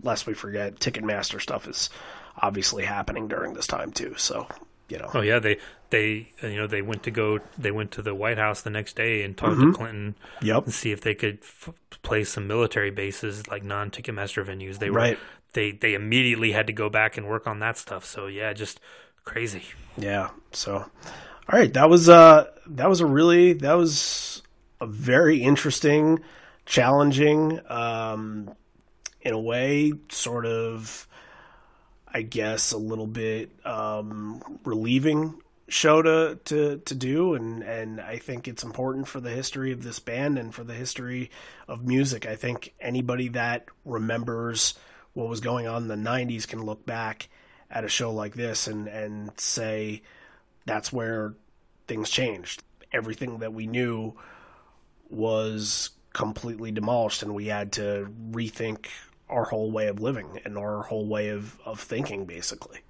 [0.03, 1.91] lest we forget, Ticketmaster stuff is
[2.39, 4.15] obviously happening during this time too.
[4.17, 4.49] So
[4.89, 5.59] you know, Oh yeah, they
[5.93, 8.71] they uh, you know they went to go they went to the White House the
[8.71, 9.71] next day and talked Mm-hmm.
[9.71, 11.71] to Clinton yep, and see if they could f-
[12.03, 14.79] play some military bases like non Ticketmaster venues.
[14.81, 15.19] They were Right.
[15.53, 18.05] they they immediately had to go back and work on that stuff.
[18.05, 18.81] So yeah, just
[19.25, 19.63] crazy.
[19.97, 20.31] yeah.
[20.53, 20.91] So, all
[21.59, 24.43] right, that was uh that was a really that was
[24.81, 26.19] a very interesting,
[26.67, 28.51] challenging, um,
[29.21, 31.07] in a way, sort of,
[32.13, 35.35] I guess, a little bit um, relieving
[35.69, 39.83] show to, to, to do and, and I think it's important for the history of
[39.83, 41.31] this band and for the history
[41.69, 42.27] of music.
[42.27, 44.75] I think anybody that remembers
[45.15, 47.29] what was going on in the nineties can look back
[47.71, 50.03] at a show like this and, and say
[50.67, 51.35] that's where
[51.87, 52.63] things changed.
[52.93, 54.15] Everything that we knew
[55.09, 58.87] was completely demolished and we had to rethink
[59.29, 62.81] our whole way of living and our whole way of, of thinking basically.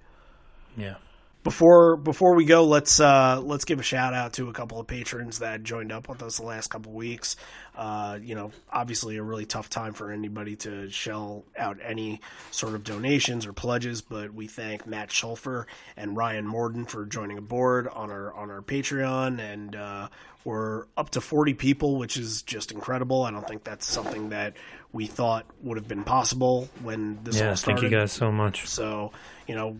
[0.75, 0.95] Yeah.
[1.43, 4.87] Before before we go, let's uh, let's give a shout out to a couple of
[4.87, 7.35] patrons that joined up with us the last couple of weeks.
[7.75, 12.21] Uh, you know, obviously a really tough time for anybody to shell out any
[12.51, 15.65] sort of donations or pledges, but we thank Matt Schulfer
[15.97, 20.07] and Ryan Morden for joining aboard on our on our Patreon, and uh,
[20.45, 23.23] we're up to forty people, which is just incredible.
[23.23, 24.53] I don't think that's something that
[24.93, 27.49] we thought would have been possible when this Yeah.
[27.49, 27.81] all started.
[27.81, 28.67] Thank you guys so much.
[28.67, 29.11] So,
[29.47, 29.75] you know,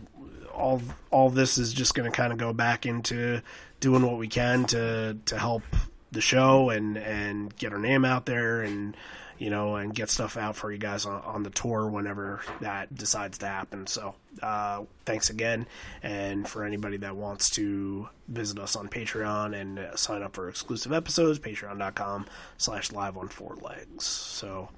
[0.53, 0.81] all
[1.11, 3.41] all this is just going to kind of go back into
[3.79, 5.63] doing what we can to to help
[6.11, 8.95] the show and and get our name out there and
[9.39, 12.93] you know and get stuff out for you guys on, on the tour whenever that
[12.93, 13.87] decides to happen.
[13.87, 15.67] So, uh, thanks again,
[16.01, 20.49] and for anybody that wants to visit us on Patreon and uh, sign up for
[20.49, 24.05] exclusive episodes, Patreon.com/slash Live on Four Legs.
[24.05, 24.69] So,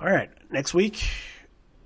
[0.00, 1.02] all right, next week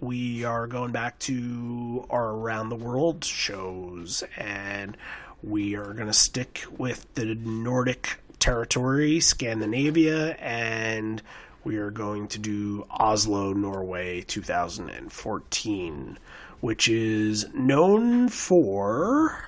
[0.01, 4.97] we are going back to our around the world shows and
[5.43, 11.23] we are going to stick with the Nordic territory, Scandinavia, and
[11.65, 16.19] we are going to do Oslo, Norway 2014,
[16.61, 19.45] which is known for.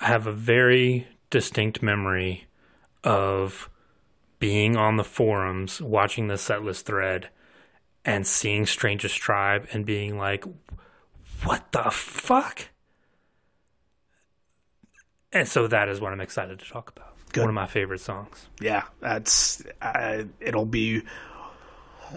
[0.00, 2.46] I have a very distinct memory
[3.04, 3.70] of
[4.38, 7.30] being on the forums, watching the setlist thread,
[8.06, 10.44] and seeing Strangest Tribe and being like,
[11.44, 12.68] what the fuck?
[15.32, 17.14] And so that is what I'm excited to talk about.
[17.32, 17.40] Good.
[17.40, 18.48] One of my favorite songs.
[18.60, 19.62] Yeah, that's.
[19.82, 21.02] Uh, it'll be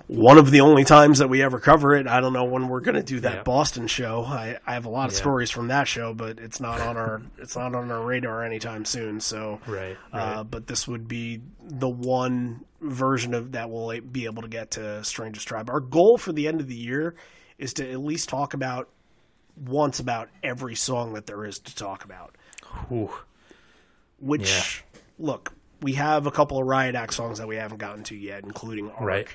[0.07, 2.07] one of the only times that we ever cover it.
[2.07, 3.43] I don't know when we're going to do that Yeah.
[3.43, 4.23] Boston show.
[4.23, 5.19] I, I have a lot of Yeah.
[5.19, 8.85] stories from that show, but it's not on our it's not on our radar anytime
[8.85, 9.19] soon.
[9.19, 14.41] So Right, Uh, but this would be the one version of that we'll be able
[14.43, 15.69] to get to Strangest Tribe.
[15.69, 17.15] Our goal for the end of the year
[17.57, 18.89] is to at least talk about
[19.65, 22.35] once about every song that there is to talk about.
[22.91, 23.11] Ooh.
[24.19, 24.83] Which
[25.17, 28.43] look, we have a couple of Riot Act songs that we haven't gotten to yet,
[28.43, 29.01] including Arc.
[29.01, 29.27] Right.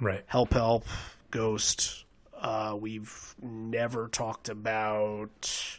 [0.00, 0.22] Right.
[0.26, 0.84] Help Help,
[1.30, 2.04] Ghost.
[2.40, 5.78] Uh, we've never talked about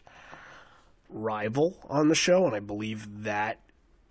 [1.09, 3.59] Rival on the show, and I believe that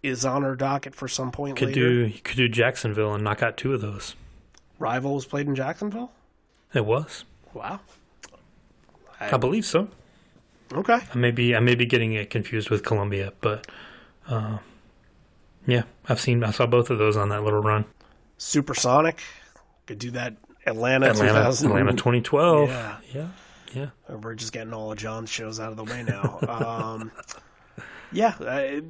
[0.03, 1.81] is on our docket for some point Could later.
[1.81, 4.15] do you could do Jacksonville and knock out two of those.
[4.79, 6.13] Rival was played in Jacksonville.
[6.73, 7.25] It was.
[7.53, 7.81] Wow.
[9.21, 9.89] I believe so.
[10.73, 10.99] Okay.
[11.13, 13.67] I may be I may be getting it confused with Columbia, but
[14.29, 14.59] uh,
[15.67, 17.87] yeah, I've seen I saw both of those on that little run.
[18.37, 19.21] Supersonic
[19.89, 20.37] could do that.
[20.67, 21.71] Atlanta, Atlanta, 2000.
[21.71, 22.69] Atlanta 2012.
[22.69, 22.97] Yeah.
[23.15, 23.29] yeah,
[23.73, 23.87] yeah.
[24.09, 26.39] We're just getting all of John's shows out of the way now.
[26.49, 27.11] um,
[28.13, 28.81] yeah, uh,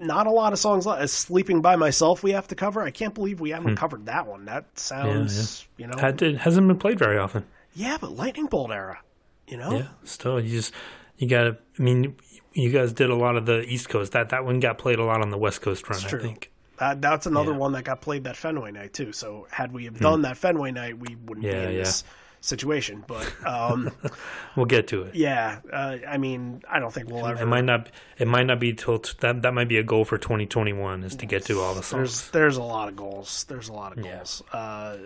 [0.00, 1.08] not a lot of songs left.
[1.10, 2.82] Sleeping by myself, we have to cover.
[2.82, 4.46] I can't believe we haven't covered that one.
[4.46, 7.44] That sounds, you know, Had to, hasn't been played very often.
[7.74, 9.00] yeah, but Lightning Bolt era,
[9.46, 10.74] you know, Yeah, still you just
[11.16, 11.56] you got to.
[11.78, 12.16] I mean,
[12.54, 14.12] you guys did a lot of the East Coast.
[14.12, 16.00] That that one got played a lot on the West Coast run.
[16.04, 16.50] I think.
[16.78, 17.54] That, that's another Yeah.
[17.54, 17.60] Hmm.
[17.60, 19.12] one that got played that Fenway night too.
[19.12, 21.78] So had we have done that Fenway night, we wouldn't Yeah, be in yeah.
[21.78, 22.04] this
[22.40, 23.04] situation.
[23.06, 23.90] But um,
[24.56, 25.14] We'll get to it.
[25.14, 27.42] yeah, uh, I mean, I don't think we'll ever.
[27.42, 27.90] It might not.
[28.18, 29.42] It might not be till t- that.
[29.42, 32.30] That might be a goal for 2021 is to get to all the songs.
[32.30, 33.44] there's there's a lot of goals.
[33.48, 34.42] There's a lot of goals.
[34.52, 34.96] Uh,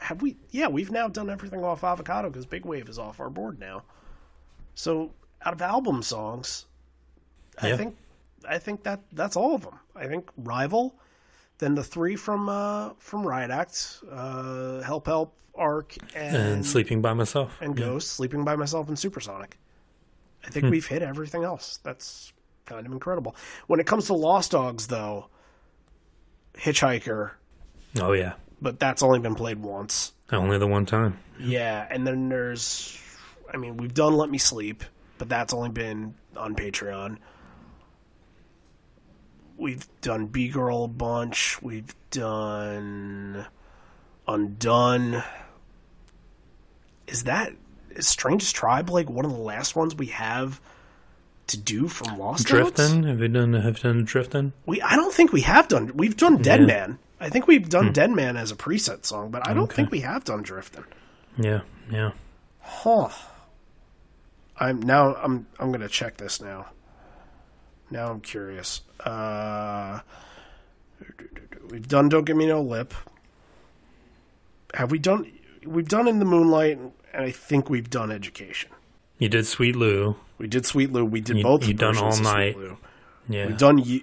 [0.00, 0.36] have we?
[0.50, 3.82] Yeah, we've now done everything off Avocado because Big Wave is off our board now.
[4.74, 5.12] So
[5.44, 6.66] out of album songs,
[7.60, 7.96] I think
[8.48, 9.78] I think that that's all of them.
[9.96, 10.94] I think Rival,
[11.58, 17.00] then the three from uh, from Riot Act, uh, Help Help, Arc, and And sleeping
[17.02, 17.56] by myself.
[17.60, 19.56] and Ghost, Sleeping by Myself, and Supersonic.
[20.42, 20.52] I Hmm.
[20.52, 21.78] think we've hit everything else.
[21.82, 22.32] That's
[22.66, 23.36] kind of incredible.
[23.66, 25.28] When it comes to Lost Dogs, though,
[26.54, 27.32] Hitchhiker,
[28.00, 30.12] Oh yeah, but that's only been played once.
[30.32, 31.18] only the one time.
[31.38, 32.98] Yeah, and then there's,
[33.52, 34.82] I mean, we've done Let Me Sleep,
[35.18, 37.18] but that's only been on Patreon.
[39.56, 41.60] We've done Bee Girl a bunch.
[41.62, 43.46] We've done
[44.26, 45.22] Undone.
[47.06, 47.52] Is that
[47.90, 50.60] is Strangest Tribe like one of the last ones we have
[51.48, 52.46] to do from Lost?
[52.46, 53.04] Drifting.
[53.04, 53.52] Have you done?
[53.54, 54.52] Have done drifting?
[54.66, 55.92] We I don't think we have done.
[55.94, 56.66] We've done Dead Yeah.
[56.66, 56.98] Man.
[57.20, 57.92] I think we've done hmm.
[57.92, 59.76] Dead Man as a preset song, but I don't Okay.
[59.76, 60.84] think we have done Drifting.
[61.38, 61.60] Yeah,
[61.90, 62.10] yeah.
[62.60, 63.08] Huh.
[64.58, 66.66] I'm now I'm I'm gonna check this now.
[67.94, 68.80] Now I'm curious.
[68.98, 70.00] Uh,
[71.70, 72.92] we've done Don't Give Me No Lip.
[74.74, 75.30] Have we done?
[75.64, 76.92] We've done In the Moonlight, and
[77.24, 78.70] I think we've done Education.
[79.18, 80.16] You did Sweet Lew.
[80.38, 81.04] We did Sweet Lew.
[81.04, 81.68] We did You- both.
[81.68, 82.56] you done All of Sweet Night.
[82.58, 82.76] Lou.
[83.28, 83.46] Yeah.
[83.46, 84.02] We've done you.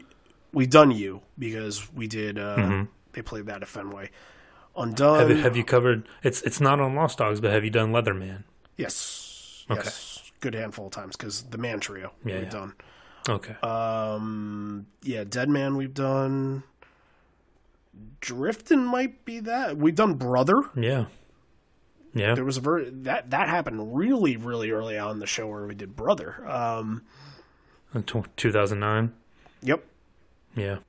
[0.54, 2.40] We've done you because we did.
[2.40, 2.84] Uh, Mm-hmm.
[3.12, 4.10] They played that at Fenway.
[4.78, 5.20] Undone.
[5.20, 6.08] Have, you- have you covered?
[6.24, 8.44] It's it's not on Lost Dogs, but have you done Leatherman?
[8.78, 9.66] Yes.
[9.70, 9.82] Okay.
[9.84, 10.32] Yes.
[10.40, 12.50] Good handful of times because the Man Trio Yeah, we've yeah.
[12.50, 12.74] done.
[13.30, 13.54] Okay.
[13.62, 16.64] Um, yeah, Dead Man we've done.
[18.20, 20.64] Drifting might be that we've done Brother.
[20.76, 21.06] yeah.
[22.14, 22.36] Yeah.
[22.36, 25.66] There was a ver- that that happened really really early on in the show where
[25.66, 26.46] we did Brother.
[26.50, 27.04] Um,
[27.96, 29.14] In tw 2009.
[29.62, 29.86] yep,
[30.56, 30.80] Yeah.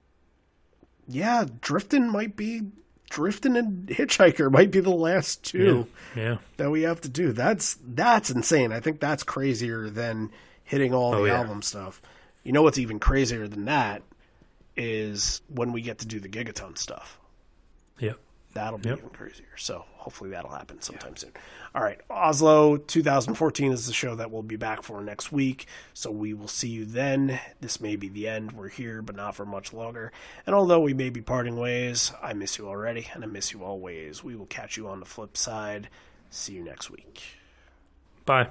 [1.07, 2.63] yeah, Drifting might be
[3.09, 5.87] Drifting and Hitchhiker might be the last two
[6.17, 6.39] Yeah.
[6.57, 7.33] that we have to do.
[7.33, 8.73] That's that's insane.
[8.73, 10.31] I think that's crazier than
[10.65, 11.39] hitting all Oh, the yeah.
[11.39, 12.03] album stuff.
[12.43, 14.03] You know what's even crazier than that
[14.77, 17.19] is when we get to do the Gigaton stuff.
[17.99, 18.15] Yeah.
[18.55, 18.99] That'll be Yep.
[18.99, 19.57] even crazier.
[19.57, 21.33] So hopefully that'll happen sometime soon.
[21.75, 25.67] All right, Oslo 2014 is the show that we'll be back for next week.
[25.95, 27.41] So we will see you then.
[27.63, 28.53] This may be the end.
[28.53, 30.13] We're here, but not for much longer.
[30.47, 33.65] And although we may be parting ways, I miss you already, and I miss you
[33.65, 34.23] always.
[34.23, 35.89] We will catch you on the flip side.
[36.29, 37.23] See you next week.
[38.27, 38.49] Bye.